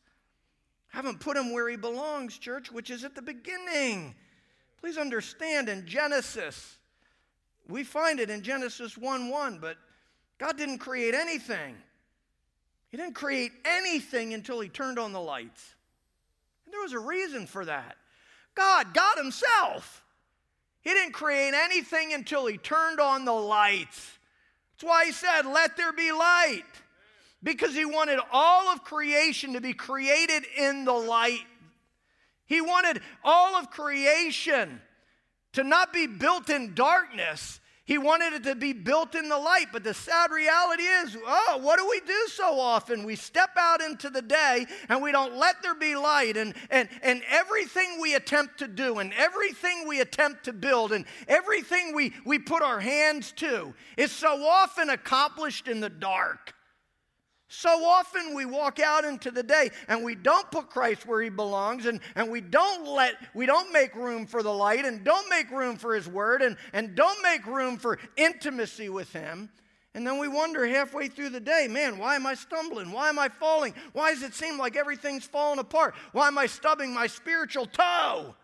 Haven't 0.89 1.21
put 1.21 1.37
him 1.37 1.53
where 1.53 1.69
he 1.69 1.77
belongs, 1.77 2.37
church, 2.37 2.71
which 2.71 2.91
is 2.91 3.03
at 3.05 3.15
the 3.15 3.23
beginning. 3.23 4.15
Please 4.81 4.99
understand 4.99 5.69
in 5.69 5.87
Genesis, 5.87 6.77
we 7.69 7.85
find 7.85 8.21
it 8.21 8.31
in 8.31 8.43
Genesis 8.43 8.97
1 8.97 9.29
1, 9.29 9.59
but 9.59 9.77
God 10.39 10.57
didn't 10.57 10.79
create 10.79 11.15
anything. 11.15 11.77
He 12.89 12.97
didn't 12.97 13.15
create 13.15 13.53
anything 13.65 14.35
until 14.35 14.61
He 14.61 14.69
turned 14.69 14.99
on 14.99 15.13
the 15.13 15.21
lights. 15.21 15.75
And 16.65 16.75
there 16.75 16.81
was 16.81 16.93
a 16.93 16.99
reason 16.99 17.47
for 17.47 17.65
that. 17.65 17.97
God, 18.55 18.93
God 18.93 19.17
Himself, 19.17 20.05
He 20.83 20.91
didn't 20.91 21.13
create 21.13 21.55
anything 21.55 22.13
until 22.13 22.47
He 22.47 22.59
turned 22.59 23.01
on 23.01 23.25
the 23.25 23.33
lights. 23.33 24.19
That's 24.73 24.89
why 24.89 25.07
He 25.07 25.13
said, 25.13 25.43
Let 25.43 25.77
there 25.77 25.93
be 25.93 26.11
light. 26.11 26.65
Because 27.43 27.75
He 27.75 27.85
wanted 27.85 28.19
all 28.33 28.69
of 28.69 28.83
creation 28.85 29.55
to 29.55 29.61
be 29.61 29.73
created 29.73 30.45
in 30.59 30.85
the 30.85 30.93
light. 30.93 31.47
He 32.47 32.61
wanted 32.61 33.01
all 33.23 33.55
of 33.55 33.71
creation 33.71 34.81
to 35.53 35.65
not 35.65 35.93
be 35.93 36.07
built 36.07 36.51
in 36.51 36.75
darkness, 36.75 37.61
he 37.91 37.99
wanted 37.99 38.35
it 38.35 38.45
to 38.45 38.55
be 38.55 38.73
built 38.73 39.17
in 39.17 39.29
the 39.29 39.37
light, 39.37 39.67
but 39.73 39.83
the 39.83 39.95
sad 39.95 40.31
reality 40.31 40.85
is, 40.85 41.17
oh, 41.27 41.59
what 41.61 41.77
do 41.77 41.89
we 41.91 41.99
do 42.07 42.29
so 42.29 42.61
often? 42.61 43.03
We 43.03 43.17
step 43.17 43.51
out 43.59 43.81
into 43.81 44.11
the 44.11 44.23
day 44.23 44.67
and 44.89 45.03
we 45.03 45.11
don't 45.11 45.37
let 45.37 45.61
there 45.61 45.75
be 45.75 45.97
light, 45.97 46.37
and, 46.37 46.55
and, 46.71 46.89
and 47.03 47.21
everything 47.29 47.99
we 48.01 48.15
attempt 48.15 48.59
to 48.59 48.69
do, 48.69 49.01
and 49.01 49.13
everything 49.15 49.89
we 49.89 50.01
attempt 50.01 50.45
to 50.45 50.53
build, 50.53 50.93
and 50.93 51.05
everything 51.27 51.93
we, 51.93 52.13
we 52.25 52.39
put 52.39 52.63
our 52.63 52.79
hands 52.79 53.33
to 53.39 53.75
is 53.97 54.13
so 54.13 54.47
often 54.47 54.91
accomplished 54.91 55.67
in 55.67 55.81
the 55.81 55.91
dark. 55.91 56.55
So 57.53 57.85
often 57.85 58.33
we 58.37 58.45
walk 58.45 58.79
out 58.79 59.05
into 59.05 59.33
the 59.33 59.43
day 59.43 59.71
and 59.89 60.05
we 60.05 60.15
don't 60.15 60.49
put 60.53 60.71
Christ 60.71 61.05
where 61.05 61.21
he 61.21 61.31
belongs 61.31 61.85
and, 61.87 61.99
and 62.15 62.31
we 62.31 62.41
don't 62.41 62.87
let 62.87 63.17
we 63.35 63.45
don't 63.45 63.73
make 63.73 63.97
room 63.97 64.25
for 64.25 64.45
the 64.45 64.53
light 64.53 64.85
and 64.85 65.03
don't 65.03 65.29
make 65.29 65.51
room 65.51 65.77
for 65.77 65.97
his 65.97 66.07
word 66.07 66.43
and, 66.43 66.57
and 66.73 66.95
don't 66.95 67.21
make 67.25 67.45
room 67.47 67.77
for 67.77 67.99
intimacy 68.17 68.89
with 68.89 69.13
him. 69.13 69.51
And 69.95 70.07
then 70.07 70.19
we 70.19 70.29
wonder 70.29 70.65
halfway 70.65 71.09
through 71.09 71.31
the 71.31 71.41
day, 71.41 71.67
man, 71.69 71.99
why 71.99 72.15
am 72.15 72.25
I 72.25 72.35
stumbling? 72.35 72.93
Why 72.93 73.09
am 73.09 73.19
I 73.19 73.29
falling? 73.29 73.75
Why 73.95 74.15
does 74.15 74.23
it 74.23 74.35
seem 74.35 74.57
like 74.57 74.77
everything's 74.77 75.25
falling 75.25 75.59
apart? 75.59 75.97
Why 76.13 76.29
am 76.29 76.39
I 76.39 76.47
stubbing 76.47 76.95
my 76.95 77.09
spiritual 77.09 77.67
toe? 77.67 78.37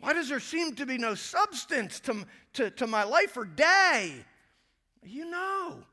Why 0.00 0.14
does 0.14 0.30
there 0.30 0.40
seem 0.40 0.74
to 0.76 0.86
be 0.86 0.96
no 0.96 1.14
substance 1.14 2.00
to, 2.00 2.24
to, 2.54 2.70
to 2.70 2.86
my 2.86 3.04
life 3.04 3.36
or 3.36 3.44
day? 3.44 4.24
You 5.02 5.30
know 5.30 5.84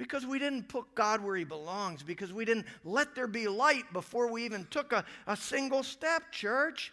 because 0.00 0.24
we 0.24 0.38
didn't 0.38 0.66
put 0.66 0.94
God 0.94 1.22
where 1.22 1.36
He 1.36 1.44
belongs, 1.44 2.02
because 2.02 2.32
we 2.32 2.46
didn't 2.46 2.64
let 2.84 3.14
there 3.14 3.26
be 3.26 3.46
light 3.46 3.84
before 3.92 4.32
we 4.32 4.46
even 4.46 4.66
took 4.70 4.94
a, 4.94 5.04
a 5.26 5.36
single 5.36 5.82
step, 5.82 6.32
church. 6.32 6.90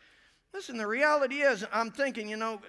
Listen, 0.53 0.75
the 0.75 0.85
reality 0.85 1.37
is, 1.37 1.65
I'm 1.71 1.89
thinking, 1.89 2.27
you 2.27 2.35
know, 2.35 2.59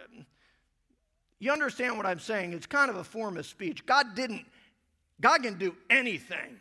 you 1.40 1.50
understand 1.50 1.96
what 1.96 2.06
I'm 2.06 2.20
saying. 2.20 2.52
It's 2.52 2.66
kind 2.66 2.88
of 2.88 2.98
a 2.98 3.02
form 3.02 3.36
of 3.36 3.46
speech. 3.46 3.84
God 3.84 4.14
didn't, 4.14 4.46
God 5.20 5.42
can 5.42 5.58
do 5.58 5.74
anything. 5.90 6.60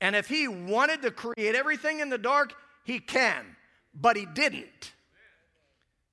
And 0.00 0.16
if 0.16 0.26
He 0.26 0.48
wanted 0.48 1.02
to 1.02 1.12
create 1.12 1.54
everything 1.54 2.00
in 2.00 2.10
the 2.10 2.18
dark, 2.18 2.54
He 2.82 2.98
can, 2.98 3.44
but 3.94 4.16
He 4.16 4.26
didn't. 4.26 4.94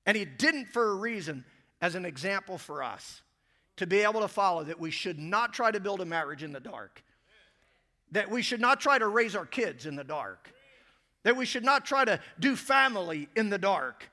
And 0.06 0.16
He 0.16 0.24
didn't 0.24 0.66
for 0.66 0.92
a 0.92 0.94
reason, 0.94 1.44
as 1.80 1.96
an 1.96 2.04
example 2.04 2.56
for 2.56 2.84
us 2.84 3.20
to 3.76 3.86
be 3.86 4.00
able 4.00 4.20
to 4.20 4.28
follow 4.28 4.64
that 4.64 4.78
we 4.78 4.90
should 4.90 5.18
not 5.18 5.52
try 5.52 5.70
to 5.70 5.80
build 5.80 6.00
a 6.00 6.04
marriage 6.04 6.42
in 6.42 6.52
the 6.52 6.60
dark, 6.60 7.02
that 8.12 8.30
we 8.30 8.42
should 8.42 8.60
not 8.60 8.80
try 8.80 8.98
to 8.98 9.08
raise 9.08 9.34
our 9.34 9.46
kids 9.46 9.86
in 9.86 9.96
the 9.96 10.04
dark, 10.04 10.52
that 11.24 11.36
we 11.36 11.44
should 11.44 11.64
not 11.64 11.84
try 11.84 12.04
to 12.04 12.20
do 12.38 12.54
family 12.54 13.28
in 13.34 13.50
the 13.50 13.58
dark, 13.58 14.08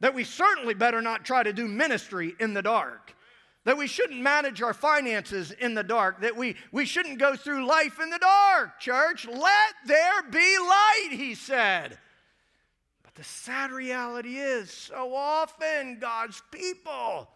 that 0.00 0.14
we 0.14 0.24
certainly 0.24 0.74
better 0.74 1.02
not 1.02 1.24
try 1.24 1.42
to 1.42 1.52
do 1.52 1.66
ministry 1.66 2.34
in 2.38 2.54
the 2.54 2.62
dark. 2.62 3.14
That 3.64 3.76
we 3.76 3.86
shouldn't 3.86 4.22
manage 4.22 4.62
our 4.62 4.72
finances 4.72 5.50
in 5.50 5.74
the 5.74 5.82
dark, 5.82 6.22
that 6.22 6.34
we, 6.34 6.56
we 6.72 6.86
shouldn't 6.86 7.18
go 7.18 7.36
through 7.36 7.66
life 7.66 8.00
in 8.00 8.08
the 8.08 8.18
dark, 8.18 8.80
church. 8.80 9.26
Let 9.26 9.74
there 9.84 10.22
be 10.30 10.56
light, 10.58 11.10
he 11.10 11.34
said. 11.34 11.98
But 13.02 13.14
the 13.16 13.24
sad 13.24 13.70
reality 13.70 14.38
is, 14.38 14.70
so 14.70 15.14
often 15.14 15.98
God's 15.98 16.42
people 16.50 17.28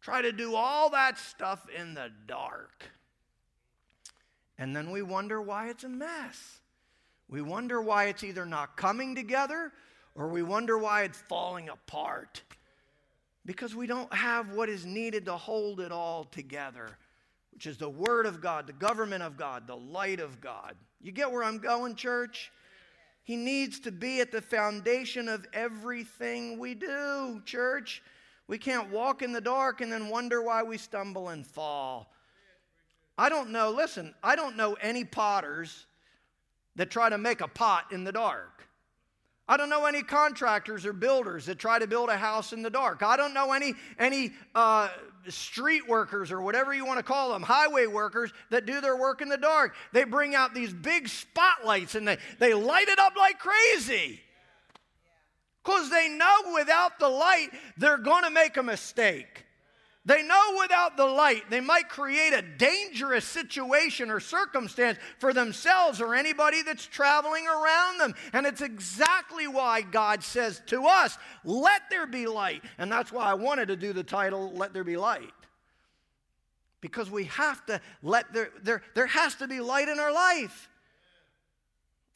Try 0.00 0.22
to 0.22 0.32
do 0.32 0.54
all 0.54 0.90
that 0.90 1.18
stuff 1.18 1.66
in 1.76 1.94
the 1.94 2.10
dark. 2.26 2.84
And 4.58 4.74
then 4.74 4.90
we 4.90 5.02
wonder 5.02 5.40
why 5.40 5.68
it's 5.68 5.84
a 5.84 5.88
mess. 5.88 6.60
We 7.28 7.42
wonder 7.42 7.80
why 7.80 8.06
it's 8.06 8.24
either 8.24 8.46
not 8.46 8.76
coming 8.76 9.14
together 9.14 9.72
or 10.14 10.28
we 10.28 10.42
wonder 10.42 10.78
why 10.78 11.02
it's 11.02 11.18
falling 11.18 11.68
apart. 11.68 12.42
Because 13.44 13.74
we 13.74 13.86
don't 13.86 14.12
have 14.12 14.52
what 14.52 14.68
is 14.68 14.84
needed 14.84 15.24
to 15.26 15.36
hold 15.36 15.80
it 15.80 15.92
all 15.92 16.24
together, 16.24 16.98
which 17.52 17.66
is 17.66 17.78
the 17.78 17.88
Word 17.88 18.26
of 18.26 18.40
God, 18.40 18.66
the 18.66 18.72
government 18.72 19.22
of 19.22 19.36
God, 19.36 19.66
the 19.66 19.76
light 19.76 20.20
of 20.20 20.40
God. 20.40 20.74
You 21.00 21.12
get 21.12 21.30
where 21.30 21.44
I'm 21.44 21.58
going, 21.58 21.94
church? 21.94 22.50
He 23.22 23.36
needs 23.36 23.78
to 23.80 23.92
be 23.92 24.20
at 24.20 24.32
the 24.32 24.42
foundation 24.42 25.28
of 25.28 25.46
everything 25.52 26.58
we 26.58 26.74
do, 26.74 27.40
church. 27.44 28.02
We 28.48 28.56
can't 28.56 28.90
walk 28.90 29.20
in 29.20 29.32
the 29.32 29.42
dark 29.42 29.82
and 29.82 29.92
then 29.92 30.08
wonder 30.08 30.42
why 30.42 30.62
we 30.62 30.78
stumble 30.78 31.28
and 31.28 31.46
fall. 31.46 32.10
I 33.16 33.28
don't 33.28 33.50
know, 33.50 33.70
listen, 33.70 34.14
I 34.22 34.36
don't 34.36 34.56
know 34.56 34.74
any 34.80 35.04
potters 35.04 35.86
that 36.76 36.90
try 36.90 37.10
to 37.10 37.18
make 37.18 37.42
a 37.42 37.48
pot 37.48 37.92
in 37.92 38.04
the 38.04 38.12
dark. 38.12 38.66
I 39.46 39.56
don't 39.56 39.68
know 39.68 39.86
any 39.86 40.02
contractors 40.02 40.86
or 40.86 40.92
builders 40.92 41.46
that 41.46 41.58
try 41.58 41.78
to 41.78 41.86
build 41.86 42.10
a 42.10 42.16
house 42.16 42.52
in 42.52 42.62
the 42.62 42.70
dark. 42.70 43.02
I 43.02 43.16
don't 43.16 43.34
know 43.34 43.52
any, 43.52 43.74
any 43.98 44.32
uh, 44.54 44.88
street 45.28 45.88
workers 45.88 46.30
or 46.30 46.40
whatever 46.40 46.72
you 46.72 46.84
want 46.84 46.98
to 46.98 47.02
call 47.02 47.32
them, 47.32 47.42
highway 47.42 47.86
workers 47.86 48.30
that 48.50 48.66
do 48.66 48.80
their 48.80 48.96
work 48.96 49.20
in 49.20 49.28
the 49.28 49.38
dark. 49.38 49.74
They 49.92 50.04
bring 50.04 50.34
out 50.34 50.54
these 50.54 50.72
big 50.72 51.08
spotlights 51.08 51.94
and 51.94 52.06
they, 52.06 52.18
they 52.38 52.54
light 52.54 52.88
it 52.88 52.98
up 52.98 53.16
like 53.16 53.38
crazy 53.38 54.20
because 55.68 55.90
they 55.90 56.08
know 56.08 56.54
without 56.54 56.98
the 56.98 57.08
light, 57.08 57.50
they're 57.76 57.98
going 57.98 58.24
to 58.24 58.30
make 58.30 58.56
a 58.56 58.62
mistake. 58.62 59.44
They 60.06 60.22
know 60.22 60.56
without 60.58 60.96
the 60.96 61.04
light, 61.04 61.50
they 61.50 61.60
might 61.60 61.90
create 61.90 62.32
a 62.32 62.40
dangerous 62.40 63.26
situation 63.26 64.10
or 64.10 64.18
circumstance 64.18 64.98
for 65.18 65.34
themselves 65.34 66.00
or 66.00 66.14
anybody 66.14 66.62
that's 66.62 66.86
traveling 66.86 67.46
around 67.46 67.98
them. 67.98 68.14
And 68.32 68.46
it's 68.46 68.62
exactly 68.62 69.46
why 69.46 69.82
God 69.82 70.22
says 70.22 70.62
to 70.68 70.86
us, 70.86 71.18
Let 71.44 71.82
there 71.90 72.06
be 72.06 72.26
light. 72.26 72.62
And 72.78 72.90
that's 72.90 73.12
why 73.12 73.24
I 73.24 73.34
wanted 73.34 73.68
to 73.68 73.76
do 73.76 73.92
the 73.92 74.02
title, 74.02 74.50
Let 74.54 74.72
There 74.72 74.84
Be 74.84 74.96
Light. 74.96 75.34
Because 76.80 77.10
we 77.10 77.24
have 77.24 77.66
to 77.66 77.78
let 78.02 78.32
there, 78.32 78.48
there, 78.62 78.82
there 78.94 79.06
has 79.06 79.34
to 79.34 79.46
be 79.46 79.60
light 79.60 79.88
in 79.88 79.98
our 79.98 80.12
life. 80.14 80.70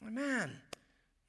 Amen. 0.07 0.59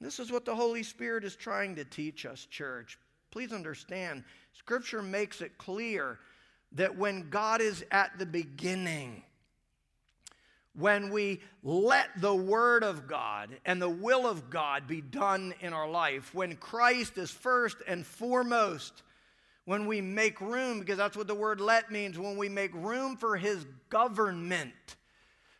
This 0.00 0.18
is 0.18 0.30
what 0.30 0.44
the 0.44 0.54
Holy 0.54 0.82
Spirit 0.82 1.24
is 1.24 1.36
trying 1.36 1.76
to 1.76 1.84
teach 1.84 2.26
us, 2.26 2.46
church. 2.46 2.98
Please 3.30 3.52
understand, 3.52 4.24
Scripture 4.52 5.02
makes 5.02 5.40
it 5.40 5.58
clear 5.58 6.18
that 6.72 6.96
when 6.96 7.30
God 7.30 7.60
is 7.60 7.84
at 7.90 8.18
the 8.18 8.26
beginning, 8.26 9.22
when 10.76 11.10
we 11.10 11.40
let 11.62 12.08
the 12.20 12.34
Word 12.34 12.82
of 12.82 13.06
God 13.06 13.56
and 13.64 13.80
the 13.80 13.88
will 13.88 14.26
of 14.26 14.50
God 14.50 14.86
be 14.86 15.00
done 15.00 15.54
in 15.60 15.72
our 15.72 15.88
life, 15.88 16.34
when 16.34 16.56
Christ 16.56 17.16
is 17.16 17.30
first 17.30 17.76
and 17.86 18.04
foremost, 18.04 19.02
when 19.64 19.86
we 19.86 20.00
make 20.00 20.40
room, 20.40 20.80
because 20.80 20.98
that's 20.98 21.16
what 21.16 21.26
the 21.26 21.34
word 21.34 21.60
let 21.60 21.90
means, 21.90 22.18
when 22.18 22.36
we 22.36 22.48
make 22.48 22.74
room 22.74 23.16
for 23.16 23.36
his 23.36 23.64
government, 23.88 24.96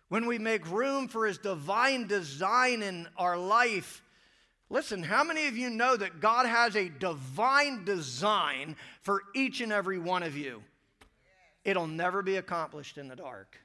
when 0.08 0.26
we 0.26 0.38
make 0.38 0.70
room 0.70 1.08
for 1.08 1.26
his 1.26 1.38
divine 1.38 2.06
design 2.06 2.82
in 2.82 3.08
our 3.16 3.38
life. 3.38 4.02
Listen, 4.70 5.02
how 5.02 5.22
many 5.22 5.46
of 5.46 5.56
you 5.56 5.70
know 5.70 5.96
that 5.96 6.20
God 6.20 6.46
has 6.46 6.74
a 6.74 6.88
divine 6.88 7.84
design 7.84 8.76
for 9.02 9.22
each 9.34 9.60
and 9.60 9.72
every 9.72 9.98
one 9.98 10.22
of 10.22 10.36
you? 10.36 10.62
It'll 11.64 11.86
never 11.86 12.22
be 12.22 12.36
accomplished 12.36 12.98
in 12.98 13.08
the 13.08 13.16
dark. 13.16 13.58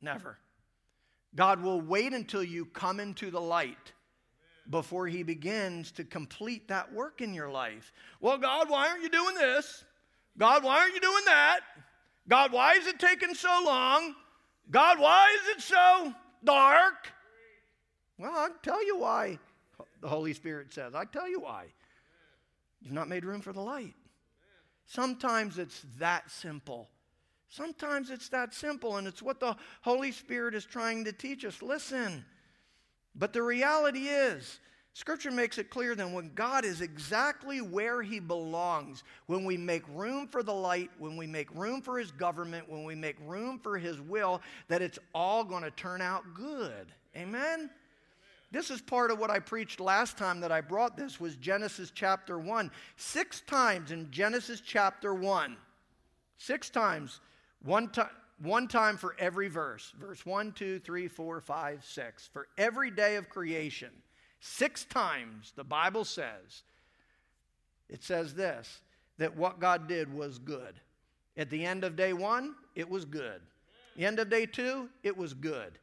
Never. 0.00 0.38
God 1.34 1.62
will 1.62 1.80
wait 1.80 2.12
until 2.12 2.42
you 2.42 2.64
come 2.66 3.00
into 3.00 3.30
the 3.30 3.40
light 3.40 3.92
before 4.70 5.06
he 5.06 5.22
begins 5.22 5.92
to 5.92 6.04
complete 6.04 6.68
that 6.68 6.92
work 6.92 7.20
in 7.20 7.34
your 7.34 7.50
life. 7.50 7.92
Well, 8.20 8.38
God, 8.38 8.68
why 8.68 8.88
aren't 8.88 9.02
you 9.02 9.08
doing 9.08 9.34
this? 9.34 9.84
God, 10.36 10.62
why 10.62 10.78
aren't 10.78 10.94
you 10.94 11.00
doing 11.00 11.24
that? 11.26 11.60
God, 12.28 12.52
why 12.52 12.74
is 12.74 12.86
it 12.86 12.98
taking 12.98 13.34
so 13.34 13.62
long? 13.64 14.14
God, 14.70 14.98
why 14.98 15.34
is 15.40 15.56
it 15.56 15.62
so 15.62 16.12
dark? 16.44 17.12
Well, 18.18 18.32
I'll 18.34 18.54
tell 18.62 18.84
you 18.84 18.98
why, 18.98 19.38
the 20.00 20.08
Holy 20.08 20.32
Spirit 20.32 20.72
says. 20.72 20.94
I 20.94 21.04
tell 21.04 21.28
you 21.28 21.40
why. 21.40 21.66
You've 22.80 22.92
not 22.92 23.08
made 23.08 23.24
room 23.24 23.40
for 23.40 23.52
the 23.52 23.60
light. 23.60 23.94
Sometimes 24.86 25.58
it's 25.58 25.84
that 25.98 26.30
simple. 26.30 26.88
Sometimes 27.48 28.10
it's 28.10 28.28
that 28.28 28.54
simple, 28.54 28.96
and 28.96 29.06
it's 29.06 29.22
what 29.22 29.40
the 29.40 29.56
Holy 29.80 30.12
Spirit 30.12 30.54
is 30.54 30.64
trying 30.64 31.04
to 31.04 31.12
teach 31.12 31.44
us. 31.44 31.62
Listen, 31.62 32.24
but 33.14 33.32
the 33.32 33.42
reality 33.42 34.08
is, 34.08 34.60
Scripture 34.92 35.30
makes 35.30 35.58
it 35.58 35.70
clear 35.70 35.94
then 35.94 36.12
when 36.12 36.32
God 36.34 36.64
is 36.64 36.80
exactly 36.80 37.60
where 37.60 38.02
He 38.02 38.18
belongs, 38.18 39.04
when 39.26 39.44
we 39.44 39.56
make 39.56 39.84
room 39.94 40.26
for 40.26 40.42
the 40.42 40.52
light, 40.52 40.90
when 40.98 41.16
we 41.16 41.26
make 41.26 41.54
room 41.54 41.80
for 41.80 41.98
His 41.98 42.10
government, 42.10 42.68
when 42.68 42.84
we 42.84 42.94
make 42.94 43.16
room 43.24 43.58
for 43.58 43.78
His 43.78 44.00
will, 44.00 44.42
that 44.68 44.82
it's 44.82 44.98
all 45.14 45.44
going 45.44 45.62
to 45.62 45.70
turn 45.70 46.02
out 46.02 46.24
good. 46.34 46.92
Amen? 47.16 47.70
This 48.50 48.70
is 48.70 48.80
part 48.80 49.10
of 49.10 49.18
what 49.18 49.30
I 49.30 49.40
preached 49.40 49.78
last 49.78 50.16
time 50.16 50.40
that 50.40 50.50
I 50.50 50.62
brought 50.62 50.96
this 50.96 51.20
was 51.20 51.36
Genesis 51.36 51.92
chapter 51.94 52.38
1. 52.38 52.70
Six 52.96 53.42
times 53.42 53.92
in 53.92 54.10
Genesis 54.10 54.62
chapter 54.64 55.12
1. 55.12 55.56
Six 56.38 56.70
times. 56.70 57.20
One 57.62 57.88
time 57.88 58.08
one 58.40 58.68
time 58.68 58.96
for 58.96 59.16
every 59.18 59.48
verse. 59.48 59.92
Verse 59.98 60.24
1 60.24 60.52
2 60.52 60.78
3 60.78 61.08
4 61.08 61.40
5 61.40 61.84
6 61.84 62.30
for 62.32 62.48
every 62.56 62.90
day 62.90 63.16
of 63.16 63.28
creation. 63.28 63.90
Six 64.40 64.84
times 64.84 65.52
the 65.56 65.64
bible 65.64 66.04
says 66.04 66.62
it 67.88 68.04
says 68.04 68.34
this 68.34 68.80
that 69.18 69.36
what 69.36 69.60
god 69.60 69.88
did 69.88 70.12
was 70.12 70.38
good. 70.38 70.80
At 71.36 71.50
the 71.50 71.66
end 71.66 71.84
of 71.84 71.96
day 71.96 72.12
one 72.12 72.54
it 72.76 72.88
was 72.88 73.04
good. 73.04 73.40
The 73.96 74.06
end 74.06 74.20
of 74.20 74.30
day 74.30 74.46
two 74.46 74.88
it 75.02 75.16
was 75.16 75.34
good. 75.34 75.78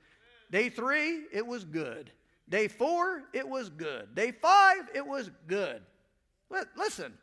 Day 0.50 0.70
three 0.70 1.26
it 1.34 1.46
was 1.46 1.66
good 1.66 2.10
day 2.50 2.68
four 2.68 3.24
it 3.34 3.48
was 3.48 3.70
good 3.70 4.14
day 4.16 4.32
five 4.32 4.90
it 4.94 5.06
was 5.06 5.30
good 5.48 5.82
listen 6.78 7.14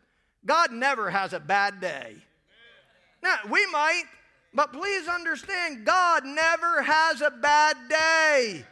god 0.44 0.72
never 0.72 1.10
has 1.10 1.32
a 1.32 1.40
bad 1.40 1.80
day 1.80 2.16
now 3.22 3.36
we 3.48 3.64
might 3.66 4.04
but 4.54 4.72
please 4.72 5.08
understand, 5.08 5.84
God 5.86 6.24
never 6.24 6.82
has 6.82 7.20
a 7.22 7.30
bad 7.30 7.76
day. 7.88 8.64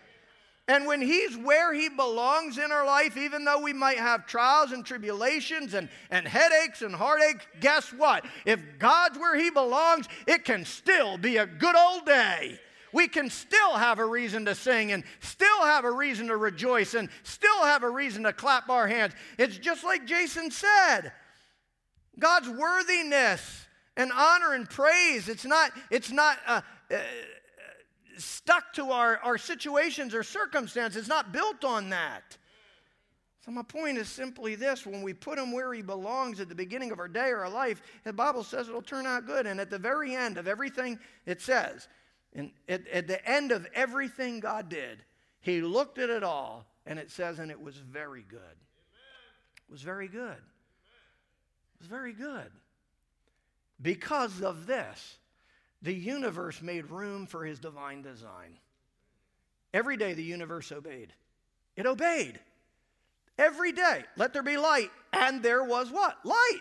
And 0.68 0.86
when 0.86 1.00
He's 1.00 1.36
where 1.36 1.72
He 1.72 1.88
belongs 1.88 2.58
in 2.58 2.70
our 2.70 2.84
life, 2.84 3.16
even 3.16 3.44
though 3.44 3.60
we 3.60 3.72
might 3.72 3.98
have 3.98 4.26
trials 4.26 4.72
and 4.72 4.84
tribulations 4.84 5.74
and, 5.74 5.88
and 6.10 6.28
headaches 6.28 6.82
and 6.82 6.94
heartaches, 6.94 7.46
guess 7.60 7.92
what? 7.92 8.24
If 8.44 8.60
God's 8.78 9.18
where 9.18 9.36
He 9.36 9.50
belongs, 9.50 10.06
it 10.26 10.44
can 10.44 10.64
still 10.64 11.16
be 11.16 11.38
a 11.38 11.46
good 11.46 11.74
old 11.74 12.04
day. 12.04 12.60
We 12.92 13.08
can 13.08 13.30
still 13.30 13.74
have 13.74 13.98
a 13.98 14.04
reason 14.04 14.44
to 14.46 14.54
sing 14.54 14.92
and 14.92 15.04
still 15.20 15.62
have 15.62 15.84
a 15.84 15.90
reason 15.90 16.28
to 16.28 16.36
rejoice 16.36 16.94
and 16.94 17.08
still 17.22 17.64
have 17.64 17.82
a 17.82 17.90
reason 17.90 18.24
to 18.24 18.32
clap 18.32 18.68
our 18.68 18.88
hands. 18.88 19.14
It's 19.38 19.56
just 19.56 19.84
like 19.84 20.06
Jason 20.06 20.50
said 20.50 21.12
God's 22.18 22.48
worthiness 22.48 23.66
and 23.96 24.12
honor 24.12 24.54
and 24.54 24.68
praise. 24.68 25.28
It's 25.28 25.44
not, 25.44 25.72
it's 25.90 26.10
not 26.10 26.38
uh, 26.46 26.60
uh, 26.90 26.96
stuck 28.16 28.72
to 28.74 28.90
our, 28.90 29.18
our 29.18 29.38
situations 29.38 30.14
or 30.14 30.22
circumstances. 30.22 31.00
It's 31.00 31.08
not 31.08 31.32
built 31.32 31.64
on 31.64 31.90
that. 31.90 32.36
So, 33.44 33.50
my 33.50 33.62
point 33.62 33.96
is 33.96 34.08
simply 34.08 34.54
this 34.54 34.84
when 34.84 35.02
we 35.02 35.14
put 35.14 35.38
him 35.38 35.50
where 35.52 35.72
he 35.72 35.80
belongs 35.80 36.40
at 36.40 36.48
the 36.50 36.54
beginning 36.54 36.92
of 36.92 36.98
our 36.98 37.08
day 37.08 37.30
or 37.30 37.38
our 37.38 37.50
life, 37.50 37.80
the 38.04 38.12
Bible 38.12 38.44
says 38.44 38.68
it'll 38.68 38.82
turn 38.82 39.06
out 39.06 39.26
good. 39.26 39.46
And 39.46 39.58
at 39.58 39.70
the 39.70 39.78
very 39.78 40.14
end 40.14 40.36
of 40.36 40.46
everything 40.46 40.98
it 41.24 41.40
says, 41.40 41.88
and 42.34 42.50
at, 42.68 42.86
at 42.88 43.06
the 43.08 43.28
end 43.28 43.52
of 43.52 43.66
everything 43.74 44.40
God 44.40 44.68
did, 44.68 45.02
he 45.40 45.60
looked 45.60 45.98
at 45.98 46.10
it 46.10 46.22
all, 46.22 46.66
and 46.86 46.98
it 46.98 47.10
says, 47.10 47.38
and 47.38 47.50
it 47.50 47.60
was 47.60 47.76
very 47.76 48.24
good. 48.28 48.38
It 48.38 49.72
was 49.72 49.82
very 49.82 50.08
good. 50.08 50.36
It 50.36 51.80
was 51.80 51.88
very 51.88 52.12
good. 52.12 52.50
Because 53.80 54.42
of 54.42 54.66
this, 54.66 55.16
the 55.82 55.94
universe 55.94 56.60
made 56.60 56.90
room 56.90 57.26
for 57.26 57.44
his 57.44 57.58
divine 57.58 58.02
design. 58.02 58.58
Every 59.72 59.96
day 59.96 60.12
the 60.12 60.22
universe 60.22 60.72
obeyed. 60.72 61.12
It 61.76 61.86
obeyed. 61.86 62.38
Every 63.38 63.72
day. 63.72 64.04
Let 64.16 64.32
there 64.32 64.42
be 64.42 64.58
light. 64.58 64.90
And 65.12 65.42
there 65.42 65.64
was 65.64 65.90
what? 65.90 66.18
Light. 66.24 66.60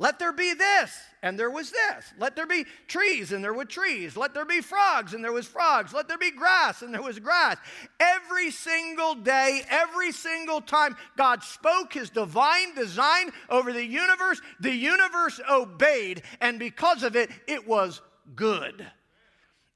Let 0.00 0.18
there 0.18 0.32
be 0.32 0.54
this, 0.54 0.98
and 1.22 1.38
there 1.38 1.50
was 1.50 1.72
this. 1.72 2.14
Let 2.18 2.34
there 2.34 2.46
be 2.46 2.64
trees, 2.88 3.32
and 3.32 3.44
there 3.44 3.52
were 3.52 3.66
trees. 3.66 4.16
Let 4.16 4.32
there 4.32 4.46
be 4.46 4.62
frogs, 4.62 5.12
and 5.12 5.22
there 5.22 5.30
was 5.30 5.46
frogs. 5.46 5.92
Let 5.92 6.08
there 6.08 6.16
be 6.16 6.30
grass, 6.30 6.80
and 6.80 6.94
there 6.94 7.02
was 7.02 7.18
grass. 7.18 7.58
Every 8.00 8.50
single 8.50 9.14
day, 9.14 9.60
every 9.68 10.10
single 10.12 10.62
time 10.62 10.96
God 11.18 11.42
spoke 11.42 11.92
his 11.92 12.08
divine 12.08 12.74
design 12.74 13.30
over 13.50 13.74
the 13.74 13.84
universe, 13.84 14.40
the 14.58 14.74
universe 14.74 15.38
obeyed, 15.50 16.22
and 16.40 16.58
because 16.58 17.02
of 17.02 17.14
it, 17.14 17.28
it 17.46 17.68
was 17.68 18.00
good. 18.34 18.86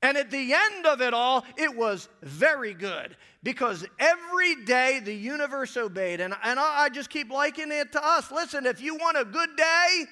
And 0.04 0.18
at 0.18 0.30
the 0.30 0.52
end 0.52 0.84
of 0.84 1.00
it 1.00 1.14
all, 1.14 1.46
it 1.56 1.74
was 1.74 2.10
very 2.20 2.74
good 2.74 3.16
because 3.42 3.86
every 3.98 4.62
day 4.66 5.00
the 5.02 5.14
universe 5.14 5.78
obeyed. 5.78 6.20
And, 6.20 6.34
and 6.42 6.60
I 6.60 6.90
just 6.90 7.08
keep 7.08 7.30
likening 7.30 7.78
it 7.78 7.92
to 7.92 8.06
us. 8.06 8.30
Listen, 8.30 8.66
if 8.66 8.82
you 8.82 8.96
want 8.96 9.16
a 9.16 9.24
good 9.24 9.48
day, 9.56 10.04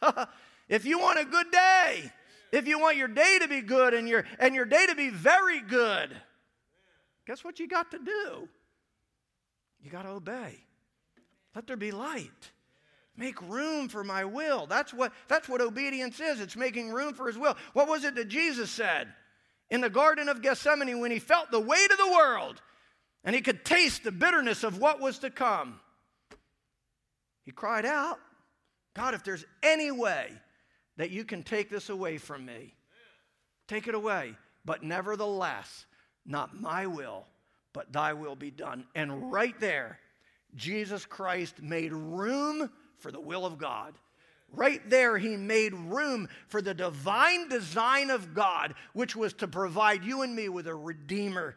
if 0.68 0.84
you 0.84 1.00
want 1.00 1.18
a 1.18 1.24
good 1.24 1.50
day, 1.50 2.12
if 2.52 2.68
you 2.68 2.78
want 2.78 2.96
your 2.96 3.08
day 3.08 3.38
to 3.40 3.48
be 3.48 3.62
good 3.62 3.94
and 3.94 4.08
your, 4.08 4.24
and 4.38 4.54
your 4.54 4.64
day 4.64 4.86
to 4.86 4.94
be 4.94 5.08
very 5.08 5.60
good, 5.60 6.16
guess 7.26 7.42
what 7.42 7.58
you 7.58 7.66
got 7.66 7.90
to 7.90 7.98
do? 7.98 8.48
You 9.82 9.90
got 9.90 10.02
to 10.02 10.10
obey. 10.10 10.54
Let 11.52 11.66
there 11.66 11.76
be 11.76 11.90
light. 11.90 12.52
Make 13.16 13.40
room 13.42 13.88
for 13.88 14.04
my 14.04 14.24
will. 14.24 14.66
That's 14.66 14.92
what, 14.92 15.12
that's 15.28 15.48
what 15.48 15.60
obedience 15.60 16.20
is. 16.20 16.40
It's 16.40 16.56
making 16.56 16.90
room 16.90 17.14
for 17.14 17.26
his 17.26 17.38
will. 17.38 17.56
What 17.72 17.88
was 17.88 18.04
it 18.04 18.14
that 18.14 18.28
Jesus 18.28 18.70
said? 18.70 19.08
in 19.70 19.80
the 19.80 19.90
Garden 19.90 20.28
of 20.28 20.42
Gethsemane 20.42 21.00
when 21.00 21.10
he 21.10 21.18
felt 21.18 21.50
the 21.50 21.60
weight 21.60 21.90
of 21.90 21.98
the 21.98 22.12
world 22.12 22.60
and 23.24 23.34
he 23.34 23.42
could 23.42 23.64
taste 23.64 24.04
the 24.04 24.12
bitterness 24.12 24.62
of 24.62 24.78
what 24.78 25.00
was 25.00 25.18
to 25.20 25.30
come. 25.30 25.80
He 27.44 27.50
cried 27.50 27.84
out, 27.84 28.18
God, 28.94 29.14
if 29.14 29.24
there's 29.24 29.44
any 29.62 29.90
way 29.90 30.30
that 30.96 31.10
you 31.10 31.24
can 31.24 31.42
take 31.42 31.68
this 31.68 31.90
away 31.90 32.18
from 32.18 32.46
me, 32.46 32.74
take 33.68 33.88
it 33.88 33.94
away. 33.94 34.34
But 34.64 34.82
nevertheless, 34.82 35.86
not 36.24 36.60
my 36.60 36.86
will, 36.86 37.26
but 37.72 37.92
thy 37.92 38.12
will 38.14 38.36
be 38.36 38.50
done. 38.50 38.86
And 38.94 39.32
right 39.32 39.58
there, 39.60 39.98
Jesus 40.54 41.04
Christ 41.04 41.60
made 41.60 41.92
room 41.92 42.70
for 42.98 43.12
the 43.12 43.20
will 43.20 43.46
of 43.46 43.58
God. 43.58 43.94
Right 44.52 44.88
there, 44.88 45.18
he 45.18 45.36
made 45.36 45.74
room 45.74 46.28
for 46.48 46.62
the 46.62 46.74
divine 46.74 47.48
design 47.48 48.10
of 48.10 48.34
God, 48.34 48.74
which 48.92 49.16
was 49.16 49.32
to 49.34 49.48
provide 49.48 50.04
you 50.04 50.22
and 50.22 50.34
me 50.34 50.48
with 50.48 50.66
a 50.66 50.74
redeemer, 50.74 51.56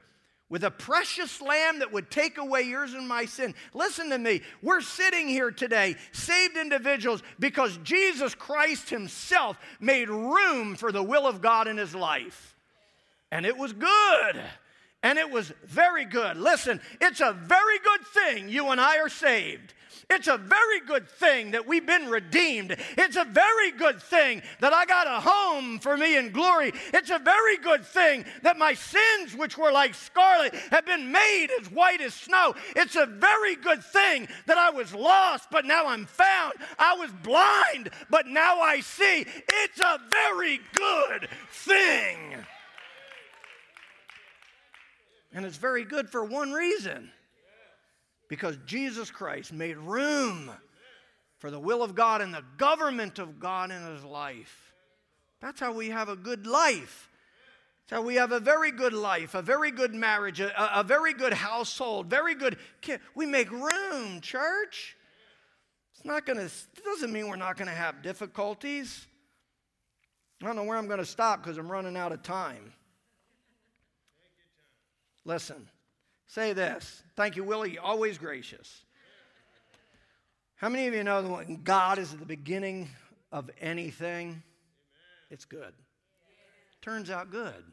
with 0.50 0.64
a 0.64 0.72
precious 0.72 1.40
lamb 1.40 1.80
that 1.80 1.94
would 1.94 2.10
take 2.10 2.40
away 2.40 2.64
yours 2.64 2.94
and 2.94 3.08
my 3.08 3.26
sin. 3.26 3.54
Listen 3.74 4.10
to 4.10 4.18
me. 4.18 4.42
We're 4.64 4.82
sitting 4.82 5.28
here 5.28 5.52
today, 5.52 5.96
saved 6.12 6.58
individuals, 6.58 7.22
because 7.40 7.78
Jesus 7.84 8.34
Christ 8.34 8.90
himself 8.90 9.58
made 9.80 10.10
room 10.10 10.76
for 10.76 10.92
the 10.92 11.04
will 11.04 11.28
of 11.28 11.42
God 11.42 11.68
in 11.68 11.78
his 11.78 11.94
life. 11.94 12.56
And 13.32 13.46
it 13.46 13.56
was 13.56 13.72
good. 13.72 14.44
and 15.04 15.18
it 15.18 15.30
was 15.30 15.52
very 15.66 16.06
good. 16.06 16.38
Listen, 16.38 16.82
it's 17.00 17.22
a 17.22 17.34
very 17.34 17.80
good 17.80 18.06
thing 18.08 18.50
you 18.50 18.70
and 18.70 18.82
I 18.82 19.00
are 19.00 19.10
saved. 19.10 19.74
It's 20.12 20.28
a 20.28 20.38
very 20.38 20.80
good 20.88 21.08
thing 21.08 21.52
that 21.52 21.68
we've 21.68 21.86
been 21.86 22.10
redeemed. 22.10 22.76
It's 22.98 23.16
a 23.16 23.26
very 23.26 23.72
good 23.72 24.02
thing 24.02 24.42
that 24.60 24.74
I 24.74 24.86
got 24.86 25.06
a 25.06 25.20
home 25.20 25.78
for 25.78 25.96
me 25.96 26.18
in 26.18 26.32
glory. 26.32 26.74
It's 26.94 27.12
a 27.12 27.20
very 27.20 27.58
good 27.58 27.86
thing 27.86 28.26
that 28.42 28.58
my 28.58 28.74
sins, 28.74 29.36
which 29.36 29.56
were 29.56 29.72
like 29.72 29.94
scarlet, 29.94 30.56
have 30.72 30.84
been 30.88 31.12
made 31.12 31.50
as 31.62 31.70
white 31.70 32.02
as 32.02 32.16
snow. 32.16 32.56
It's 32.76 32.96
a 32.96 33.06
very 33.06 33.56
good 33.56 33.84
thing 33.84 34.28
that 34.48 34.58
I 34.58 34.72
was 34.72 34.96
lost, 34.96 35.50
but 35.52 35.66
now 35.66 35.86
I'm 35.86 36.08
found. 36.08 36.54
I 36.80 36.96
was 36.96 37.12
blind, 37.22 37.92
but 38.10 38.26
now 38.26 38.62
I 38.62 38.80
see. 38.80 39.28
It's 39.28 39.80
a 39.80 40.00
very 40.10 40.60
good 40.74 41.30
thing. 41.52 42.36
And 45.32 45.46
it's 45.46 45.58
very 45.58 45.86
good 45.86 46.10
for 46.10 46.26
one 46.26 46.52
reason 46.52 47.12
because 48.30 48.58
Jesus 48.66 49.12
Christ 49.12 49.52
made 49.52 49.76
room 49.78 50.50
for 51.40 51.52
the 51.52 51.60
will 51.60 51.84
of 51.84 51.96
God 51.96 52.22
and 52.22 52.34
the 52.34 52.46
government 52.58 53.20
of 53.20 53.40
God 53.40 53.72
in 53.72 53.82
his 53.82 54.06
life. 54.06 54.74
That's 55.42 55.60
how 55.60 55.74
we 55.74 55.90
have 55.90 56.08
a 56.08 56.16
good 56.16 56.48
life. 56.48 57.10
That's 57.88 58.00
how 58.00 58.06
we 58.06 58.16
have 58.16 58.32
a 58.32 58.40
very 58.40 58.72
good 58.72 58.94
life, 58.94 59.34
a 59.34 59.42
very 59.42 59.72
good 59.72 59.96
marriage, 59.96 60.40
a, 60.40 60.80
a 60.80 60.84
very 60.84 61.14
good 61.14 61.34
household, 61.34 62.08
very 62.08 62.36
good 62.36 62.58
kid. 62.82 63.00
We 63.16 63.26
make 63.26 63.50
room, 63.52 64.22
church. 64.22 64.96
It's 65.96 66.06
not 66.06 66.26
going 66.26 66.38
to, 66.38 66.46
it 66.46 66.86
doesn't 66.86 67.12
mean 67.12 67.28
we're 67.28 67.36
not 67.36 67.58
going 67.58 67.68
to 67.68 67.74
have 67.74 68.04
difficulties. 68.04 69.08
I 70.42 70.46
don't 70.46 70.56
know 70.56 70.64
where 70.64 70.78
I'm 70.78 70.88
going 70.88 71.00
to 71.00 71.06
stop 71.06 71.42
because 71.42 71.58
I'm 71.58 71.70
running 71.70 71.98
out 71.98 72.12
of 72.12 72.22
time. 72.22 72.74
Listen, 75.26 75.68
say 76.30 76.54
this. 76.54 77.04
Thank 77.18 77.36
you, 77.36 77.44
Willie. 77.44 77.78
Always 77.78 78.18
gracious. 78.18 78.84
How 80.56 80.70
many 80.70 80.88
of 80.88 80.94
you 80.94 81.04
know 81.04 81.22
that 81.22 81.30
when 81.30 81.64
God 81.64 82.00
is 82.00 82.14
at 82.14 82.20
the 82.20 82.26
beginning 82.26 82.88
of 83.32 83.50
anything, 83.60 84.42
it's 85.30 85.46
good? 85.46 85.74
Turns 86.82 87.10
out 87.10 87.32
good. 87.32 87.64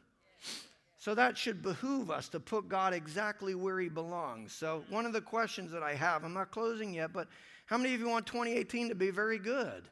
So 0.99 1.15
that 1.15 1.39
should 1.39 1.63
behoove 1.63 2.11
us 2.11 2.29
to 2.31 2.41
put 2.41 2.69
God 2.69 2.93
exactly 2.93 3.55
where 3.55 3.79
he 3.79 3.89
belongs. 3.89 4.53
So, 4.53 4.83
one 4.91 5.07
of 5.07 5.13
the 5.13 5.21
questions 5.21 5.71
that 5.71 5.85
I 5.85 5.95
have, 5.95 6.25
I'm 6.25 6.35
not 6.35 6.51
closing 6.51 6.93
yet, 6.93 7.13
but 7.13 7.29
how 7.67 7.77
many 7.77 7.95
of 7.95 8.01
you 8.01 8.09
want 8.09 8.27
2018 8.27 8.89
to 8.89 8.95
be 8.97 9.11
very 9.11 9.39
good? 9.39 9.85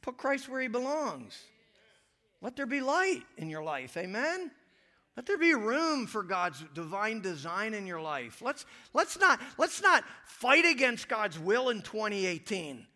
Put 0.00 0.16
Christ 0.16 0.48
where 0.48 0.60
he 0.60 0.68
belongs. 0.68 1.38
Let 2.40 2.56
there 2.56 2.66
be 2.66 2.80
light 2.80 3.22
in 3.36 3.48
your 3.48 3.62
life. 3.62 3.96
Amen? 3.96 4.50
Let 5.16 5.26
there 5.26 5.38
be 5.38 5.54
room 5.54 6.06
for 6.06 6.22
God's 6.22 6.64
divine 6.74 7.20
design 7.20 7.74
in 7.74 7.86
your 7.86 8.00
life. 8.00 8.40
Let's, 8.40 8.64
let's, 8.94 9.18
not, 9.18 9.40
let's 9.58 9.82
not 9.82 10.04
fight 10.24 10.64
against 10.64 11.08
God's 11.08 11.38
will 11.38 11.68
in 11.68 11.82
2018. 11.82 12.86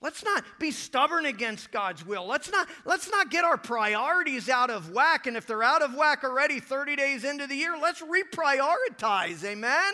Let's 0.00 0.22
not 0.22 0.44
be 0.60 0.70
stubborn 0.70 1.26
against 1.26 1.72
God's 1.72 2.06
will. 2.06 2.26
Let's 2.26 2.52
not, 2.52 2.68
let's 2.84 3.10
not 3.10 3.30
get 3.30 3.44
our 3.44 3.56
priorities 3.56 4.48
out 4.48 4.70
of 4.70 4.92
whack. 4.92 5.26
And 5.26 5.36
if 5.36 5.46
they're 5.46 5.62
out 5.62 5.82
of 5.82 5.94
whack 5.94 6.22
already 6.22 6.60
30 6.60 6.96
days 6.96 7.24
into 7.24 7.46
the 7.46 7.56
year, 7.56 7.76
let's 7.80 8.02
reprioritize, 8.02 9.42
amen? 9.42 9.92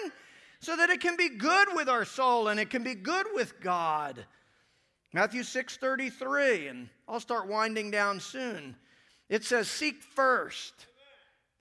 So 0.61 0.77
that 0.77 0.91
it 0.91 1.01
can 1.01 1.17
be 1.17 1.31
good 1.31 1.69
with 1.75 1.89
our 1.89 2.05
soul 2.05 2.49
and 2.49 2.59
it 2.59 2.69
can 2.69 2.83
be 2.83 2.95
good 2.95 3.27
with 3.33 3.61
God. 3.61 4.27
Matthew 5.15 5.43
6:33, 5.43 6.69
and 6.69 6.89
I'll 7.09 7.21
start 7.21 7.47
winding 7.47 7.93
down 7.93 8.19
soon. 8.19 8.77
It 9.29 9.45
says, 9.45 9.71
Seek 9.71 10.03
first 10.03 10.87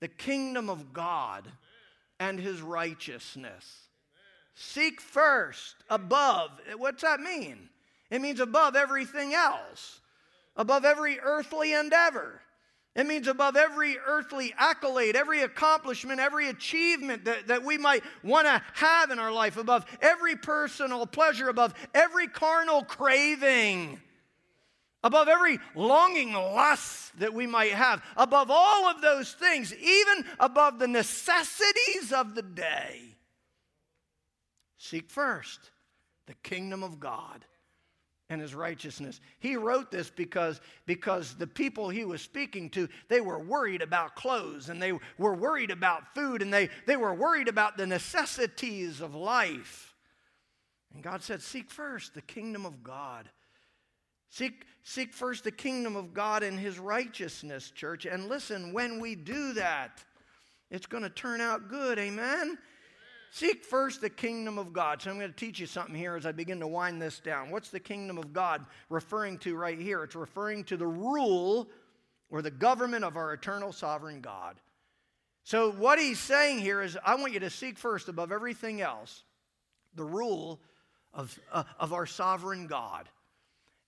the 0.00 0.08
kingdom 0.08 0.68
of 0.68 0.92
God 0.92 1.50
and 2.20 2.38
his 2.38 2.60
righteousness. 2.60 3.88
Seek 4.54 5.00
first 5.00 5.76
above. 5.90 6.50
What's 6.76 7.02
that 7.02 7.20
mean? 7.20 7.68
It 8.10 8.20
means 8.20 8.40
above 8.40 8.76
everything 8.76 9.34
else, 9.34 10.00
above 10.56 10.84
every 10.84 11.18
earthly 11.20 11.72
endeavor. 11.72 12.40
It 12.94 13.06
means 13.06 13.26
above 13.26 13.56
every 13.56 13.98
earthly 14.06 14.54
accolade, 14.56 15.16
every 15.16 15.42
accomplishment, 15.42 16.20
every 16.20 16.48
achievement 16.48 17.24
that, 17.24 17.48
that 17.48 17.64
we 17.64 17.76
might 17.76 18.04
want 18.22 18.46
to 18.46 18.62
have 18.74 19.10
in 19.10 19.18
our 19.18 19.32
life, 19.32 19.56
above 19.56 19.84
every 20.00 20.36
personal 20.36 21.04
pleasure, 21.04 21.48
above 21.48 21.74
every 21.92 22.28
carnal 22.28 22.84
craving 22.84 24.00
above 25.04 25.28
every 25.28 25.60
longing 25.76 26.32
lust 26.32 27.16
that 27.18 27.34
we 27.34 27.46
might 27.46 27.72
have, 27.72 28.02
above 28.16 28.50
all 28.50 28.88
of 28.88 29.02
those 29.02 29.32
things, 29.32 29.72
even 29.74 30.24
above 30.40 30.78
the 30.78 30.88
necessities 30.88 32.10
of 32.12 32.34
the 32.34 32.42
day. 32.42 33.14
Seek 34.78 35.10
first 35.10 35.70
the 36.26 36.34
kingdom 36.42 36.82
of 36.82 36.98
God 36.98 37.44
and 38.30 38.40
his 38.40 38.54
righteousness. 38.54 39.20
He 39.38 39.56
wrote 39.56 39.90
this 39.90 40.08
because, 40.08 40.60
because 40.86 41.34
the 41.34 41.46
people 41.46 41.90
he 41.90 42.06
was 42.06 42.22
speaking 42.22 42.70
to, 42.70 42.88
they 43.08 43.20
were 43.20 43.38
worried 43.38 43.82
about 43.82 44.16
clothes 44.16 44.70
and 44.70 44.80
they 44.80 44.92
were 45.18 45.34
worried 45.34 45.70
about 45.70 46.14
food 46.14 46.40
and 46.40 46.52
they, 46.52 46.70
they 46.86 46.96
were 46.96 47.14
worried 47.14 47.48
about 47.48 47.76
the 47.76 47.86
necessities 47.86 49.02
of 49.02 49.14
life. 49.14 49.94
And 50.94 51.02
God 51.02 51.22
said, 51.22 51.42
Seek 51.42 51.70
first 51.70 52.14
the 52.14 52.22
kingdom 52.22 52.64
of 52.64 52.82
God 52.82 53.28
Seek, 54.34 54.66
seek 54.82 55.12
first 55.12 55.44
the 55.44 55.52
kingdom 55.52 55.94
of 55.94 56.12
God 56.12 56.42
and 56.42 56.58
his 56.58 56.80
righteousness, 56.80 57.70
church. 57.70 58.04
And 58.04 58.28
listen, 58.28 58.72
when 58.72 58.98
we 58.98 59.14
do 59.14 59.52
that, 59.52 60.02
it's 60.72 60.86
going 60.86 61.04
to 61.04 61.08
turn 61.08 61.40
out 61.40 61.68
good. 61.68 62.00
Amen? 62.00 62.40
Amen? 62.40 62.58
Seek 63.30 63.64
first 63.64 64.00
the 64.00 64.10
kingdom 64.10 64.58
of 64.58 64.72
God. 64.72 65.00
So 65.00 65.12
I'm 65.12 65.20
going 65.20 65.30
to 65.30 65.36
teach 65.36 65.60
you 65.60 65.66
something 65.66 65.94
here 65.94 66.16
as 66.16 66.26
I 66.26 66.32
begin 66.32 66.58
to 66.58 66.66
wind 66.66 67.00
this 67.00 67.20
down. 67.20 67.50
What's 67.50 67.68
the 67.68 67.78
kingdom 67.78 68.18
of 68.18 68.32
God 68.32 68.66
referring 68.88 69.38
to 69.38 69.54
right 69.54 69.78
here? 69.78 70.02
It's 70.02 70.16
referring 70.16 70.64
to 70.64 70.76
the 70.76 70.86
rule 70.86 71.68
or 72.28 72.42
the 72.42 72.50
government 72.50 73.04
of 73.04 73.16
our 73.16 73.34
eternal 73.34 73.70
sovereign 73.70 74.20
God. 74.20 74.56
So, 75.44 75.70
what 75.70 76.00
he's 76.00 76.18
saying 76.18 76.58
here 76.58 76.82
is, 76.82 76.98
I 77.04 77.14
want 77.14 77.34
you 77.34 77.40
to 77.40 77.50
seek 77.50 77.78
first, 77.78 78.08
above 78.08 78.32
everything 78.32 78.80
else, 78.80 79.22
the 79.94 80.04
rule 80.04 80.58
of, 81.12 81.38
uh, 81.52 81.62
of 81.78 81.92
our 81.92 82.06
sovereign 82.06 82.66
God. 82.66 83.08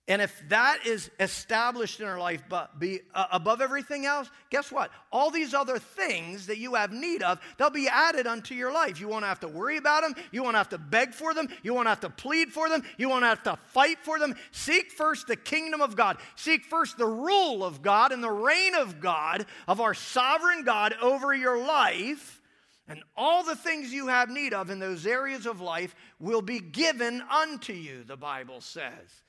And 0.09 0.21
if 0.21 0.41
that 0.47 0.85
is 0.85 1.11
established 1.19 1.99
in 1.99 2.07
our 2.07 2.17
life 2.17 2.41
but 2.47 2.79
be 2.79 3.01
uh, 3.13 3.25
above 3.29 3.59
everything 3.59 4.05
else, 4.05 4.31
guess 4.49 4.71
what? 4.71 4.89
All 5.11 5.29
these 5.29 5.53
other 5.53 5.79
things 5.79 6.47
that 6.47 6.59
you 6.59 6.75
have 6.75 6.93
need 6.93 7.21
of, 7.23 7.41
they'll 7.57 7.69
be 7.69 7.89
added 7.89 8.25
unto 8.25 8.55
your 8.55 8.71
life. 8.71 9.01
You 9.01 9.09
won't 9.09 9.25
have 9.25 9.41
to 9.41 9.49
worry 9.49 9.75
about 9.75 10.03
them. 10.03 10.15
You 10.31 10.43
won't 10.43 10.55
have 10.55 10.69
to 10.69 10.77
beg 10.77 11.13
for 11.13 11.33
them. 11.33 11.49
You 11.61 11.73
won't 11.73 11.89
have 11.89 11.99
to 12.01 12.09
plead 12.09 12.53
for 12.53 12.69
them. 12.69 12.83
You 12.97 13.09
won't 13.09 13.25
have 13.25 13.43
to 13.43 13.57
fight 13.73 13.97
for 14.01 14.17
them. 14.17 14.35
Seek 14.51 14.91
first 14.93 15.27
the 15.27 15.35
kingdom 15.35 15.81
of 15.81 15.97
God. 15.97 16.17
Seek 16.37 16.63
first 16.63 16.97
the 16.97 17.05
rule 17.05 17.65
of 17.65 17.81
God 17.81 18.13
and 18.13 18.23
the 18.23 18.31
reign 18.31 18.75
of 18.75 19.01
God, 19.01 19.45
of 19.67 19.81
our 19.81 19.93
sovereign 19.93 20.63
God 20.63 20.93
over 21.01 21.35
your 21.35 21.57
life. 21.57 22.41
And 22.87 23.03
all 23.17 23.43
the 23.43 23.57
things 23.57 23.91
you 23.91 24.07
have 24.07 24.29
need 24.29 24.53
of 24.53 24.69
in 24.69 24.79
those 24.79 25.05
areas 25.05 25.45
of 25.45 25.59
life 25.59 25.93
will 26.17 26.41
be 26.41 26.59
given 26.59 27.21
unto 27.29 27.73
you, 27.73 28.05
the 28.05 28.15
Bible 28.15 28.61
says. 28.61 29.23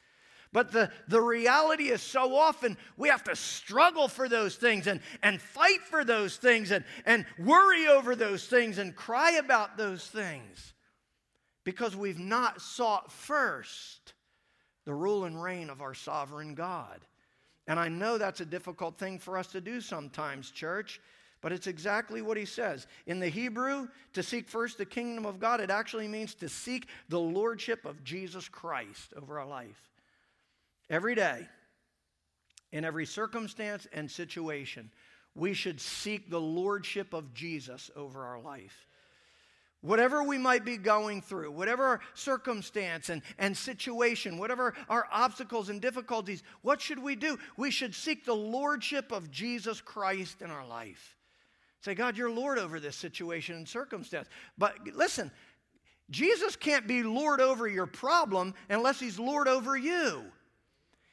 But 0.53 0.73
the, 0.73 0.91
the 1.09 1.21
reality 1.21 1.91
is 1.91 2.01
so 2.01 2.35
often 2.35 2.77
we 2.97 3.09
have 3.09 3.25
to 3.25 3.37
struggle 3.37 4.09
for 4.09 4.29
those 4.29 4.57
things 4.57 4.87
and, 4.87 5.01
and 5.23 5.41
fight 5.41 5.83
for 5.91 6.05
those 6.05 6.37
things 6.37 6.71
and, 6.71 6.85
and 7.05 7.27
worry 7.39 7.87
over 7.87 8.17
those 8.17 8.47
things 8.47 8.79
and 8.79 8.97
cry 8.97 9.33
about 9.33 9.77
those 9.77 10.07
things 10.07 10.73
because 11.65 11.95
we've 11.95 12.19
not 12.19 12.63
sought 12.63 13.13
first 13.13 14.15
the 14.87 14.95
rule 14.95 15.27
and 15.27 15.43
reign 15.43 15.69
of 15.69 15.83
our 15.83 15.93
sovereign 15.93 16.55
God. 16.55 17.01
And 17.67 17.79
I 17.79 17.89
know 17.89 18.17
that's 18.17 18.41
a 18.41 18.47
difficult 18.47 18.97
thing 18.97 19.19
for 19.19 19.37
us 19.37 19.49
to 19.49 19.61
do 19.61 19.83
sometimes, 19.83 20.51
church, 20.51 20.99
but 21.43 21.53
it's 21.53 21.67
exactly 21.67 22.23
what 22.23 22.39
he 22.39 22.47
says. 22.47 22.87
In 23.07 23.21
the 23.21 23.29
Hebrew, 23.29 23.89
to 24.15 24.23
seek 24.23 24.49
first 24.49 24.79
the 24.79 24.87
kingdom 24.87 25.27
of 25.27 25.39
God, 25.39 25.61
it 25.61 25.71
actually 25.71 26.09
means 26.09 26.35
to 26.37 26.49
seek 26.49 26.89
the 27.11 27.21
lordship 27.21 27.85
of 27.85 28.03
Jesus 28.03 28.49
Christ 28.49 29.13
over 29.15 29.39
our 29.39 29.47
life. 29.47 29.91
Every 30.91 31.15
day, 31.15 31.47
in 32.73 32.85
every 32.85 33.07
circumstance 33.07 33.87
and 33.93 34.11
situation, 34.11 34.91
we 35.35 35.55
should 35.55 35.81
seek 35.81 36.31
the 36.31 36.41
lordship 36.41 37.13
of 37.13 37.33
Jesus 37.35 37.91
over 37.95 38.25
our 38.25 38.41
life. 38.41 38.87
Whatever 39.81 40.25
we 40.25 40.39
might 40.39 40.65
be 40.65 40.77
going 40.77 41.23
through, 41.23 41.53
whatever 41.53 42.01
circumstance 42.15 43.11
and, 43.11 43.23
and 43.39 43.57
situation, 43.57 44.37
whatever 44.37 44.75
our 44.89 45.07
obstacles 45.13 45.69
and 45.69 45.81
difficulties, 45.81 46.43
what 46.63 46.81
should 46.81 46.99
we 46.99 47.15
do? 47.15 47.39
We 47.57 47.71
should 47.71 47.95
seek 47.95 48.25
the 48.25 48.35
lordship 48.35 49.13
of 49.13 49.31
Jesus 49.31 49.81
Christ 49.81 50.43
in 50.43 50.51
our 50.51 50.67
life. 50.67 51.17
Say, 51.81 51.95
God, 51.95 52.17
you're 52.17 52.31
Lord 52.31 52.59
over 52.59 52.81
this 52.81 52.97
situation 52.97 53.55
and 53.55 53.69
circumstance. 53.69 54.29
But 54.57 54.75
listen, 54.95 55.31
Jesus 56.11 56.57
can't 56.57 56.89
be 56.89 57.05
Lord 57.05 57.41
over 57.41 57.69
your 57.69 57.87
problem 57.87 58.55
unless 58.69 58.99
he's 58.99 59.19
Lord 59.19 59.47
over 59.47 59.77
you. 59.77 60.25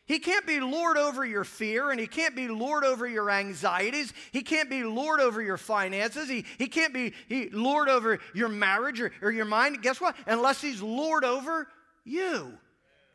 He 0.06 0.20
can't 0.20 0.46
be 0.46 0.60
Lord 0.60 0.98
over 0.98 1.26
your 1.26 1.44
fear, 1.44 1.90
and 1.90 2.00
He 2.00 2.06
can't 2.06 2.36
be 2.36 2.48
Lord 2.48 2.84
over 2.84 3.08
your 3.08 3.30
anxieties. 3.32 4.14
He 4.32 4.44
can't 4.44 4.70
be 4.70 4.84
Lord 4.84 5.20
over 5.20 5.42
your 5.42 5.58
finances. 5.58 6.30
He, 6.30 6.46
he 6.58 6.68
can't 6.68 6.94
be 6.94 7.14
he, 7.28 7.50
Lord 7.50 7.90
over 7.90 8.20
your 8.34 8.50
marriage 8.50 9.02
or, 9.02 9.12
or 9.22 9.32
your 9.32 9.46
mind. 9.46 9.82
Guess 9.82 10.00
what? 10.00 10.16
Unless 10.28 10.62
He's 10.62 10.82
Lord 10.82 11.24
over 11.24 11.68
you 12.04 12.54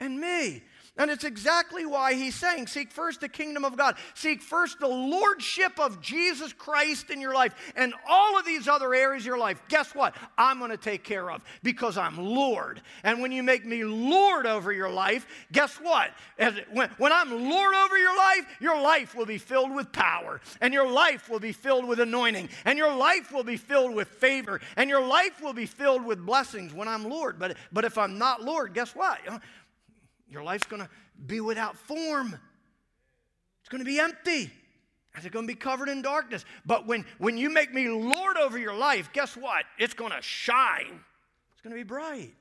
and 0.01 0.21
me. 0.21 0.63
And 1.01 1.11
it's 1.11 1.25
exactly 1.25 1.87
why 1.87 2.13
he's 2.13 2.35
saying, 2.35 2.67
Seek 2.67 2.93
first 2.93 3.23
the 3.23 3.29
kingdom 3.31 3.65
of 3.65 3.75
God. 3.75 3.97
Seek 4.13 4.43
first 4.43 4.81
the 4.81 4.87
lordship 4.87 5.81
of 5.81 6.03
Jesus 6.03 6.53
Christ 6.53 7.09
in 7.09 7.23
your 7.23 7.33
life. 7.33 7.55
And 7.75 7.95
all 8.07 8.39
of 8.39 8.45
these 8.45 8.69
other 8.69 8.93
areas 8.93 9.23
of 9.23 9.29
your 9.29 9.39
life, 9.39 9.63
guess 9.71 9.95
what? 9.95 10.15
I'm 10.37 10.59
going 10.59 10.73
to 10.73 10.77
take 10.77 11.03
care 11.03 11.31
of 11.31 11.43
because 11.63 11.97
I'm 11.97 12.19
Lord. 12.19 12.83
And 13.03 13.23
when 13.23 13.33
you 13.33 13.43
make 13.43 13.65
me 13.65 13.83
Lord 13.83 14.45
over 14.45 14.75
your 14.75 14.91
life, 14.91 15.27
guess 15.51 15.75
what? 15.77 16.11
As, 16.39 16.53
when, 16.71 16.91
when 16.99 17.15
I'm 17.15 17.49
Lord 17.49 17.75
over 17.75 17.97
your 17.97 18.15
life, 18.15 18.45
your 18.61 18.79
life 18.79 19.15
will 19.15 19.25
be 19.25 19.39
filled 19.39 19.75
with 19.75 19.93
power. 19.93 20.43
And 20.61 20.75
your 20.75 20.91
life 20.91 21.31
will 21.31 21.41
be 21.41 21.53
filled 21.53 21.87
with 21.87 22.01
anointing. 22.01 22.51
And 22.67 22.77
your 22.77 22.95
life 22.95 23.33
will 23.33 23.43
be 23.45 23.57
filled 23.57 23.95
with 23.95 24.09
favor. 24.09 24.61
And 24.77 24.91
your 24.91 25.07
life 25.07 25.41
will 25.41 25.55
be 25.55 25.65
filled 25.65 26.05
with 26.05 26.27
blessings 26.27 26.75
when 26.75 26.89
I'm 26.89 27.09
Lord. 27.09 27.39
But, 27.39 27.57
but 27.73 27.87
if 27.87 27.97
I'm 27.97 28.19
not 28.19 28.43
Lord, 28.43 28.75
guess 28.75 28.95
what? 28.95 29.19
Your 30.31 30.43
life's 30.43 30.67
going 30.67 30.83
to 30.83 30.89
be 31.27 31.41
without 31.41 31.77
form. 31.77 32.39
It's 33.61 33.69
going 33.69 33.81
to 33.81 33.91
be 33.91 33.99
empty. 33.99 34.51
And 35.15 35.25
it's 35.25 35.33
going 35.33 35.47
to 35.47 35.53
be 35.53 35.59
covered 35.59 35.89
in 35.89 36.03
darkness. 36.03 36.45
But 36.65 36.87
when, 36.87 37.05
when 37.19 37.37
you 37.37 37.51
make 37.51 37.75
me 37.75 37.89
Lord 37.89 38.37
over 38.37 38.59
your 38.59 38.75
life, 38.75 39.11
guess 39.13 39.37
what? 39.37 39.65
It's 39.79 39.95
going 39.95 40.13
to 40.13 40.23
shine. 40.23 41.01
It's 41.53 41.61
going 41.61 41.75
to 41.75 41.81
be 41.81 41.83
bright. 41.83 42.33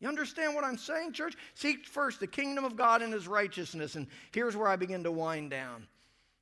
You 0.00 0.08
understand 0.08 0.54
what 0.54 0.62
I'm 0.62 0.78
saying, 0.78 1.12
church? 1.12 1.34
Seek 1.54 1.86
first 1.86 2.20
the 2.20 2.26
kingdom 2.26 2.64
of 2.64 2.76
God 2.76 3.02
and 3.02 3.12
his 3.12 3.26
righteousness. 3.26 3.96
And 3.96 4.06
here's 4.30 4.56
where 4.56 4.68
I 4.68 4.76
begin 4.76 5.02
to 5.04 5.10
wind 5.10 5.50
down. 5.50 5.86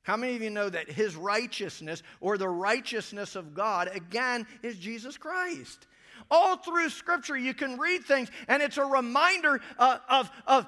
How 0.03 0.15
many 0.15 0.35
of 0.35 0.41
you 0.41 0.49
know 0.49 0.69
that 0.69 0.89
his 0.89 1.15
righteousness 1.15 2.03
or 2.21 2.37
the 2.37 2.47
righteousness 2.47 3.35
of 3.35 3.53
God, 3.53 3.89
again, 3.93 4.45
is 4.63 4.77
Jesus 4.77 5.17
Christ? 5.17 5.87
All 6.29 6.57
through 6.57 6.89
Scripture, 6.89 7.37
you 7.37 7.53
can 7.53 7.77
read 7.77 8.03
things, 8.03 8.29
and 8.47 8.61
it's 8.61 8.77
a 8.77 8.85
reminder 8.85 9.59
uh, 9.77 9.97
of, 10.09 10.31
of 10.45 10.67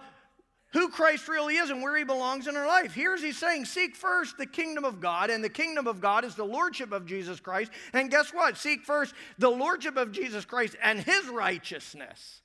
who 0.71 0.89
Christ 0.89 1.27
really 1.27 1.55
is 1.55 1.69
and 1.71 1.81
where 1.81 1.97
he 1.97 2.03
belongs 2.03 2.47
in 2.47 2.55
our 2.55 2.67
life. 2.67 2.93
Here's 2.93 3.23
he 3.23 3.31
saying, 3.31 3.65
Seek 3.65 3.95
first 3.95 4.37
the 4.37 4.45
kingdom 4.45 4.85
of 4.85 4.99
God, 4.99 5.29
and 5.29 5.43
the 5.43 5.49
kingdom 5.49 5.87
of 5.87 5.99
God 5.99 6.23
is 6.23 6.35
the 6.35 6.43
lordship 6.43 6.91
of 6.91 7.05
Jesus 7.05 7.39
Christ. 7.39 7.71
And 7.93 8.11
guess 8.11 8.31
what? 8.31 8.57
Seek 8.57 8.85
first 8.85 9.15
the 9.39 9.49
lordship 9.49 9.97
of 9.97 10.11
Jesus 10.11 10.45
Christ 10.45 10.75
and 10.83 10.99
his 10.99 11.27
righteousness, 11.27 12.41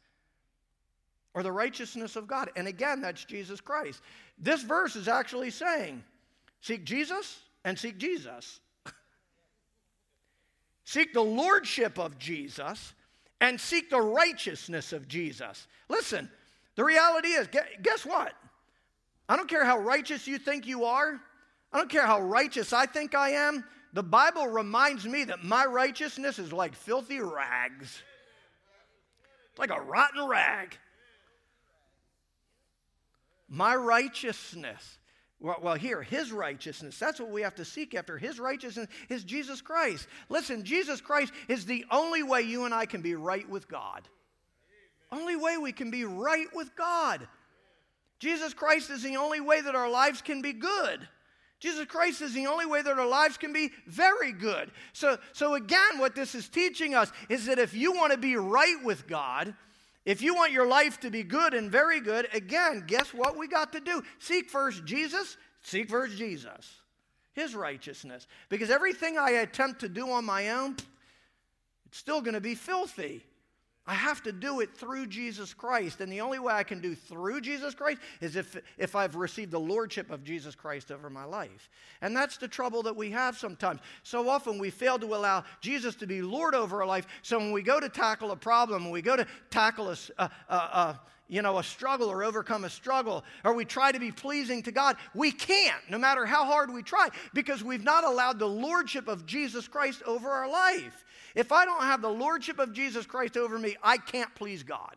or 1.34 1.42
the 1.42 1.52
righteousness 1.52 2.16
of 2.16 2.26
God. 2.26 2.50
And 2.56 2.66
again, 2.66 3.02
that's 3.02 3.24
Jesus 3.24 3.60
Christ. 3.60 4.00
This 4.38 4.62
verse 4.62 4.96
is 4.96 5.06
actually 5.06 5.50
saying, 5.50 6.02
Seek 6.62 6.84
Jesus 6.84 7.38
and 7.62 7.78
seek 7.78 7.98
Jesus. 7.98 8.60
seek 10.84 11.12
the 11.12 11.20
lordship 11.20 11.98
of 11.98 12.18
Jesus 12.18 12.94
and 13.42 13.60
seek 13.60 13.90
the 13.90 14.00
righteousness 14.00 14.94
of 14.94 15.06
Jesus. 15.08 15.66
Listen, 15.90 16.30
the 16.76 16.84
reality 16.84 17.28
is, 17.28 17.48
guess 17.82 18.04
what? 18.04 18.32
I 19.28 19.36
don't 19.36 19.48
care 19.48 19.64
how 19.64 19.78
righteous 19.78 20.26
you 20.26 20.38
think 20.38 20.66
you 20.66 20.84
are. 20.84 21.20
I 21.72 21.78
don't 21.78 21.90
care 21.90 22.06
how 22.06 22.20
righteous 22.20 22.72
I 22.72 22.86
think 22.86 23.14
I 23.14 23.30
am. 23.30 23.64
The 23.92 24.02
Bible 24.02 24.48
reminds 24.48 25.06
me 25.06 25.24
that 25.24 25.44
my 25.44 25.64
righteousness 25.64 26.38
is 26.38 26.52
like 26.52 26.74
filthy 26.74 27.20
rags, 27.20 28.02
it's 29.50 29.58
like 29.58 29.70
a 29.70 29.80
rotten 29.80 30.26
rag. 30.26 30.76
My 33.48 33.76
righteousness, 33.76 34.98
well, 35.38 35.58
well, 35.62 35.74
here, 35.74 36.02
his 36.02 36.32
righteousness, 36.32 36.98
that's 36.98 37.20
what 37.20 37.30
we 37.30 37.42
have 37.42 37.54
to 37.56 37.64
seek 37.64 37.94
after. 37.94 38.18
His 38.18 38.40
righteousness 38.40 38.88
is 39.08 39.22
Jesus 39.22 39.60
Christ. 39.60 40.08
Listen, 40.28 40.64
Jesus 40.64 41.00
Christ 41.00 41.32
is 41.46 41.64
the 41.64 41.84
only 41.90 42.24
way 42.24 42.42
you 42.42 42.64
and 42.64 42.74
I 42.74 42.86
can 42.86 43.00
be 43.00 43.14
right 43.14 43.48
with 43.48 43.68
God. 43.68 44.08
Only 45.12 45.36
way 45.36 45.56
we 45.56 45.72
can 45.72 45.90
be 45.90 46.04
right 46.04 46.46
with 46.54 46.74
God. 46.76 47.26
Jesus 48.18 48.54
Christ 48.54 48.90
is 48.90 49.02
the 49.02 49.16
only 49.16 49.40
way 49.40 49.60
that 49.60 49.74
our 49.74 49.90
lives 49.90 50.22
can 50.22 50.42
be 50.42 50.52
good. 50.52 51.06
Jesus 51.60 51.86
Christ 51.86 52.20
is 52.20 52.34
the 52.34 52.46
only 52.46 52.66
way 52.66 52.82
that 52.82 52.98
our 52.98 53.06
lives 53.06 53.38
can 53.38 53.52
be 53.52 53.70
very 53.86 54.32
good. 54.32 54.70
So, 54.92 55.18
so 55.32 55.54
again, 55.54 55.98
what 55.98 56.14
this 56.14 56.34
is 56.34 56.48
teaching 56.48 56.94
us 56.94 57.10
is 57.28 57.46
that 57.46 57.58
if 57.58 57.74
you 57.74 57.92
want 57.92 58.12
to 58.12 58.18
be 58.18 58.36
right 58.36 58.76
with 58.84 59.06
God, 59.06 59.54
if 60.04 60.20
you 60.20 60.34
want 60.34 60.52
your 60.52 60.66
life 60.66 61.00
to 61.00 61.10
be 61.10 61.22
good 61.22 61.54
and 61.54 61.72
very 61.72 62.00
good, 62.00 62.28
again, 62.34 62.84
guess 62.86 63.14
what 63.14 63.38
we 63.38 63.48
got 63.48 63.72
to 63.72 63.80
do? 63.80 64.02
Seek 64.18 64.50
first 64.50 64.84
Jesus, 64.84 65.38
seek 65.62 65.88
first 65.88 66.18
Jesus, 66.18 66.80
his 67.32 67.54
righteousness. 67.54 68.26
Because 68.50 68.68
everything 68.68 69.16
I 69.16 69.30
attempt 69.30 69.80
to 69.80 69.88
do 69.88 70.10
on 70.10 70.26
my 70.26 70.50
own, 70.50 70.76
it's 71.86 71.98
still 71.98 72.20
going 72.20 72.34
to 72.34 72.40
be 72.42 72.54
filthy. 72.54 73.24
I 73.86 73.94
have 73.94 74.22
to 74.22 74.32
do 74.32 74.60
it 74.60 74.74
through 74.74 75.08
Jesus 75.08 75.52
Christ. 75.52 76.00
And 76.00 76.10
the 76.10 76.22
only 76.22 76.38
way 76.38 76.54
I 76.54 76.62
can 76.62 76.80
do 76.80 76.94
through 76.94 77.42
Jesus 77.42 77.74
Christ 77.74 78.00
is 78.22 78.34
if, 78.34 78.56
if 78.78 78.96
I've 78.96 79.14
received 79.14 79.50
the 79.50 79.60
lordship 79.60 80.10
of 80.10 80.24
Jesus 80.24 80.54
Christ 80.54 80.90
over 80.90 81.10
my 81.10 81.24
life. 81.24 81.68
And 82.00 82.16
that's 82.16 82.38
the 82.38 82.48
trouble 82.48 82.82
that 82.84 82.96
we 82.96 83.10
have 83.10 83.36
sometimes. 83.36 83.80
So 84.02 84.28
often 84.28 84.58
we 84.58 84.70
fail 84.70 84.98
to 84.98 85.14
allow 85.14 85.44
Jesus 85.60 85.94
to 85.96 86.06
be 86.06 86.22
Lord 86.22 86.54
over 86.54 86.80
our 86.80 86.86
life. 86.86 87.06
So 87.20 87.38
when 87.38 87.52
we 87.52 87.62
go 87.62 87.78
to 87.78 87.90
tackle 87.90 88.30
a 88.30 88.36
problem, 88.36 88.84
when 88.84 88.92
we 88.92 89.02
go 89.02 89.16
to 89.16 89.26
tackle 89.50 89.90
a, 89.90 89.96
a, 90.18 90.30
a, 90.48 90.54
a 90.54 91.00
you 91.28 91.42
know, 91.42 91.58
a 91.58 91.64
struggle 91.64 92.08
or 92.08 92.22
overcome 92.22 92.64
a 92.64 92.70
struggle, 92.70 93.24
or 93.44 93.54
we 93.54 93.64
try 93.64 93.90
to 93.90 93.98
be 93.98 94.12
pleasing 94.12 94.62
to 94.62 94.72
God, 94.72 94.96
we 95.14 95.32
can't, 95.32 95.80
no 95.88 95.98
matter 95.98 96.26
how 96.26 96.44
hard 96.44 96.72
we 96.72 96.82
try, 96.82 97.08
because 97.32 97.64
we've 97.64 97.84
not 97.84 98.04
allowed 98.04 98.38
the 98.38 98.48
lordship 98.48 99.08
of 99.08 99.24
Jesus 99.24 99.66
Christ 99.66 100.02
over 100.06 100.28
our 100.28 100.48
life. 100.48 101.04
If 101.34 101.50
I 101.50 101.64
don't 101.64 101.82
have 101.82 102.02
the 102.02 102.10
lordship 102.10 102.58
of 102.58 102.72
Jesus 102.72 103.06
Christ 103.06 103.36
over 103.36 103.58
me, 103.58 103.76
I 103.82 103.96
can't 103.96 104.32
please 104.34 104.62
God. 104.62 104.96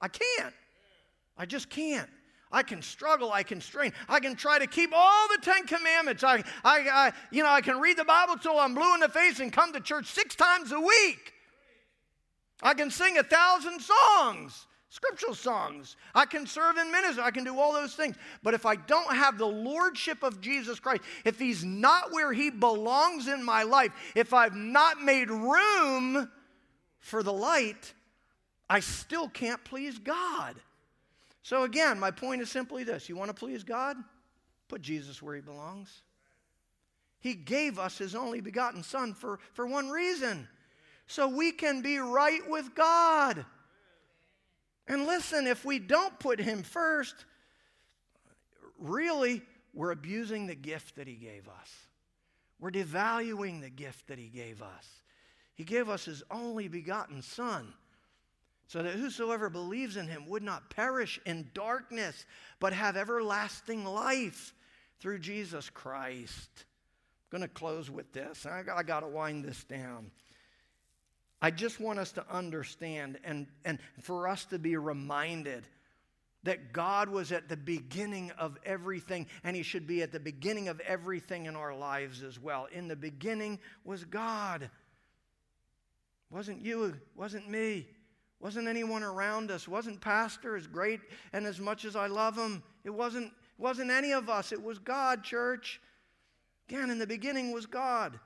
I 0.00 0.08
can't. 0.08 0.54
I 1.36 1.46
just 1.46 1.70
can't. 1.70 2.10
I 2.50 2.62
can 2.62 2.80
struggle, 2.80 3.30
I 3.30 3.42
can 3.42 3.60
strain, 3.60 3.92
I 4.08 4.20
can 4.20 4.34
try 4.34 4.58
to 4.58 4.66
keep 4.66 4.90
all 4.94 5.28
the 5.28 5.42
Ten 5.42 5.66
Commandments. 5.66 6.24
I, 6.24 6.36
I, 6.64 6.88
I, 6.90 7.12
you 7.30 7.42
know, 7.42 7.50
I 7.50 7.60
can 7.60 7.78
read 7.78 7.98
the 7.98 8.06
Bible 8.06 8.36
till 8.36 8.58
I'm 8.58 8.74
blue 8.74 8.94
in 8.94 9.00
the 9.00 9.08
face 9.08 9.40
and 9.40 9.52
come 9.52 9.74
to 9.74 9.80
church 9.80 10.06
six 10.06 10.34
times 10.34 10.72
a 10.72 10.80
week. 10.80 11.34
I 12.62 12.72
can 12.72 12.90
sing 12.90 13.18
a 13.18 13.22
thousand 13.22 13.80
songs 13.80 14.66
scriptural 14.88 15.34
songs. 15.34 15.96
I 16.14 16.24
can 16.24 16.46
serve 16.46 16.78
in 16.78 16.90
ministry. 16.90 17.22
I 17.22 17.30
can 17.30 17.44
do 17.44 17.58
all 17.58 17.72
those 17.72 17.94
things. 17.94 18.16
But 18.42 18.54
if 18.54 18.64
I 18.64 18.76
don't 18.76 19.14
have 19.14 19.38
the 19.38 19.46
lordship 19.46 20.22
of 20.22 20.40
Jesus 20.40 20.80
Christ, 20.80 21.02
if 21.24 21.38
he's 21.38 21.64
not 21.64 22.12
where 22.12 22.32
he 22.32 22.50
belongs 22.50 23.28
in 23.28 23.44
my 23.44 23.62
life, 23.62 23.92
if 24.14 24.32
I've 24.32 24.56
not 24.56 25.02
made 25.02 25.30
room 25.30 26.30
for 27.00 27.22
the 27.22 27.32
light, 27.32 27.92
I 28.68 28.80
still 28.80 29.28
can't 29.28 29.62
please 29.64 29.98
God. 29.98 30.56
So 31.42 31.62
again, 31.62 31.98
my 31.98 32.10
point 32.10 32.42
is 32.42 32.50
simply 32.50 32.84
this 32.84 33.08
you 33.08 33.16
want 33.16 33.28
to 33.30 33.34
please 33.34 33.64
God? 33.64 33.96
Put 34.68 34.82
Jesus 34.82 35.22
where 35.22 35.34
he 35.34 35.40
belongs. 35.40 36.02
He 37.20 37.34
gave 37.34 37.78
us 37.78 37.98
his 37.98 38.14
only 38.14 38.40
begotten 38.40 38.82
Son 38.82 39.12
for, 39.12 39.40
for 39.52 39.66
one 39.66 39.88
reason 39.88 40.46
so 41.06 41.26
we 41.26 41.52
can 41.52 41.82
be 41.82 41.98
right 41.98 42.42
with 42.48 42.74
God. 42.74 43.44
And 44.88 45.06
listen, 45.06 45.46
if 45.46 45.64
we 45.64 45.78
don't 45.78 46.18
put 46.18 46.40
him 46.40 46.62
first, 46.62 47.14
really, 48.78 49.42
we're 49.74 49.90
abusing 49.90 50.46
the 50.46 50.54
gift 50.54 50.96
that 50.96 51.06
he 51.06 51.14
gave 51.14 51.46
us. 51.48 51.70
We're 52.58 52.70
devaluing 52.70 53.60
the 53.60 53.70
gift 53.70 54.08
that 54.08 54.18
he 54.18 54.28
gave 54.28 54.62
us. 54.62 54.88
He 55.54 55.64
gave 55.64 55.88
us 55.88 56.06
his 56.06 56.22
only 56.30 56.68
begotten 56.68 57.20
Son, 57.22 57.72
so 58.66 58.82
that 58.82 58.94
whosoever 58.94 59.50
believes 59.50 59.96
in 59.96 60.08
him 60.08 60.26
would 60.28 60.42
not 60.42 60.70
perish 60.70 61.20
in 61.26 61.50
darkness, 61.54 62.26
but 62.60 62.72
have 62.72 62.96
everlasting 62.96 63.84
life 63.84 64.54
through 65.00 65.18
Jesus 65.18 65.70
Christ. 65.70 66.50
I'm 67.30 67.38
going 67.38 67.48
to 67.48 67.54
close 67.54 67.90
with 67.90 68.12
this. 68.12 68.46
I, 68.46 68.82
got 68.82 69.00
to 69.00 69.08
wind 69.08 69.44
this 69.44 69.64
down. 69.64 70.10
I 71.40 71.50
just 71.50 71.78
want 71.80 71.98
us 71.98 72.12
to 72.12 72.24
understand 72.30 73.18
and, 73.24 73.46
and 73.64 73.78
for 74.00 74.28
us 74.28 74.44
to 74.46 74.58
be 74.58 74.76
reminded 74.76 75.66
that 76.44 76.72
God 76.72 77.08
was 77.08 77.32
at 77.32 77.48
the 77.48 77.56
beginning 77.56 78.30
of 78.38 78.56
everything, 78.64 79.26
and 79.44 79.56
He 79.56 79.62
should 79.62 79.86
be 79.86 80.02
at 80.02 80.12
the 80.12 80.20
beginning 80.20 80.68
of 80.68 80.80
everything 80.80 81.46
in 81.46 81.56
our 81.56 81.74
lives 81.74 82.22
as 82.22 82.38
well. 82.38 82.68
In 82.72 82.88
the 82.88 82.96
beginning 82.96 83.58
was 83.84 84.04
God. 84.04 84.70
Wasn't 86.30 86.64
you, 86.64 86.94
wasn't 87.14 87.48
me, 87.48 87.86
wasn't 88.40 88.68
anyone 88.68 89.02
around 89.02 89.50
us, 89.50 89.66
wasn't 89.66 90.00
Pastor 90.00 90.56
as 90.56 90.66
great 90.66 91.00
and 91.32 91.46
as 91.46 91.58
much 91.58 91.84
as 91.84 91.96
I 91.96 92.06
love 92.06 92.36
him. 92.36 92.62
It 92.84 92.90
wasn't, 92.90 93.32
wasn't 93.56 93.90
any 93.90 94.12
of 94.12 94.28
us, 94.28 94.52
it 94.52 94.62
was 94.62 94.78
God, 94.78 95.24
church. 95.24 95.80
Again, 96.68 96.90
in 96.90 96.98
the 96.98 97.06
beginning 97.06 97.52
was 97.52 97.66
God. 97.66 98.18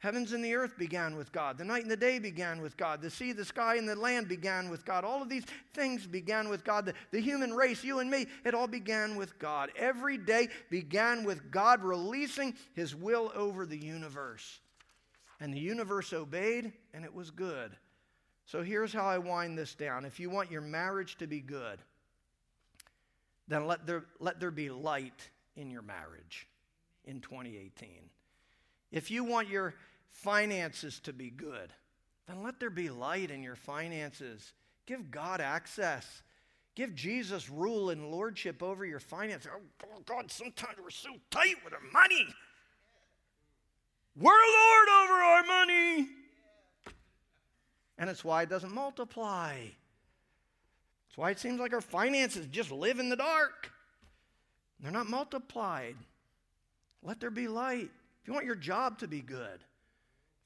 Heavens 0.00 0.32
and 0.32 0.44
the 0.44 0.54
earth 0.54 0.78
began 0.78 1.16
with 1.16 1.32
God. 1.32 1.58
The 1.58 1.64
night 1.64 1.82
and 1.82 1.90
the 1.90 1.96
day 1.96 2.20
began 2.20 2.62
with 2.62 2.76
God. 2.76 3.02
The 3.02 3.10
sea, 3.10 3.32
the 3.32 3.44
sky, 3.44 3.76
and 3.76 3.88
the 3.88 3.96
land 3.96 4.28
began 4.28 4.70
with 4.70 4.84
God. 4.84 5.04
All 5.04 5.20
of 5.20 5.28
these 5.28 5.44
things 5.74 6.06
began 6.06 6.48
with 6.48 6.62
God. 6.62 6.86
The, 6.86 6.94
the, 7.10 7.20
human 7.20 7.52
race, 7.52 7.82
you 7.82 7.98
and 7.98 8.08
me, 8.08 8.26
it 8.44 8.54
all 8.54 8.68
began 8.68 9.16
with 9.16 9.40
God. 9.40 9.70
Every 9.76 10.16
day 10.16 10.48
began 10.70 11.24
with 11.24 11.50
God 11.50 11.82
releasing 11.82 12.54
his 12.74 12.94
will 12.94 13.32
over 13.34 13.66
the 13.66 13.76
universe. 13.76 14.60
And 15.40 15.52
the 15.52 15.58
universe 15.58 16.12
obeyed, 16.12 16.72
and 16.94 17.04
it 17.04 17.12
was 17.12 17.32
good. 17.32 17.72
So 18.46 18.62
here's 18.62 18.92
how 18.92 19.04
I 19.04 19.18
wind 19.18 19.58
this 19.58 19.74
down. 19.74 20.04
If 20.04 20.20
you 20.20 20.30
want 20.30 20.50
your 20.50 20.60
marriage 20.60 21.16
to 21.18 21.26
be 21.26 21.40
good, 21.40 21.80
then 23.48 23.66
let 23.66 23.84
there, 23.84 24.04
let 24.20 24.38
there 24.38 24.52
be 24.52 24.70
light 24.70 25.28
in 25.56 25.72
your 25.72 25.82
marriage 25.82 26.46
in 27.04 27.20
2018. 27.20 27.88
If 28.90 29.10
you 29.10 29.24
want 29.24 29.48
your 29.48 29.74
finances 30.10 31.00
to 31.00 31.12
be 31.12 31.30
good, 31.30 31.72
then 32.26 32.42
let 32.42 32.60
there 32.60 32.70
be 32.70 32.90
light 32.90 33.30
in 33.30 33.42
your 33.42 33.56
finances. 33.56 34.52
Give 34.86 35.10
God 35.10 35.40
access. 35.40 36.22
Give 36.74 36.94
Jesus 36.94 37.50
rule 37.50 37.90
and 37.90 38.10
lordship 38.10 38.62
over 38.62 38.84
your 38.84 39.00
finances. 39.00 39.50
Oh, 39.52 39.60
oh, 39.84 40.00
God, 40.06 40.30
sometimes 40.30 40.76
we're 40.80 40.90
so 40.90 41.10
tight 41.30 41.56
with 41.64 41.72
our 41.72 41.80
money. 41.92 42.26
We're 44.16 44.30
Lord 44.30 44.88
over 45.02 45.14
our 45.14 45.44
money. 45.44 46.08
And 47.98 48.08
it's 48.08 48.24
why 48.24 48.42
it 48.42 48.48
doesn't 48.48 48.72
multiply. 48.72 49.56
It's 51.08 51.18
why 51.18 51.30
it 51.30 51.38
seems 51.38 51.58
like 51.58 51.72
our 51.72 51.80
finances 51.80 52.46
just 52.46 52.70
live 52.70 52.98
in 53.00 53.08
the 53.08 53.16
dark. 53.16 53.72
They're 54.80 54.92
not 54.92 55.08
multiplied. 55.08 55.96
Let 57.02 57.20
there 57.20 57.30
be 57.30 57.48
light. 57.48 57.90
If 58.22 58.28
you 58.28 58.32
want 58.32 58.46
your 58.46 58.54
job 58.54 58.98
to 58.98 59.08
be 59.08 59.20
good, 59.20 59.64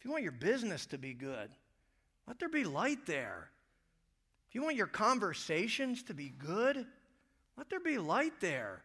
if 0.03 0.07
you 0.07 0.11
want 0.11 0.24
your 0.24 0.32
business 0.32 0.84
to 0.86 0.98
be 0.98 1.14
good, 1.14 1.48
let 2.26 2.40
there 2.40 2.48
be 2.48 2.64
light 2.64 3.07
there. 3.07 3.50
If 4.48 4.55
you 4.57 4.61
want 4.61 4.74
your 4.74 4.88
conversations 4.88 6.03
to 6.03 6.12
be 6.12 6.32
good, 6.44 6.84
let 7.57 7.70
there 7.70 7.78
be 7.78 7.98
light 7.98 8.32
there. 8.40 8.82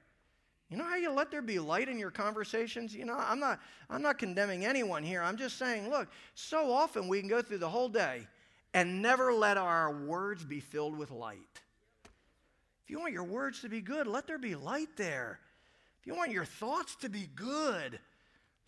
You 0.70 0.78
know 0.78 0.84
how 0.84 0.95
you 0.95 1.11
let 1.11 1.32
there 1.32 1.41
be 1.41 1.57
light 1.57 1.89
in 1.89 1.97
your 1.97 2.11
conversations? 2.11 2.93
You 2.93 3.05
know, 3.05 3.18
I'm 3.18 3.39
not, 3.39 3.59
I'm 3.89 4.03
not 4.03 4.20
condemning 4.20 4.63
anyone 4.63 5.01
here. 5.01 5.24
I'm 5.24 5.38
just 5.38 5.57
saying, 5.57 5.89
look, 5.89 6.07
so 6.36 6.72
often 6.72 7.07
we 7.07 7.20
can 7.20 7.30
go 7.30 7.41
through 7.41 7.57
the 7.57 7.68
whole 7.68 7.89
day 7.89 8.28
and 8.76 9.01
never 9.01 9.34
let 9.34 9.57
our 9.57 9.91
words 9.91 10.45
be 10.45 10.59
filled 10.59 10.95
with 10.95 11.09
light. 11.09 11.61
If 12.84 12.91
you 12.91 12.99
want 12.99 13.13
your 13.13 13.24
words 13.24 13.61
to 13.61 13.70
be 13.70 13.82
good, 13.82 14.05
let 14.05 14.28
there 14.28 14.38
be 14.38 14.53
light 14.53 14.95
there. 14.97 15.39
If 15.99 16.05
you 16.05 16.13
want 16.13 16.30
your 16.30 16.45
thoughts 16.45 16.95
to 16.97 17.09
be 17.09 17.28
good, 17.36 17.99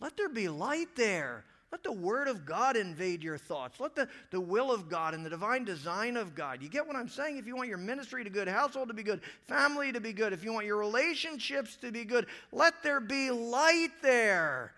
let 0.00 0.16
there 0.16 0.28
be 0.28 0.48
light 0.48 0.96
there. 0.96 1.44
Let 1.72 1.84
the 1.84 1.92
Word 1.92 2.26
of 2.26 2.44
God 2.44 2.76
invade 2.76 3.22
your 3.22 3.38
thoughts. 3.38 3.78
Let 3.78 3.94
the, 3.94 4.08
the 4.30 4.40
will 4.40 4.72
of 4.72 4.88
God 4.88 5.14
and 5.14 5.24
the 5.24 5.30
divine 5.30 5.64
design 5.64 6.16
of 6.16 6.34
God. 6.34 6.62
You 6.62 6.68
get 6.68 6.86
what 6.86 6.96
I'm 6.96 7.08
saying? 7.08 7.36
If 7.36 7.46
you 7.46 7.54
want 7.54 7.68
your 7.68 7.78
ministry 7.78 8.24
to 8.24 8.30
good, 8.30 8.48
household 8.48 8.88
to 8.88 8.94
be 8.94 9.04
good, 9.04 9.20
family 9.46 9.92
to 9.92 10.00
be 10.00 10.12
good, 10.12 10.32
if 10.32 10.42
you 10.42 10.52
want 10.52 10.66
your 10.66 10.78
relationships 10.78 11.76
to 11.76 11.92
be 11.92 12.04
good, 12.04 12.26
let 12.50 12.82
there 12.82 12.98
be 12.98 13.30
light 13.30 13.90
there. 14.02 14.72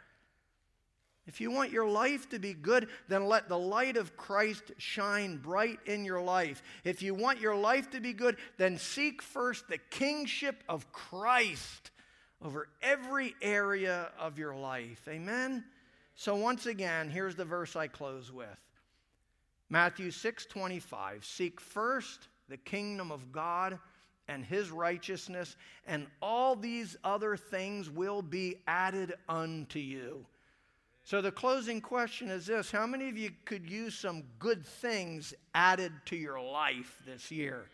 If 1.26 1.40
you 1.40 1.50
want 1.50 1.70
your 1.70 1.88
life 1.88 2.28
to 2.30 2.38
be 2.38 2.52
good, 2.52 2.88
then 3.08 3.26
let 3.26 3.48
the 3.48 3.58
light 3.58 3.96
of 3.96 4.16
Christ 4.16 4.72
shine 4.76 5.36
bright 5.36 5.78
in 5.86 6.04
your 6.04 6.20
life. 6.20 6.62
If 6.84 7.00
you 7.00 7.14
want 7.14 7.40
your 7.40 7.54
life 7.54 7.90
to 7.92 8.00
be 8.00 8.12
good, 8.12 8.36
then 8.58 8.76
seek 8.76 9.22
first 9.22 9.68
the 9.68 9.78
kingship 9.78 10.62
of 10.68 10.92
Christ 10.92 11.92
over 12.44 12.68
every 12.82 13.34
area 13.40 14.10
of 14.18 14.36
your 14.36 14.56
life. 14.56 15.00
Amen? 15.08 15.64
So 16.22 16.36
once 16.36 16.66
again, 16.66 17.10
here's 17.10 17.34
the 17.34 17.44
verse 17.44 17.74
I 17.74 17.88
close 17.88 18.30
with. 18.30 18.46
Matthew 19.70 20.12
6:25 20.12 21.24
Seek 21.24 21.60
first 21.60 22.28
the 22.48 22.58
kingdom 22.58 23.10
of 23.10 23.32
God 23.32 23.80
and 24.28 24.44
his 24.44 24.70
righteousness 24.70 25.56
and 25.84 26.06
all 26.20 26.54
these 26.54 26.96
other 27.02 27.36
things 27.36 27.90
will 27.90 28.22
be 28.22 28.62
added 28.68 29.14
unto 29.28 29.80
you. 29.80 30.24
So 31.02 31.22
the 31.22 31.32
closing 31.32 31.80
question 31.80 32.28
is 32.28 32.46
this, 32.46 32.70
how 32.70 32.86
many 32.86 33.08
of 33.08 33.18
you 33.18 33.32
could 33.44 33.68
use 33.68 33.98
some 33.98 34.22
good 34.38 34.64
things 34.64 35.34
added 35.56 35.92
to 36.04 36.14
your 36.14 36.40
life 36.40 37.02
this 37.04 37.32
year? 37.32 37.66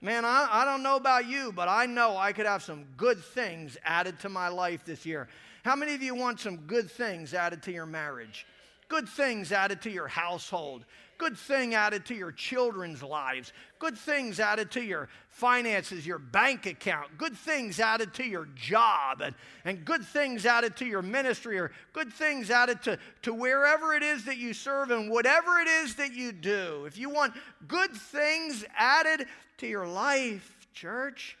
Man, 0.00 0.24
I, 0.24 0.46
I 0.48 0.64
don't 0.64 0.84
know 0.84 0.94
about 0.94 1.26
you, 1.26 1.50
but 1.50 1.68
I 1.68 1.86
know 1.86 2.16
I 2.16 2.32
could 2.32 2.46
have 2.46 2.62
some 2.62 2.84
good 2.96 3.18
things 3.18 3.76
added 3.82 4.20
to 4.20 4.28
my 4.28 4.46
life 4.46 4.84
this 4.84 5.04
year. 5.04 5.26
How 5.66 5.74
many 5.74 5.94
of 5.96 6.02
you 6.02 6.14
want 6.14 6.38
some 6.38 6.58
good 6.58 6.88
things 6.88 7.34
added 7.34 7.60
to 7.64 7.72
your 7.72 7.86
marriage? 7.86 8.46
Good 8.86 9.08
things 9.08 9.50
added 9.50 9.82
to 9.82 9.90
your 9.90 10.06
household. 10.06 10.84
Good 11.18 11.36
thing 11.36 11.74
added 11.74 12.06
to 12.06 12.14
your 12.14 12.30
children's 12.30 13.02
lives. 13.02 13.52
Good 13.80 13.98
things 13.98 14.38
added 14.38 14.70
to 14.70 14.80
your 14.80 15.08
finances, 15.28 16.06
your 16.06 16.20
bank 16.20 16.66
account. 16.66 17.18
Good 17.18 17.36
things 17.36 17.80
added 17.80 18.14
to 18.14 18.24
your 18.24 18.46
job. 18.54 19.22
And, 19.22 19.34
and 19.64 19.84
good 19.84 20.04
things 20.04 20.46
added 20.46 20.76
to 20.76 20.86
your 20.86 21.02
ministry 21.02 21.58
or 21.58 21.72
good 21.92 22.12
things 22.12 22.48
added 22.48 22.80
to, 22.84 22.96
to 23.22 23.34
wherever 23.34 23.92
it 23.92 24.04
is 24.04 24.24
that 24.26 24.36
you 24.36 24.54
serve 24.54 24.92
and 24.92 25.10
whatever 25.10 25.58
it 25.58 25.66
is 25.66 25.96
that 25.96 26.14
you 26.14 26.30
do. 26.30 26.84
If 26.86 26.96
you 26.96 27.10
want 27.10 27.34
good 27.66 27.90
things 27.90 28.64
added 28.78 29.26
to 29.58 29.66
your 29.66 29.88
life, 29.88 30.68
church, 30.74 31.36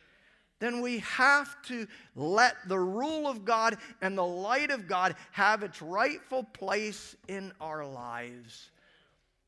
then 0.58 0.80
we 0.80 1.00
have 1.00 1.60
to 1.62 1.86
let 2.14 2.56
the 2.66 2.78
rule 2.78 3.26
of 3.26 3.44
God 3.44 3.76
and 4.00 4.16
the 4.16 4.24
light 4.24 4.70
of 4.70 4.88
God 4.88 5.14
have 5.32 5.62
its 5.62 5.82
rightful 5.82 6.44
place 6.44 7.14
in 7.28 7.52
our 7.60 7.84
lives. 7.84 8.70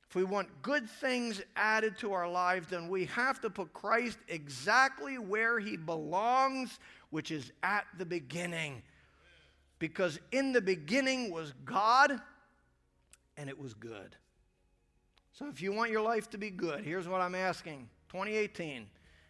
If 0.09 0.15
we 0.15 0.25
want 0.25 0.49
good 0.63 0.89
things 0.89 1.43
added 1.57 1.99
to 1.99 2.13
our 2.13 2.29
lives, 2.29 2.69
then 2.69 2.89
we 2.89 3.07
have 3.07 3.41
to 3.43 3.51
put 3.51 3.73
Christ 3.73 4.19
exactly 4.29 5.19
where 5.19 5.59
he 5.59 5.77
belongs, 5.77 6.79
which 7.11 7.31
is 7.31 7.53
at 7.63 7.87
the 7.99 8.07
beginning. 8.07 8.83
Because 9.79 10.19
in 10.33 10.53
the 10.53 10.61
beginning 10.61 11.31
was 11.31 11.53
God, 11.65 12.21
and 13.37 13.49
it 13.49 13.59
was 13.59 13.75
good. 13.75 14.17
So 15.33 15.47
if 15.47 15.63
you 15.63 15.73
want 15.73 15.91
your 15.91 16.03
life 16.03 16.29
to 16.31 16.39
be 16.39 16.51
good, 16.51 16.85
here's 16.85 17.07
what 17.07 17.21
I'm 17.21 17.35
asking 17.35 17.89
2018 18.09 18.87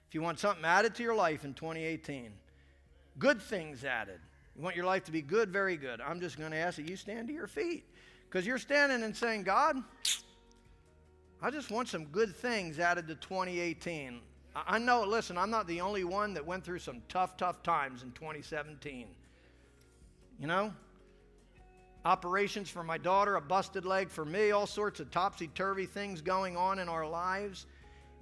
if 0.08 0.14
you 0.14 0.22
want 0.22 0.38
something 0.38 0.64
added 0.64 0.94
to 0.94 1.02
your 1.02 1.14
life 1.14 1.44
in 1.44 1.52
2018, 1.52 2.32
good 3.18 3.42
things 3.42 3.84
added. 3.84 4.20
You 4.56 4.62
want 4.62 4.74
your 4.74 4.86
life 4.86 5.04
to 5.04 5.12
be 5.12 5.20
good, 5.20 5.50
very 5.50 5.76
good. 5.76 6.00
I'm 6.00 6.18
just 6.18 6.38
going 6.38 6.50
to 6.50 6.56
ask 6.56 6.76
that 6.76 6.88
you 6.88 6.96
stand 6.96 7.28
to 7.28 7.34
your 7.34 7.46
feet 7.46 7.84
because 8.28 8.46
you're 8.46 8.58
standing 8.58 9.02
and 9.02 9.14
saying, 9.14 9.42
God, 9.42 9.76
I 11.42 11.50
just 11.50 11.70
want 11.70 11.88
some 11.88 12.06
good 12.06 12.34
things 12.34 12.78
added 12.78 13.06
to 13.08 13.14
2018. 13.16 14.20
I 14.56 14.78
know, 14.78 15.04
listen, 15.04 15.38
I'm 15.38 15.50
not 15.50 15.68
the 15.68 15.80
only 15.82 16.04
one 16.04 16.34
that 16.34 16.44
went 16.44 16.64
through 16.64 16.80
some 16.80 17.02
tough, 17.08 17.36
tough 17.36 17.62
times 17.62 18.02
in 18.02 18.10
2017. 18.12 19.06
You 20.40 20.46
know? 20.46 20.72
Operations 22.04 22.70
for 22.70 22.82
my 22.82 22.96
daughter, 22.96 23.36
a 23.36 23.40
busted 23.40 23.84
leg 23.84 24.08
for 24.08 24.24
me, 24.24 24.50
all 24.52 24.66
sorts 24.66 25.00
of 25.00 25.10
topsy 25.10 25.48
turvy 25.48 25.84
things 25.84 26.20
going 26.22 26.56
on 26.56 26.78
in 26.78 26.88
our 26.88 27.06
lives. 27.06 27.66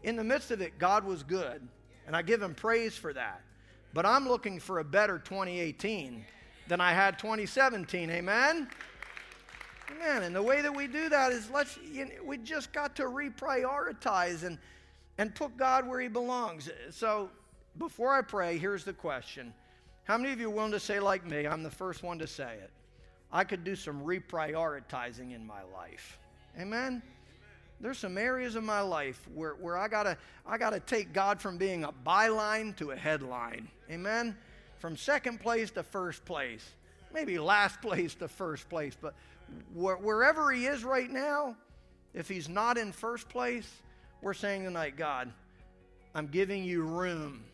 In 0.02 0.16
the 0.16 0.24
midst 0.24 0.50
of 0.50 0.60
it, 0.60 0.78
God 0.78 1.04
was 1.04 1.22
good. 1.22 1.66
And 2.06 2.14
I 2.14 2.22
give 2.22 2.40
him 2.40 2.54
praise 2.54 2.96
for 2.96 3.12
that. 3.12 3.42
But 3.92 4.06
I'm 4.06 4.28
looking 4.28 4.60
for 4.60 4.78
a 4.78 4.84
better 4.84 5.18
2018 5.18 6.24
than 6.68 6.80
I 6.80 6.92
had 6.92 7.18
2017. 7.18 8.10
Amen? 8.10 8.68
Amen. 9.90 10.22
And 10.24 10.34
the 10.34 10.42
way 10.42 10.60
that 10.62 10.74
we 10.74 10.86
do 10.86 11.08
that 11.08 11.32
is 11.32 11.50
let's, 11.50 11.78
you 11.92 12.06
know, 12.06 12.10
we 12.24 12.38
just 12.38 12.72
got 12.72 12.96
to 12.96 13.04
reprioritize 13.04 14.42
and, 14.44 14.58
and 15.18 15.34
put 15.34 15.56
God 15.56 15.86
where 15.86 16.00
he 16.00 16.08
belongs. 16.08 16.68
So 16.90 17.30
before 17.78 18.12
I 18.12 18.22
pray, 18.22 18.58
here's 18.58 18.84
the 18.84 18.92
question 18.92 19.52
How 20.04 20.18
many 20.18 20.32
of 20.32 20.40
you 20.40 20.48
are 20.48 20.54
willing 20.54 20.72
to 20.72 20.80
say, 20.80 21.00
like 21.00 21.24
me, 21.24 21.46
I'm 21.46 21.62
the 21.62 21.70
first 21.70 22.02
one 22.02 22.18
to 22.18 22.26
say 22.26 22.54
it? 22.62 22.70
I 23.32 23.44
could 23.44 23.64
do 23.64 23.74
some 23.74 24.04
reprioritizing 24.04 25.34
in 25.34 25.46
my 25.46 25.62
life. 25.74 26.18
Amen? 26.58 27.02
There's 27.80 27.98
some 27.98 28.16
areas 28.16 28.54
of 28.54 28.64
my 28.64 28.80
life 28.80 29.20
where, 29.34 29.54
where 29.54 29.76
I 29.76 29.88
gotta 29.88 30.16
I 30.46 30.56
gotta 30.58 30.80
take 30.80 31.12
God 31.12 31.40
from 31.40 31.58
being 31.58 31.84
a 31.84 31.92
byline 31.92 32.74
to 32.76 32.92
a 32.92 32.96
headline. 32.96 33.68
Amen. 33.90 34.36
From 34.78 34.96
second 34.96 35.40
place 35.40 35.70
to 35.72 35.82
first 35.82 36.24
place. 36.24 36.66
Maybe 37.12 37.38
last 37.38 37.82
place 37.82 38.14
to 38.16 38.28
first 38.28 38.68
place. 38.68 38.96
But 39.00 39.14
wh- 39.74 40.02
wherever 40.02 40.50
he 40.50 40.66
is 40.66 40.84
right 40.84 41.10
now, 41.10 41.56
if 42.14 42.28
he's 42.28 42.48
not 42.48 42.78
in 42.78 42.92
first 42.92 43.28
place, 43.28 43.70
we're 44.22 44.34
saying 44.34 44.64
tonight, 44.64 44.96
God, 44.96 45.30
I'm 46.14 46.26
giving 46.28 46.64
you 46.64 46.82
room 46.82 47.44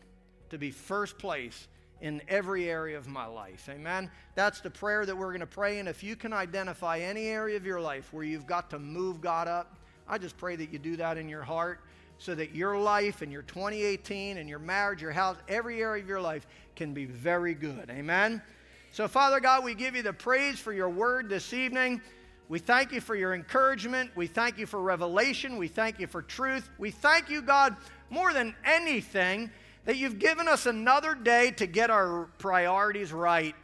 to 0.49 0.57
be 0.57 0.71
first 0.71 1.17
place 1.17 1.67
in 1.99 2.21
every 2.27 2.69
area 2.69 2.97
of 2.97 3.07
my 3.07 3.25
life. 3.25 3.67
Amen. 3.69 4.09
That's 4.35 4.61
the 4.61 4.69
prayer 4.69 5.05
that 5.05 5.15
we're 5.15 5.29
going 5.29 5.39
to 5.41 5.47
pray. 5.47 5.79
And 5.79 5.89
if 5.89 6.03
you 6.03 6.15
can 6.15 6.33
identify 6.33 6.99
any 6.99 7.27
area 7.27 7.57
of 7.57 7.65
your 7.65 7.81
life 7.81 8.11
where 8.13 8.23
you've 8.23 8.45
got 8.45 8.69
to 8.69 8.79
move 8.79 9.21
God 9.21 9.47
up, 9.47 9.77
I 10.13 10.19
just 10.19 10.37
pray 10.37 10.55
that 10.55 10.71
you 10.71 10.77
do 10.77 10.95
that 10.97 11.17
in 11.17 11.27
your 11.27 11.41
heart 11.41 11.79
so 12.19 12.35
that 12.35 12.53
your 12.53 12.77
life 12.77 13.23
and 13.23 13.31
your 13.31 13.41
2018 13.41 14.37
and 14.37 14.47
your 14.47 14.59
marriage, 14.59 15.01
your 15.01 15.11
house, 15.11 15.37
every 15.47 15.81
area 15.81 16.03
of 16.03 16.07
your 16.07 16.21
life 16.21 16.45
can 16.75 16.93
be 16.93 17.05
very 17.05 17.55
good. 17.55 17.89
Amen. 17.89 18.39
So, 18.91 19.07
Father 19.07 19.39
God, 19.39 19.63
we 19.63 19.73
give 19.73 19.95
you 19.95 20.03
the 20.03 20.13
praise 20.13 20.59
for 20.59 20.71
your 20.71 20.91
word 20.91 21.29
this 21.29 21.51
evening. 21.51 21.99
We 22.47 22.59
thank 22.59 22.91
you 22.91 23.01
for 23.01 23.15
your 23.15 23.33
encouragement. 23.33 24.11
We 24.15 24.27
thank 24.27 24.59
you 24.59 24.67
for 24.67 24.79
revelation. 24.83 25.57
We 25.57 25.67
thank 25.67 25.99
you 25.99 26.05
for 26.05 26.21
truth. 26.21 26.69
We 26.77 26.91
thank 26.91 27.27
you, 27.31 27.41
God, 27.41 27.75
more 28.11 28.33
than 28.33 28.53
anything, 28.63 29.49
that 29.85 29.97
you've 29.97 30.19
given 30.19 30.47
us 30.47 30.67
another 30.67 31.15
day 31.15 31.49
to 31.53 31.65
get 31.65 31.89
our 31.89 32.29
priorities 32.37 33.11
right. 33.11 33.55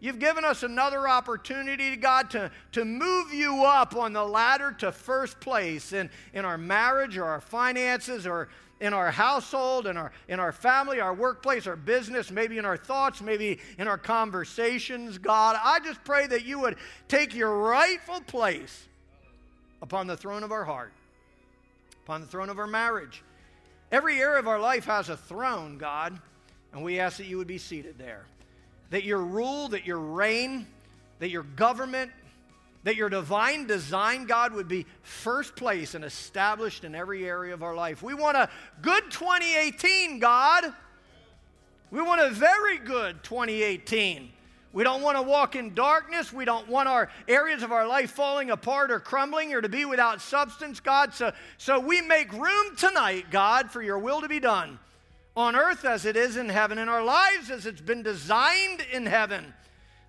You've 0.00 0.18
given 0.18 0.44
us 0.44 0.62
another 0.62 1.08
opportunity, 1.08 1.96
God, 1.96 2.30
to, 2.30 2.50
to 2.72 2.84
move 2.84 3.32
you 3.32 3.64
up 3.64 3.96
on 3.96 4.12
the 4.12 4.24
ladder 4.24 4.72
to 4.80 4.92
first 4.92 5.40
place 5.40 5.92
in, 5.92 6.10
in 6.34 6.44
our 6.44 6.58
marriage 6.58 7.16
or 7.16 7.24
our 7.24 7.40
finances 7.40 8.26
or 8.26 8.48
in 8.80 8.92
our 8.92 9.10
household, 9.10 9.86
in 9.86 9.96
our, 9.96 10.12
in 10.28 10.40
our 10.40 10.52
family, 10.52 11.00
our 11.00 11.14
workplace, 11.14 11.66
our 11.66 11.76
business, 11.76 12.30
maybe 12.30 12.58
in 12.58 12.64
our 12.66 12.76
thoughts, 12.76 13.22
maybe 13.22 13.60
in 13.78 13.88
our 13.88 13.96
conversations. 13.96 15.16
God, 15.16 15.56
I 15.62 15.80
just 15.80 16.04
pray 16.04 16.26
that 16.26 16.44
you 16.44 16.58
would 16.60 16.76
take 17.08 17.34
your 17.34 17.56
rightful 17.60 18.20
place 18.20 18.86
upon 19.80 20.06
the 20.06 20.16
throne 20.16 20.42
of 20.42 20.52
our 20.52 20.64
heart, 20.64 20.92
upon 22.04 22.20
the 22.20 22.26
throne 22.26 22.50
of 22.50 22.58
our 22.58 22.66
marriage. 22.66 23.22
Every 23.90 24.20
area 24.20 24.38
of 24.38 24.48
our 24.48 24.60
life 24.60 24.84
has 24.86 25.08
a 25.08 25.16
throne, 25.16 25.78
God, 25.78 26.18
and 26.72 26.82
we 26.82 26.98
ask 26.98 27.16
that 27.18 27.26
you 27.26 27.38
would 27.38 27.46
be 27.46 27.58
seated 27.58 27.96
there. 27.96 28.26
That 28.90 29.04
your 29.04 29.20
rule, 29.20 29.68
that 29.68 29.86
your 29.86 29.98
reign, 29.98 30.66
that 31.18 31.30
your 31.30 31.42
government, 31.42 32.10
that 32.84 32.96
your 32.96 33.08
divine 33.08 33.66
design, 33.66 34.26
God, 34.26 34.52
would 34.52 34.68
be 34.68 34.86
first 35.02 35.56
place 35.56 35.94
and 35.94 36.04
established 36.04 36.84
in 36.84 36.94
every 36.94 37.26
area 37.26 37.54
of 37.54 37.62
our 37.62 37.74
life. 37.74 38.02
We 38.02 38.14
want 38.14 38.36
a 38.36 38.50
good 38.82 39.10
2018, 39.10 40.18
God. 40.18 40.64
We 41.90 42.02
want 42.02 42.20
a 42.20 42.30
very 42.30 42.78
good 42.78 43.22
2018. 43.24 44.30
We 44.74 44.82
don't 44.82 45.02
want 45.02 45.16
to 45.16 45.22
walk 45.22 45.54
in 45.54 45.72
darkness. 45.72 46.32
We 46.32 46.44
don't 46.44 46.68
want 46.68 46.88
our 46.88 47.08
areas 47.28 47.62
of 47.62 47.72
our 47.72 47.86
life 47.86 48.10
falling 48.10 48.50
apart 48.50 48.90
or 48.90 48.98
crumbling 48.98 49.54
or 49.54 49.62
to 49.62 49.68
be 49.68 49.84
without 49.84 50.20
substance, 50.20 50.80
God. 50.80 51.14
So, 51.14 51.32
so 51.56 51.78
we 51.78 52.00
make 52.02 52.32
room 52.32 52.76
tonight, 52.76 53.26
God, 53.30 53.70
for 53.70 53.80
your 53.80 53.98
will 53.98 54.20
to 54.20 54.28
be 54.28 54.40
done 54.40 54.78
on 55.36 55.56
earth 55.56 55.84
as 55.84 56.04
it 56.04 56.16
is 56.16 56.36
in 56.36 56.48
heaven, 56.48 56.78
in 56.78 56.88
our 56.88 57.02
lives 57.02 57.50
as 57.50 57.66
it's 57.66 57.80
been 57.80 58.02
designed 58.02 58.80
in 58.92 59.06
heaven. 59.06 59.52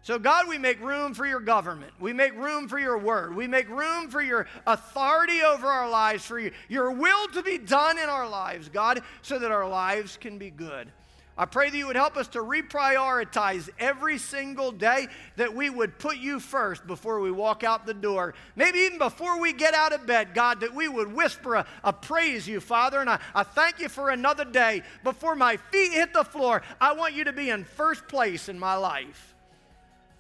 So, 0.05 0.19
God, 0.19 0.47
we 0.47 0.59
make 0.59 0.80
room 0.82 1.15
for 1.15 1.26
your 1.26 1.39
government. 1.39 1.91
We 1.99 2.13
make 2.13 2.36
room 2.36 2.67
for 2.67 2.78
your 2.78 2.99
word. 2.99 3.36
We 3.36 3.47
make 3.47 3.67
room 3.69 4.07
for 4.07 4.21
your 4.21 4.45
authority 4.67 5.41
over 5.41 5.65
our 5.65 5.89
lives, 5.89 6.23
for 6.23 6.39
your, 6.69 6.91
will 6.91 7.28
to 7.30 7.41
be 7.41 7.57
done 7.57 7.97
in 7.97 8.07
our 8.07 8.30
lives, 8.30 8.69
God, 8.69 9.01
so 9.23 9.39
that 9.39 9.51
our 9.51 9.67
lives 9.67 10.15
can 10.15 10.38
be 10.38 10.51
good. 10.51 10.91
I 11.38 11.43
pray 11.43 11.69
that 11.69 11.77
you 11.77 11.88
would 11.88 11.97
help 11.97 12.15
us 12.15 12.29
to 12.29 12.39
reprioritize 12.39 13.69
every 13.77 14.17
single 14.17 14.71
day, 14.71 15.07
that 15.36 15.53
we 15.53 15.69
would 15.69 15.99
put 15.99 16.15
you 16.17 16.39
first 16.39 16.88
before 16.88 17.19
we 17.19 17.29
walk 17.29 17.63
out 17.63 17.86
the 17.86 17.93
door. 17.93 18.36
Maybe 18.55 18.79
even 18.79 18.97
before 18.97 19.39
we 19.39 19.51
get 19.51 19.73
out 19.73 19.91
of 19.91 20.07
bed, 20.07 20.33
God, 20.33 20.61
that 20.61 20.73
we 20.73 20.88
would 20.88 21.11
whisper 21.11 21.55
a, 21.55 21.65
a 21.83 21.91
praise 21.91 22.47
you, 22.47 22.61
Father. 22.61 23.01
And 23.01 23.09
I, 23.09 23.19
I 23.33 23.43
thank 23.43 23.81
you 23.81 23.89
for 23.89 24.11
another 24.11 24.45
day. 24.45 24.81
Before 25.03 25.36
my 25.36 25.57
feet 25.57 25.91
hit 25.91 26.13
the 26.13 26.23
floor, 26.23 26.61
I 26.79 26.93
want 26.93 27.13
you 27.13 27.25
to 27.25 27.33
be 27.33 27.49
in 27.49 27.65
first 27.65 28.07
place 28.07 28.47
in 28.47 28.57
my 28.57 28.75
life. 28.75 29.36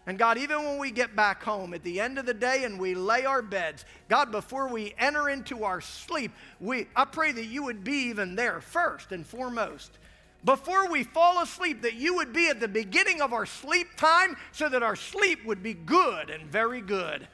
And 0.07 0.19
God, 0.19 0.37
even 0.37 0.63
when 0.63 0.77
we 0.77 0.91
get 0.91 1.15
back 1.15 1.41
home 1.41 1.73
at 1.73 1.81
the 1.81 1.99
end 1.99 2.19
of 2.19 2.25
the 2.25 2.33
day 2.33 2.63
and 2.65 2.79
we 2.79 2.93
lay 2.93 3.25
our 3.25 3.41
beds, 3.41 3.85
God, 4.07 4.31
before 4.31 4.67
we 4.67 4.93
enter 4.99 5.29
into 5.29 5.63
our 5.63 5.81
sleep, 5.81 6.31
we, 6.59 6.87
I 6.95 7.05
pray 7.05 7.31
that 7.31 7.45
you 7.45 7.63
would 7.63 7.83
be 7.83 8.09
even 8.09 8.35
there 8.35 8.59
first 8.61 9.13
and 9.13 9.25
foremost. 9.25 9.97
Before 10.45 10.89
we 10.89 11.03
fall 11.03 11.41
asleep, 11.41 11.81
that 11.81 11.95
you 11.95 12.15
would 12.15 12.31
be 12.31 12.49
at 12.49 12.59
the 12.59 12.67
beginning 12.67 13.19
of 13.19 13.33
our 13.33 13.47
sleep 13.47 13.87
time 13.97 14.37
so 14.51 14.69
that 14.69 14.83
our 14.83 14.95
sleep 14.95 15.43
would 15.43 15.63
be 15.63 15.73
good 15.73 16.29
and 16.29 16.45
very 16.45 16.81
good. 16.81 17.27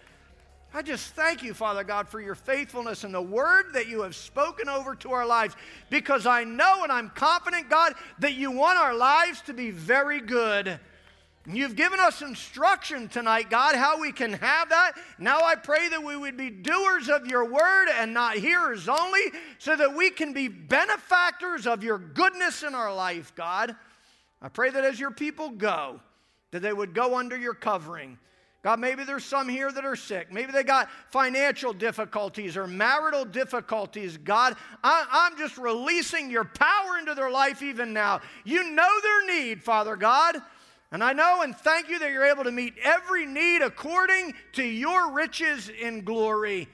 I 0.74 0.82
just 0.82 1.14
thank 1.14 1.44
you, 1.44 1.54
Father 1.54 1.84
God, 1.84 2.08
for 2.08 2.22
your 2.22 2.36
faithfulness 2.36 3.04
and 3.04 3.14
the 3.14 3.22
word 3.22 3.74
that 3.74 3.90
you 3.90 4.02
have 4.04 4.16
spoken 4.16 4.70
over 4.70 4.96
to 4.96 5.12
our 5.12 5.26
lives 5.26 5.54
because 5.90 6.26
I 6.26 6.46
know 6.46 6.84
and 6.84 6.92
I'm 6.92 7.10
confident, 7.10 7.70
God, 7.70 7.94
that 8.20 8.36
you 8.36 8.52
want 8.52 8.80
our 8.80 8.96
lives 8.96 9.42
to 9.42 9.54
be 9.54 9.72
very 9.72 10.22
good. 10.22 10.80
You've 11.48 11.76
given 11.76 12.00
us 12.00 12.22
instruction 12.22 13.08
tonight, 13.08 13.50
God, 13.50 13.76
how 13.76 14.00
we 14.00 14.12
can 14.12 14.34
have 14.34 14.70
that. 14.70 14.92
Now 15.18 15.40
I 15.40 15.56
pray 15.56 15.90
that 15.90 16.04
we 16.04 16.16
would 16.16 16.38
be 16.38 16.52
doers 16.52 17.10
of 17.10 17.26
your 17.26 17.46
word 17.46 17.88
and 17.90 18.14
not 18.14 18.36
hearers 18.36 18.88
only, 18.88 19.22
so 19.58 19.76
that 19.76 19.96
we 19.96 20.12
can 20.12 20.34
be 20.34 20.48
benefactors 20.48 21.66
of 21.66 21.84
your 21.84 21.98
goodness 21.98 22.62
in 22.62 22.76
our 22.76 22.94
life, 22.94 23.34
God. 23.36 23.76
I 24.40 24.50
pray 24.50 24.70
that 24.70 24.84
as 24.84 25.00
your 25.00 25.10
people 25.10 25.50
go, 25.50 26.00
that 26.52 26.62
they 26.62 26.74
would 26.74 26.94
go 26.94 27.18
under 27.18 27.38
your 27.38 27.56
covering. 27.56 28.20
God, 28.64 28.80
maybe 28.80 29.04
there's 29.04 29.26
some 29.26 29.50
here 29.50 29.72
that 29.72 29.84
are 29.84 29.96
sick. 29.96 30.32
Maybe 30.32 30.52
they 30.52 30.62
got 30.62 30.90
financial 31.10 31.74
difficulties 31.74 32.56
or 32.56 32.68
marital 32.68 33.26
difficulties. 33.26 34.18
God, 34.18 34.56
I, 34.84 35.28
am 35.32 35.38
just 35.40 35.58
releasing 35.58 36.30
your 36.30 36.46
power 36.46 37.00
into 37.00 37.16
their 37.16 37.32
life 37.32 37.64
even 37.64 37.94
now. 37.94 38.22
You 38.44 38.70
know 38.70 38.90
their 39.02 39.36
need, 39.36 39.64
Father 39.64 39.96
God. 39.96 40.36
And 40.92 41.04
I 41.04 41.14
know 41.14 41.42
and 41.42 41.56
thank 41.56 41.90
you 41.90 42.00
that 42.00 42.12
you're 42.12 42.26
able 42.26 42.44
to 42.44 42.52
meet 42.52 42.74
every 42.84 43.26
need 43.26 43.62
according 43.62 44.34
to 44.54 44.64
your 44.64 45.12
riches 45.12 45.70
in 45.70 46.04
glory. 46.04 46.68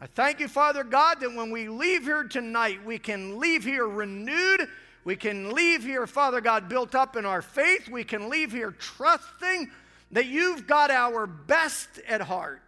I 0.00 0.06
thank 0.06 0.40
you, 0.40 0.48
Father 0.48 0.84
God, 0.84 1.20
that 1.20 1.34
when 1.34 1.50
we 1.50 1.68
leave 1.68 2.04
here 2.04 2.24
tonight, 2.24 2.84
we 2.84 2.98
can 2.98 3.38
leave 3.38 3.62
here 3.62 3.86
renewed. 3.86 4.68
We 5.04 5.16
can 5.16 5.52
leave 5.52 5.84
here, 5.84 6.06
Father 6.06 6.40
God, 6.40 6.68
built 6.68 6.94
up 6.94 7.14
in 7.14 7.26
our 7.26 7.42
faith. 7.42 7.88
We 7.88 8.04
can 8.04 8.30
leave 8.30 8.52
here 8.52 8.70
trusting 8.70 9.70
that 10.12 10.26
you've 10.26 10.66
got 10.66 10.90
our 10.90 11.26
best 11.26 12.00
at 12.08 12.20
heart. 12.22 12.62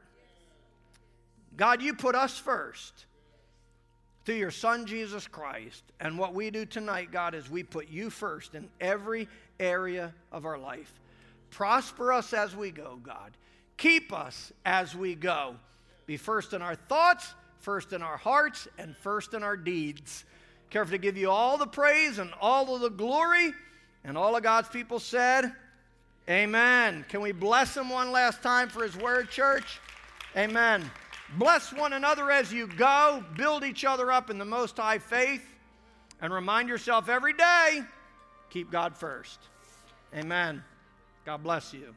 God, 1.57 1.81
you 1.81 1.95
put 1.95 2.15
us 2.15 2.39
first 2.39 3.07
through 4.25 4.37
your 4.37 4.51
Son, 4.51 4.87
Jesus 4.87 5.27
Christ. 5.27 5.83
And 6.01 6.19
what 6.19 6.35
we 6.35 6.51
do 6.51 6.67
tonight, 6.67 7.11
God, 7.13 7.35
is 7.35 7.49
we 7.49 7.63
put 7.63 7.89
you 7.89 8.11
first 8.11 8.55
in 8.55 8.69
every 8.81 9.29
area 9.61 10.13
of 10.33 10.45
our 10.45 10.59
life. 10.59 10.93
Prosper 11.51 12.13
us 12.13 12.33
as 12.33 12.57
we 12.57 12.71
go, 12.71 12.99
God. 13.03 13.37
Keep 13.77 14.13
us 14.13 14.53
as 14.65 14.95
we 14.95 15.15
go. 15.15 15.57
Be 16.07 16.17
first 16.17 16.53
in 16.53 16.63
our 16.63 16.75
thoughts, 16.75 17.35
first 17.61 17.93
in 17.93 18.03
our 18.03 18.17
hearts, 18.17 18.69
and 18.79 18.97
first 18.97 19.35
in 19.35 19.43
our 19.43 19.57
deeds. 19.57 20.25
Careful 20.71 20.93
to 20.93 20.99
give 20.99 21.17
you 21.17 21.31
all 21.31 21.57
the 21.57 21.67
praise 21.67 22.19
and 22.19 22.33
all 22.41 22.75
of 22.75 22.81
the 22.81 22.91
glory. 22.91 23.53
And 24.05 24.19
all 24.19 24.37
of 24.37 24.43
God's 24.43 24.69
people 24.69 24.99
said, 24.99 25.53
Amen. 26.29 27.05
Can 27.09 27.21
we 27.21 27.33
bless 27.33 27.77
him 27.77 27.91
one 27.91 28.11
last 28.11 28.43
time 28.43 28.69
for 28.69 28.83
his 28.83 28.97
word, 28.97 29.31
church? 29.31 29.81
Amen. 30.37 30.91
Bless 31.37 31.73
one 31.73 31.93
another 31.93 32.31
as 32.31 32.53
you 32.53 32.67
go. 32.67 33.25
Build 33.37 33.65
each 33.65 33.85
other 33.85 34.11
up 34.11 34.31
in 34.31 34.39
the 34.39 34.45
most 34.45 34.77
high 34.77 34.99
faith. 34.99 35.45
And 36.21 36.33
remind 36.33 36.69
yourself 36.69 37.09
every 37.09 37.35
day 37.35 37.83
keep 38.55 38.71
God 38.71 38.97
first. 38.97 39.41
Amen. 40.15 40.63
God 41.27 41.43
bless 41.43 41.75
you. 41.75 41.95